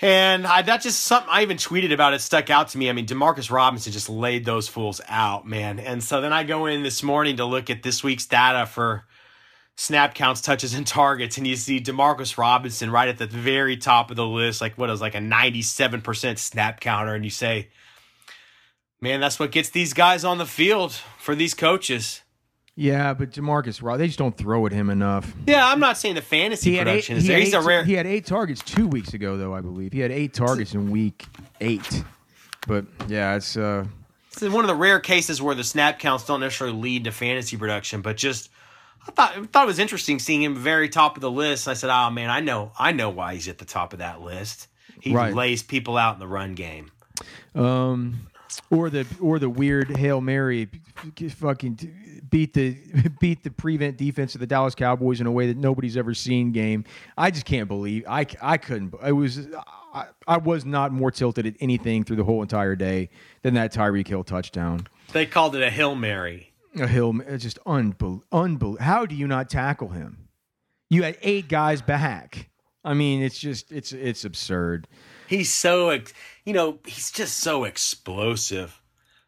And 0.00 0.46
I, 0.46 0.62
that's 0.62 0.84
just 0.84 1.02
something 1.02 1.28
I 1.30 1.42
even 1.42 1.56
tweeted 1.56 1.92
about. 1.92 2.14
It 2.14 2.20
stuck 2.20 2.50
out 2.50 2.68
to 2.68 2.78
me. 2.78 2.90
I 2.90 2.92
mean, 2.92 3.06
Demarcus 3.06 3.50
Robinson 3.50 3.92
just 3.92 4.08
laid 4.08 4.44
those 4.44 4.68
fools 4.68 5.00
out, 5.08 5.46
man. 5.46 5.78
And 5.78 6.02
so 6.02 6.20
then 6.20 6.32
I 6.32 6.44
go 6.44 6.66
in 6.66 6.82
this 6.82 7.02
morning 7.02 7.36
to 7.38 7.44
look 7.44 7.70
at 7.70 7.82
this 7.82 8.04
week's 8.04 8.26
data 8.26 8.66
for 8.66 9.04
snap 9.76 10.14
counts, 10.14 10.40
touches, 10.40 10.74
and 10.74 10.86
targets, 10.86 11.36
and 11.36 11.46
you 11.46 11.54
see 11.54 11.80
Demarcus 11.80 12.38
Robinson 12.38 12.90
right 12.90 13.08
at 13.08 13.18
the 13.18 13.26
very 13.26 13.76
top 13.76 14.10
of 14.10 14.16
the 14.16 14.26
list, 14.26 14.60
like 14.60 14.76
what 14.76 14.90
is 14.90 15.00
like 15.00 15.14
a 15.14 15.20
ninety-seven 15.20 16.00
percent 16.00 16.38
snap 16.38 16.80
counter, 16.80 17.14
and 17.14 17.24
you 17.24 17.30
say, 17.30 17.68
"Man, 19.00 19.20
that's 19.20 19.38
what 19.38 19.52
gets 19.52 19.68
these 19.70 19.92
guys 19.92 20.24
on 20.24 20.38
the 20.38 20.46
field 20.46 20.92
for 21.18 21.34
these 21.34 21.54
coaches." 21.54 22.22
Yeah, 22.78 23.14
but 23.14 23.30
Demarcus 23.30 23.82
Ross, 23.82 23.96
they 23.96 24.06
just 24.06 24.18
don't 24.18 24.36
throw 24.36 24.66
at 24.66 24.72
him 24.72 24.90
enough. 24.90 25.32
Yeah, 25.46 25.66
I'm 25.66 25.80
not 25.80 25.96
saying 25.96 26.14
the 26.16 26.20
fantasy 26.20 26.72
he 26.72 26.78
production 26.78 27.16
eight, 27.16 27.18
is 27.18 27.26
there. 27.26 27.38
He's 27.38 27.54
eight, 27.54 27.56
a 27.56 27.62
rare. 27.62 27.84
He 27.84 27.94
had 27.94 28.06
eight 28.06 28.26
targets 28.26 28.62
two 28.62 28.86
weeks 28.86 29.14
ago, 29.14 29.38
though 29.38 29.54
I 29.54 29.62
believe 29.62 29.94
he 29.94 30.00
had 30.00 30.12
eight 30.12 30.34
targets 30.34 30.74
in 30.74 30.90
week 30.90 31.24
eight. 31.62 32.04
But 32.66 32.84
yeah, 33.08 33.36
it's 33.36 33.56
uh, 33.56 33.86
it's 34.30 34.42
one 34.42 34.64
of 34.64 34.68
the 34.68 34.74
rare 34.74 35.00
cases 35.00 35.40
where 35.40 35.54
the 35.54 35.64
snap 35.64 35.98
counts 35.98 36.26
don't 36.26 36.40
necessarily 36.40 36.76
lead 36.76 37.04
to 37.04 37.12
fantasy 37.12 37.56
production, 37.56 38.02
but 38.02 38.18
just 38.18 38.50
I 39.08 39.12
thought 39.12 39.36
I 39.36 39.42
thought 39.44 39.64
it 39.64 39.66
was 39.66 39.78
interesting 39.78 40.18
seeing 40.18 40.42
him 40.42 40.56
very 40.56 40.88
top 40.88 41.16
of 41.16 41.20
the 41.20 41.30
list. 41.30 41.68
I 41.68 41.74
said, 41.74 41.90
"Oh 41.90 42.10
man, 42.10 42.30
I 42.30 42.40
know 42.40 42.72
I 42.78 42.92
know 42.92 43.10
why 43.10 43.34
he's 43.34 43.48
at 43.48 43.58
the 43.58 43.64
top 43.64 43.92
of 43.92 44.00
that 44.00 44.20
list. 44.20 44.68
He 45.00 45.12
right. 45.12 45.34
lays 45.34 45.62
people 45.62 45.96
out 45.96 46.14
in 46.14 46.20
the 46.20 46.26
run 46.26 46.54
game." 46.54 46.90
Um, 47.54 48.28
or 48.70 48.90
the 48.90 49.06
or 49.20 49.38
the 49.38 49.48
weird 49.48 49.96
hail 49.96 50.20
mary, 50.20 50.68
fucking 51.30 52.22
beat 52.30 52.54
the 52.54 52.76
beat 53.20 53.42
the 53.42 53.50
prevent 53.50 53.96
defense 53.96 54.34
of 54.34 54.40
the 54.40 54.46
Dallas 54.46 54.74
Cowboys 54.74 55.20
in 55.20 55.26
a 55.26 55.32
way 55.32 55.46
that 55.46 55.56
nobody's 55.56 55.96
ever 55.96 56.14
seen. 56.14 56.52
Game, 56.52 56.84
I 57.16 57.30
just 57.30 57.46
can't 57.46 57.68
believe 57.68 58.04
I 58.08 58.26
I 58.42 58.56
couldn't. 58.56 58.94
I 59.00 59.12
was 59.12 59.46
I, 59.94 60.06
I 60.26 60.36
was 60.38 60.64
not 60.64 60.92
more 60.92 61.10
tilted 61.10 61.46
at 61.46 61.54
anything 61.60 62.04
through 62.04 62.16
the 62.16 62.24
whole 62.24 62.42
entire 62.42 62.76
day 62.76 63.08
than 63.42 63.54
that 63.54 63.72
Tyreek 63.72 64.08
Hill 64.08 64.24
touchdown. 64.24 64.86
They 65.12 65.26
called 65.26 65.54
it 65.56 65.62
a 65.62 65.70
hail 65.70 65.94
mary. 65.94 66.45
A 66.78 66.86
hill, 66.86 67.14
uh, 67.28 67.36
just 67.36 67.58
unbelievable. 67.66 68.24
Unbel- 68.32 68.78
How 68.80 69.06
do 69.06 69.14
you 69.14 69.26
not 69.26 69.48
tackle 69.48 69.88
him? 69.88 70.28
You 70.90 71.02
had 71.02 71.16
eight 71.22 71.48
guys 71.48 71.82
back. 71.82 72.50
I 72.84 72.94
mean, 72.94 73.22
it's 73.22 73.38
just 73.38 73.72
it's 73.72 73.92
it's 73.92 74.24
absurd. 74.24 74.86
He's 75.26 75.52
so 75.52 75.90
you 76.44 76.52
know 76.52 76.78
he's 76.86 77.10
just 77.10 77.38
so 77.38 77.64
explosive. 77.64 78.80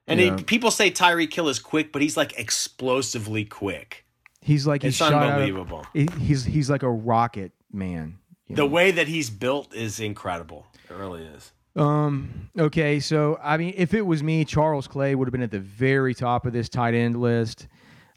And 0.06 0.20
yeah. 0.20 0.36
people 0.46 0.70
say 0.70 0.90
Tyreek 0.90 1.34
Hill 1.34 1.48
is 1.48 1.58
quick, 1.58 1.92
but 1.92 2.00
he's 2.00 2.16
like 2.16 2.38
explosively 2.38 3.44
quick. 3.44 4.06
He's 4.40 4.66
like 4.66 4.82
he's 4.82 5.00
unbelievable. 5.02 5.84
Of, 5.94 6.14
he's 6.14 6.44
he's 6.44 6.70
like 6.70 6.82
a 6.82 6.90
rocket 6.90 7.52
man. 7.72 8.18
The 8.48 8.54
know? 8.54 8.66
way 8.66 8.92
that 8.92 9.08
he's 9.08 9.28
built 9.28 9.74
is 9.74 10.00
incredible. 10.00 10.66
It 10.88 10.94
really 10.94 11.24
is. 11.24 11.52
Um. 11.78 12.50
Okay. 12.58 13.00
So 13.00 13.38
I 13.42 13.56
mean, 13.56 13.74
if 13.76 13.94
it 13.94 14.02
was 14.02 14.22
me, 14.22 14.44
Charles 14.44 14.88
Clay 14.88 15.14
would 15.14 15.28
have 15.28 15.32
been 15.32 15.42
at 15.42 15.50
the 15.50 15.60
very 15.60 16.14
top 16.14 16.46
of 16.46 16.52
this 16.52 16.68
tight 16.68 16.94
end 16.94 17.20
list. 17.20 17.68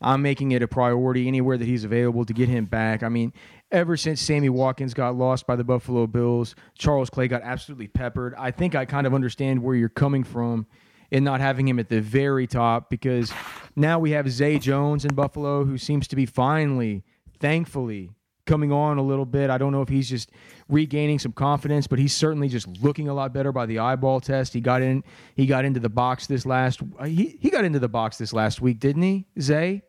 I'm 0.02 0.22
making 0.24 0.52
it 0.52 0.64
a 0.64 0.68
priority 0.68 1.28
anywhere 1.28 1.58
that 1.58 1.66
he's 1.66 1.84
available 1.84 2.26
to 2.26 2.34
get 2.34 2.50
him 2.50 2.66
back. 2.66 3.04
I 3.04 3.10
mean, 3.10 3.34
ever 3.72 3.96
since 3.96 4.20
Sammy 4.20 4.50
Watkins 4.50 4.96
got 4.96 5.16
lost 5.16 5.46
by 5.46 5.56
the 5.56 5.64
Buffalo 5.64 6.08
Bills, 6.08 6.56
Charles 6.76 7.10
Clay 7.10 7.28
got 7.28 7.44
absolutely 7.44 7.88
peppered. 7.88 8.34
I 8.36 8.50
think 8.50 8.74
I 8.74 8.86
kind 8.86 9.06
of 9.06 9.14
understand 9.14 9.62
where 9.62 9.76
you're 9.76 9.90
coming 9.90 10.24
from 10.24 10.66
in 11.12 11.24
not 11.24 11.40
having 11.40 11.68
him 11.68 11.78
at 11.78 11.90
the 11.90 12.02
very 12.02 12.48
top 12.48 12.90
because 12.90 13.32
now 13.76 14.00
we 14.00 14.12
have 14.12 14.30
Zay 14.30 14.58
Jones 14.58 15.06
in 15.06 15.14
Buffalo 15.14 15.66
who 15.66 15.78
seems 15.78 16.08
to 16.08 16.16
be 16.16 16.26
finally, 16.26 17.04
thankfully, 17.40 18.10
coming 18.52 18.72
on 18.74 18.98
a 18.98 19.02
little 19.02 19.26
bit. 19.26 19.50
I 19.50 19.58
don't 19.58 19.72
know 19.72 19.82
if 19.82 19.88
he's 19.88 20.10
just 20.10 20.30
regaining 20.68 21.20
some 21.20 21.32
confidence, 21.32 21.88
but 21.88 22.00
he's 22.00 22.14
certainly 22.14 22.50
just 22.50 22.68
looking 22.82 23.08
a 23.08 23.14
lot 23.14 23.32
better 23.32 23.54
by 23.54 23.66
the 23.66 23.80
eyeball 23.80 24.20
test. 24.20 24.54
He 24.54 24.60
got 24.60 24.82
in 24.82 25.06
he 25.36 25.46
got 25.46 25.64
into 25.64 25.80
the 25.80 25.90
box 25.90 26.28
this 26.28 26.46
last 26.46 26.82
uh, 27.00 27.06
he, 27.06 27.38
he 27.40 27.50
got 27.50 27.64
into 27.64 27.80
the 27.80 27.88
box 27.88 28.18
this 28.18 28.34
last 28.34 28.62
week, 28.62 28.80
didn't 28.80 29.04
he? 29.04 29.26
Zay? 29.40 29.84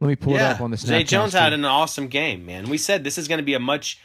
Let 0.00 0.08
me 0.08 0.16
pull 0.16 0.32
yeah. 0.32 0.50
it 0.50 0.54
up 0.54 0.60
on 0.60 0.72
the 0.72 0.76
snap. 0.76 0.88
Zay 0.88 1.04
Jones 1.04 1.34
had 1.34 1.52
an 1.52 1.64
awesome 1.64 2.08
game, 2.08 2.44
man. 2.44 2.68
We 2.68 2.78
said 2.78 3.04
this 3.04 3.16
is 3.16 3.28
going 3.28 3.38
to 3.38 3.44
be 3.44 3.54
a 3.54 3.60
much 3.60 4.00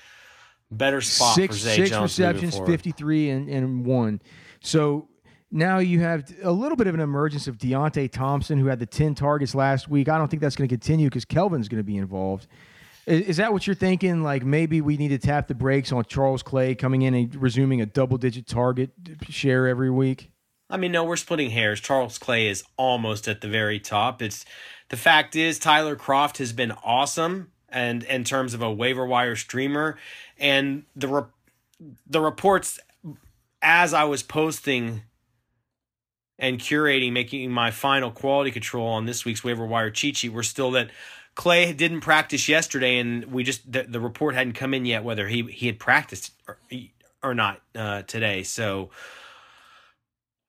better 0.69 1.01
spot 1.01 1.33
six, 1.33 1.57
for 1.57 1.63
Zay 1.63 1.75
six 1.77 1.89
Jones. 1.89 2.19
Receptions, 2.19 2.59
53 2.59 3.29
and, 3.31 3.49
and 3.49 3.85
one. 3.85 4.21
So 4.61 5.09
now 5.51 5.79
you 5.79 6.01
have 6.01 6.31
a 6.43 6.51
little 6.51 6.75
bit 6.75 6.85
of 6.85 6.93
an 6.93 7.01
emergence 7.01 7.47
of 7.47 7.57
Deonte 7.57 8.11
Thompson, 8.11 8.59
who 8.59 8.67
had 8.67 8.77
the 8.77 8.85
10 8.85 9.15
targets 9.15 9.55
last 9.55 9.89
week. 9.89 10.09
I 10.09 10.19
don't 10.19 10.29
think 10.29 10.41
that's 10.41 10.55
going 10.55 10.69
to 10.69 10.73
continue 10.73 11.07
because 11.07 11.25
Kelvin's 11.25 11.67
going 11.67 11.79
to 11.79 11.83
be 11.83 11.97
involved. 11.97 12.47
Is, 13.09 13.37
that 13.37 13.51
what 13.51 13.65
you're 13.65 13.75
thinking? 13.75 14.21
Like 14.21 14.45
maybe 14.45 14.81
we 14.81 14.95
need 14.95 15.07
to 15.07 15.17
tap 15.17 15.47
the 15.47 15.55
brakes 15.55 15.91
on 15.91 16.05
Charles 16.05 16.43
Clay 16.43 16.75
coming 16.75 17.01
in 17.01 17.15
and 17.15 17.35
resuming 17.35 17.81
a 17.81 17.87
double 17.87 18.19
digit 18.19 18.45
target 18.45 18.91
share 19.27 19.67
every 19.67 19.89
week? 19.89 20.31
I 20.69 20.77
mean, 20.77 20.91
no, 20.91 21.03
we're 21.03 21.15
splitting 21.15 21.49
hairs. 21.49 21.79
Charles 21.79 22.19
Clay 22.19 22.47
is 22.47 22.63
almost 22.77 23.27
at 23.27 23.41
the 23.41 23.47
very 23.47 23.79
top. 23.79 24.21
It's 24.21 24.45
the 24.89 24.97
fact 24.97 25.35
is 25.35 25.57
Tyler 25.57 25.95
Kroft 25.95 26.37
has 26.37 26.53
been 26.53 26.71
awesome 26.83 27.51
and 27.67 28.03
in 28.03 28.23
terms 28.23 28.53
of 28.53 28.61
a 28.61 28.71
waiver 28.71 29.05
wire 29.05 29.35
streamer 29.35 29.97
and 30.37 30.83
the 30.95 31.07
re- 31.07 31.89
the 32.07 32.21
reports 32.21 32.79
as 33.61 33.93
I 33.93 34.03
was 34.03 34.21
posting 34.21 35.01
and 36.37 36.59
curating, 36.59 37.11
making 37.11 37.51
my 37.51 37.71
final 37.71 38.11
quality 38.11 38.51
control 38.51 38.87
on 38.87 39.05
this 39.05 39.25
week's 39.25 39.43
waiver 39.43 39.65
wire 39.65 39.89
cheat 39.89 40.17
sheet 40.17 40.31
were 40.31 40.43
still 40.43 40.71
that 40.71 40.89
Clay 41.39 41.71
didn't 41.71 42.01
practice 42.01 42.49
yesterday, 42.49 42.99
and 42.99 43.23
we 43.31 43.45
just 43.45 43.71
the, 43.71 43.83
the 43.83 44.01
report 44.01 44.35
hadn't 44.35 44.55
come 44.55 44.73
in 44.73 44.83
yet 44.85 45.05
whether 45.05 45.25
he 45.25 45.43
he 45.43 45.67
had 45.67 45.79
practiced 45.79 46.33
or, 46.45 46.57
or 47.23 47.33
not 47.33 47.61
uh, 47.73 48.01
today. 48.01 48.43
So, 48.43 48.89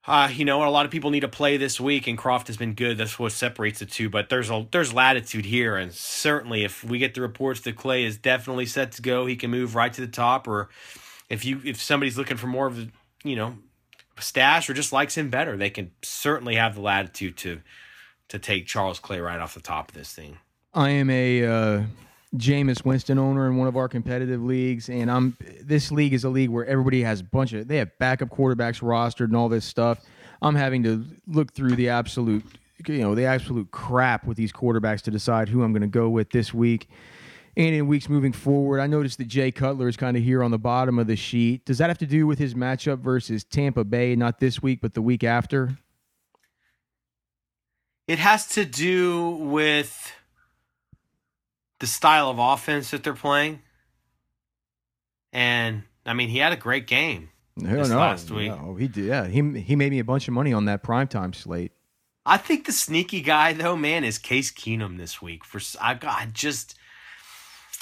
uh, 0.04 0.28
you 0.32 0.44
know, 0.44 0.66
a 0.66 0.68
lot 0.68 0.86
of 0.86 0.90
people 0.90 1.12
need 1.12 1.20
to 1.20 1.28
play 1.28 1.56
this 1.58 1.78
week, 1.78 2.08
and 2.08 2.18
Kroft 2.18 2.48
has 2.48 2.56
been 2.56 2.74
good. 2.74 2.98
That's 2.98 3.20
what 3.20 3.30
separates 3.30 3.78
the 3.78 3.86
two. 3.86 4.10
But 4.10 4.30
there's 4.30 4.50
a 4.50 4.66
there's 4.72 4.92
latitude 4.92 5.44
here, 5.44 5.76
and 5.76 5.94
certainly 5.94 6.64
if 6.64 6.82
we 6.82 6.98
get 6.98 7.14
the 7.14 7.20
reports 7.20 7.60
that 7.60 7.76
Clay 7.76 8.02
is 8.02 8.16
definitely 8.16 8.66
set 8.66 8.90
to 8.92 9.02
go, 9.02 9.26
he 9.26 9.36
can 9.36 9.52
move 9.52 9.76
right 9.76 9.92
to 9.92 10.00
the 10.00 10.08
top. 10.08 10.48
Or 10.48 10.70
if 11.28 11.44
you 11.44 11.60
if 11.64 11.80
somebody's 11.80 12.18
looking 12.18 12.36
for 12.36 12.48
more 12.48 12.66
of 12.66 12.90
you 13.22 13.36
know 13.36 13.58
stash 14.18 14.68
or 14.68 14.74
just 14.74 14.92
likes 14.92 15.16
him 15.16 15.30
better, 15.30 15.56
they 15.56 15.70
can 15.70 15.92
certainly 16.02 16.56
have 16.56 16.74
the 16.74 16.80
latitude 16.80 17.36
to 17.36 17.60
to 18.26 18.40
take 18.40 18.66
Charles 18.66 18.98
Clay 18.98 19.20
right 19.20 19.38
off 19.38 19.54
the 19.54 19.60
top 19.60 19.90
of 19.90 19.94
this 19.94 20.12
thing. 20.12 20.38
I 20.72 20.90
am 20.90 21.10
a 21.10 21.44
uh, 21.44 21.82
Jameis 22.36 22.84
Winston 22.84 23.18
owner 23.18 23.48
in 23.48 23.56
one 23.56 23.66
of 23.66 23.76
our 23.76 23.88
competitive 23.88 24.42
leagues, 24.42 24.88
and 24.88 25.10
I'm 25.10 25.36
this 25.62 25.90
league 25.90 26.12
is 26.12 26.22
a 26.22 26.28
league 26.28 26.50
where 26.50 26.64
everybody 26.64 27.02
has 27.02 27.20
a 27.20 27.24
bunch 27.24 27.52
of 27.52 27.66
they 27.66 27.78
have 27.78 27.96
backup 27.98 28.28
quarterbacks 28.28 28.80
rostered 28.80 29.26
and 29.26 29.36
all 29.36 29.48
this 29.48 29.64
stuff. 29.64 29.98
I'm 30.40 30.54
having 30.54 30.82
to 30.84 31.04
look 31.26 31.52
through 31.52 31.74
the 31.74 31.88
absolute 31.88 32.44
you 32.86 32.98
know 32.98 33.16
the 33.16 33.24
absolute 33.24 33.70
crap 33.72 34.26
with 34.26 34.36
these 34.36 34.52
quarterbacks 34.52 35.02
to 35.02 35.10
decide 35.10 35.48
who 35.48 35.62
I'm 35.64 35.72
going 35.72 35.82
to 35.82 35.88
go 35.88 36.08
with 36.08 36.30
this 36.30 36.54
week. 36.54 36.88
And 37.56 37.74
in 37.74 37.88
weeks 37.88 38.08
moving 38.08 38.32
forward, 38.32 38.78
I 38.78 38.86
noticed 38.86 39.18
that 39.18 39.26
Jay 39.26 39.50
Cutler 39.50 39.88
is 39.88 39.96
kind 39.96 40.16
of 40.16 40.22
here 40.22 40.40
on 40.40 40.52
the 40.52 40.58
bottom 40.58 41.00
of 41.00 41.08
the 41.08 41.16
sheet. 41.16 41.64
Does 41.64 41.78
that 41.78 41.90
have 41.90 41.98
to 41.98 42.06
do 42.06 42.28
with 42.28 42.38
his 42.38 42.54
matchup 42.54 43.00
versus 43.00 43.42
Tampa 43.42 43.82
Bay, 43.82 44.14
not 44.14 44.38
this 44.38 44.62
week, 44.62 44.80
but 44.80 44.94
the 44.94 45.02
week 45.02 45.24
after? 45.24 45.76
It 48.06 48.20
has 48.20 48.46
to 48.50 48.64
do 48.64 49.30
with 49.30 50.14
the 51.80 51.86
style 51.86 52.30
of 52.30 52.38
offense 52.38 52.90
that 52.92 53.02
they're 53.02 53.12
playing. 53.14 53.60
And 55.32 55.82
I 56.06 56.14
mean, 56.14 56.28
he 56.28 56.38
had 56.38 56.52
a 56.52 56.56
great 56.56 56.86
game 56.86 57.30
No, 57.56 57.76
this 57.76 57.88
no, 57.88 57.98
last 57.98 58.30
week. 58.30 58.48
no, 58.50 58.74
he 58.74 58.88
did. 58.88 59.04
Yeah, 59.06 59.26
he 59.26 59.60
he 59.60 59.76
made 59.76 59.90
me 59.90 59.98
a 59.98 60.04
bunch 60.04 60.28
of 60.28 60.34
money 60.34 60.52
on 60.52 60.64
that 60.66 60.82
primetime 60.82 61.34
slate. 61.34 61.72
I 62.26 62.36
think 62.36 62.66
the 62.66 62.72
sneaky 62.72 63.22
guy 63.22 63.52
though, 63.52 63.76
man, 63.76 64.04
is 64.04 64.18
Case 64.18 64.50
Keenum 64.50 64.98
this 64.98 65.20
week. 65.22 65.44
For 65.44 65.60
I 65.80 65.94
got 65.94 66.32
just 66.32 66.76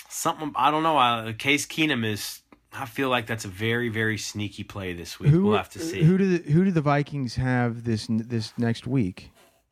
something. 0.08 0.52
I 0.56 0.70
don't 0.70 0.82
know. 0.82 0.98
Uh, 0.98 1.32
Case 1.32 1.66
Keenum 1.66 2.04
is. 2.04 2.40
I 2.70 2.84
feel 2.84 3.08
like 3.08 3.26
that's 3.26 3.46
a 3.46 3.48
very 3.48 3.88
very 3.88 4.18
sneaky 4.18 4.62
play 4.62 4.92
this 4.92 5.18
week. 5.18 5.32
we'll 5.32 5.56
have 5.56 5.70
to 5.70 5.78
see. 5.80 6.02
Who 6.02 6.18
do 6.18 6.38
the, 6.38 6.52
who 6.52 6.64
do 6.66 6.70
the 6.70 6.82
Vikings 6.82 7.34
have 7.36 7.84
this 7.84 8.06
this 8.10 8.52
next 8.58 8.86
week? 8.86 9.30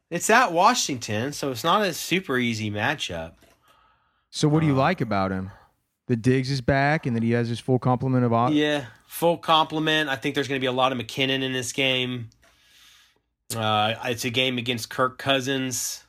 It's 0.09 0.31
at 0.31 0.53
Washington, 0.53 1.33
so 1.33 1.51
it's 1.51 1.65
not 1.65 1.83
a 1.83 1.93
super 1.93 2.39
easy 2.39 2.71
matchup. 2.71 3.33
So 4.37 4.49
what 4.49 4.61
do 4.61 4.67
you 4.67 4.75
Uh, 4.75 4.81
like 4.81 5.01
about 5.01 5.31
him? 5.31 5.51
The 6.09 6.15
Diggs 6.17 6.51
is 6.51 6.61
back, 6.61 7.07
and 7.07 7.17
that 7.17 7.23
he 7.23 7.31
has 7.31 7.49
his 7.49 7.59
full 7.59 7.79
complement 7.79 8.23
of. 8.23 8.35
op- 8.35 8.53
Yeah, 8.53 8.85
full 9.07 9.39
complement. 9.39 10.11
I 10.11 10.17
think 10.17 10.35
there's 10.35 10.47
going 10.47 10.59
to 10.59 10.63
be 10.63 10.67
a 10.67 10.73
lot 10.73 10.93
of 10.93 10.99
McKinnon 10.99 11.43
in 11.43 11.55
this 11.55 11.73
game. 11.73 12.29
Uh, 13.57 13.95
it's 14.05 14.27
a 14.27 14.31
game 14.31 14.59
against 14.59 14.91
Kirk 14.91 15.17
Cousins. 15.17 16.05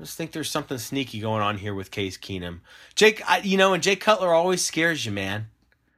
I 0.00 0.02
just 0.02 0.16
think 0.16 0.32
there's 0.32 0.50
something 0.50 0.76
sneaky 0.78 1.20
going 1.20 1.40
on 1.40 1.56
here 1.58 1.72
with 1.72 1.92
Case 1.92 2.18
Keenum. 2.18 2.62
Jake, 2.96 3.22
I, 3.30 3.38
you 3.38 3.56
know, 3.56 3.74
and 3.74 3.82
Jake 3.82 4.00
Cutler 4.00 4.34
always 4.34 4.64
scares 4.64 5.06
you, 5.06 5.12
man. 5.12 5.50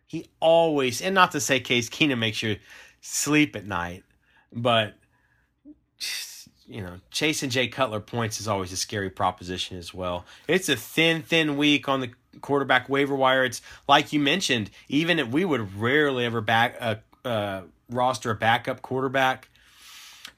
He 0.06 0.28
always, 0.38 1.00
and 1.00 1.14
not 1.14 1.32
to 1.32 1.40
say 1.40 1.60
Case 1.60 1.88
Keenum 1.88 2.18
makes 2.18 2.42
you 2.42 2.58
sleep 3.00 3.56
at 3.56 3.64
night, 3.64 4.04
but 4.52 4.96
you 6.66 6.82
know, 6.82 6.96
chasing 7.10 7.50
Jay 7.50 7.68
Cutler 7.68 8.00
points 8.00 8.40
is 8.40 8.48
always 8.48 8.72
a 8.72 8.76
scary 8.76 9.10
proposition 9.10 9.76
as 9.78 9.92
well. 9.92 10.24
It's 10.48 10.68
a 10.68 10.76
thin, 10.76 11.22
thin 11.22 11.56
week 11.56 11.88
on 11.88 12.00
the 12.00 12.10
quarterback 12.40 12.88
waiver 12.88 13.14
wire. 13.14 13.44
It's 13.44 13.62
like 13.88 14.12
you 14.12 14.20
mentioned, 14.20 14.70
even 14.88 15.18
if 15.18 15.28
we 15.28 15.44
would 15.44 15.76
rarely 15.76 16.24
ever 16.24 16.40
back 16.40 16.76
uh, 16.80 16.96
uh, 17.24 17.62
roster 17.90 18.30
a 18.30 18.34
backup 18.34 18.82
quarterback. 18.82 19.48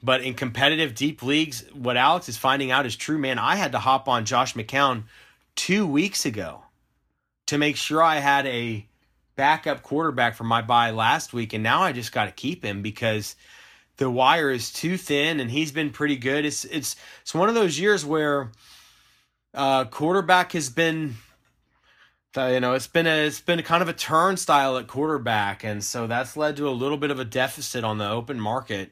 But 0.03 0.21
in 0.21 0.33
competitive 0.35 0.93
deep 0.93 1.23
leagues, 1.23 1.63
what 1.73 1.97
Alex 1.97 2.29
is 2.29 2.37
finding 2.37 2.69
out 2.69 2.85
is 2.85 2.95
true, 2.95 3.17
man. 3.17 3.39
I 3.39 3.55
had 3.55 3.71
to 3.71 3.79
hop 3.79 4.07
on 4.07 4.25
Josh 4.25 4.53
McCown 4.53 5.03
two 5.55 5.87
weeks 5.87 6.25
ago 6.25 6.63
to 7.47 7.57
make 7.57 7.75
sure 7.75 8.03
I 8.03 8.17
had 8.17 8.45
a 8.45 8.85
backup 9.35 9.83
quarterback 9.83 10.35
for 10.35 10.43
my 10.43 10.61
bye 10.61 10.91
last 10.91 11.33
week, 11.33 11.53
and 11.53 11.63
now 11.63 11.81
I 11.81 11.91
just 11.91 12.11
got 12.11 12.25
to 12.25 12.31
keep 12.31 12.63
him 12.63 12.81
because 12.81 13.35
the 13.97 14.09
wire 14.09 14.51
is 14.51 14.71
too 14.71 14.97
thin, 14.97 15.39
and 15.39 15.49
he's 15.51 15.71
been 15.71 15.89
pretty 15.89 16.17
good. 16.17 16.45
It's 16.45 16.65
it's 16.65 16.95
it's 17.21 17.33
one 17.33 17.49
of 17.49 17.55
those 17.55 17.79
years 17.79 18.05
where 18.05 18.51
uh, 19.53 19.85
quarterback 19.85 20.51
has 20.53 20.69
been. 20.69 21.15
uh, 22.37 22.47
You 22.47 22.59
know, 22.59 22.73
it's 22.73 22.87
been 22.87 23.07
a 23.07 23.25
it's 23.25 23.41
been 23.41 23.61
kind 23.63 23.81
of 23.81 23.89
a 23.89 23.93
turnstile 23.93 24.77
at 24.77 24.87
quarterback, 24.87 25.63
and 25.63 25.83
so 25.83 26.07
that's 26.07 26.35
led 26.35 26.57
to 26.57 26.67
a 26.67 26.71
little 26.71 26.97
bit 26.97 27.11
of 27.11 27.19
a 27.19 27.25
deficit 27.25 27.83
on 27.83 27.97
the 27.97 28.09
open 28.09 28.39
market, 28.39 28.91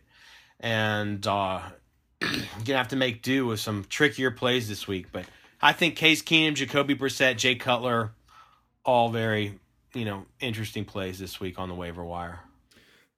and 0.60 1.26
uh, 1.28 1.60
gonna 2.22 2.78
have 2.78 2.88
to 2.90 2.96
make 2.96 3.22
do 3.22 3.46
with 3.46 3.60
some 3.60 3.86
trickier 3.90 4.32
plays 4.32 4.70
this 4.70 4.88
week. 4.88 5.08
But 5.12 5.26
I 5.62 5.74
think 5.74 5.96
Case 5.98 6.22
Keenum, 6.22 6.56
Jacoby 6.56 6.96
Brissett, 6.96 7.38
Jay 7.38 7.56
Cutler, 7.56 8.12
all 8.86 9.10
very 9.10 9.60
you 9.94 10.06
know 10.06 10.26
interesting 10.40 10.86
plays 10.86 11.20
this 11.20 11.40
week 11.42 11.60
on 11.60 11.68
the 11.68 11.76
waiver 11.76 12.04
wire. 12.04 12.40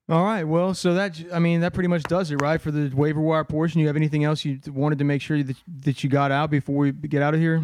All 0.08 0.24
right. 0.24 0.44
Well, 0.44 0.76
so 0.76 0.94
that 0.94 1.20
I 1.34 1.40
mean 1.40 1.62
that 1.62 1.74
pretty 1.74 1.88
much 1.88 2.04
does 2.04 2.30
it, 2.30 2.36
right? 2.36 2.62
For 2.62 2.70
the 2.70 2.96
waiver 2.96 3.22
wire 3.22 3.44
portion. 3.44 3.80
You 3.82 3.88
have 3.88 3.96
anything 3.96 4.24
else 4.24 4.46
you 4.46 4.60
wanted 4.68 5.00
to 5.00 5.06
make 5.06 5.22
sure 5.22 5.42
that 5.42 5.58
that 5.82 6.04
you 6.04 6.10
got 6.10 6.32
out 6.32 6.52
before 6.52 6.76
we 6.76 6.92
get 6.92 7.24
out 7.24 7.34
of 7.34 7.40
here? 7.40 7.64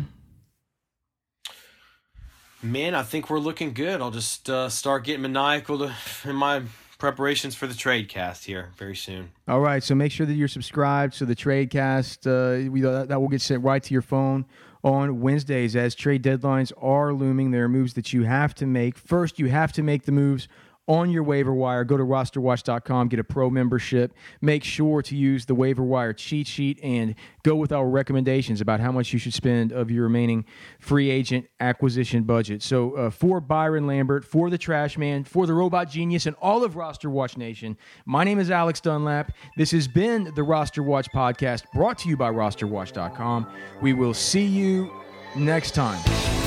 Man, 2.64 2.96
I 2.96 3.04
think 3.04 3.30
we're 3.30 3.40
looking 3.40 3.74
good. 3.74 4.02
I'll 4.02 4.12
just 4.12 4.50
uh, 4.50 4.70
start 4.70 5.04
getting 5.04 5.24
maniacal 5.24 5.80
to, 5.80 5.94
in 6.26 6.36
my 6.36 6.64
preparations 7.00 7.56
for 7.56 7.66
the 7.66 7.74
trade 7.74 8.08
cast 8.08 8.46
here 8.46 8.70
very 8.78 8.96
soon. 8.96 9.32
All 9.48 9.60
right. 9.60 9.84
So 9.84 9.96
make 9.96 10.12
sure 10.12 10.28
that 10.28 10.34
you're 10.34 10.48
subscribed 10.48 11.18
to 11.18 11.26
the 11.26 11.34
trade 11.34 11.72
cast 11.72 12.28
uh, 12.28 12.60
we, 12.70 12.82
that 12.82 13.20
will 13.20 13.28
get 13.28 13.42
sent 13.42 13.64
right 13.64 13.82
to 13.82 13.94
your 13.94 14.04
phone 14.04 14.46
on 14.84 15.22
Wednesdays 15.22 15.76
as 15.76 15.96
trade 15.96 16.24
deadlines 16.24 16.72
are 16.80 17.14
looming. 17.14 17.50
There 17.52 17.66
are 17.66 17.70
moves 17.70 17.96
that 17.96 18.14
you 18.14 18.24
have 18.24 18.54
to 18.56 18.68
make. 18.68 18.98
First, 18.98 19.40
you 19.40 19.48
have 19.48 19.72
to 19.74 19.84
make 19.84 20.04
the 20.04 20.12
moves 20.12 20.48
on 20.88 21.10
your 21.10 21.24
waiver 21.24 21.54
wire. 21.54 21.84
Go 21.84 21.98
to 21.98 22.04
rosterwatch.com, 22.04 23.08
get 23.08 23.20
a 23.20 23.24
pro 23.24 23.50
membership. 23.50 24.14
Make 24.42 24.64
sure 24.64 25.02
to 25.04 25.16
use 25.16 25.46
the 25.46 25.56
waiver 25.56 25.84
wire 25.84 26.14
cheat 26.14 26.48
sheet 26.48 26.80
and 26.84 27.16
go 27.44 27.56
with 27.56 27.72
our 27.72 27.88
recommendations 27.88 28.62
about 28.62 28.80
how 28.80 28.92
much 28.92 29.14
you 29.14 29.20
should 29.20 29.34
spend 29.34 29.72
of 29.72 29.92
your 29.92 30.04
remaining 30.04 30.46
free 30.80 31.10
agent 31.10 31.48
acquisition 31.60 32.24
budget. 32.24 32.62
So, 32.62 32.96
uh, 32.96 33.10
for 33.10 33.40
Byron 33.40 33.88
Lambert, 33.88 34.26
for 34.26 34.50
the 34.50 34.58
Trash 34.58 34.98
Man, 34.98 35.24
for 35.24 35.46
the 35.46 35.54
Robot 35.54 35.90
Genius, 35.90 36.26
and 36.26 36.36
all 36.42 36.64
of 36.64 36.76
Roster 36.76 37.10
Watch 37.10 37.38
Nation, 37.38 37.78
my 38.06 38.24
name 38.24 38.40
is 38.40 38.52
Alex 38.52 38.82
Dunlap. 38.82 39.32
This 39.58 39.72
has 39.72 39.88
been 39.88 40.32
the 40.36 40.44
Roster 40.44 40.84
Watch 40.84 41.10
podcast 41.12 41.64
brought 41.74 41.98
to 42.00 42.10
you 42.10 42.18
by 42.18 42.32
rosterwatch.com. 42.32 43.48
We 43.82 43.94
will 43.94 44.14
see 44.14 44.46
you 44.46 44.92
next 45.36 45.72
time. 45.72 46.41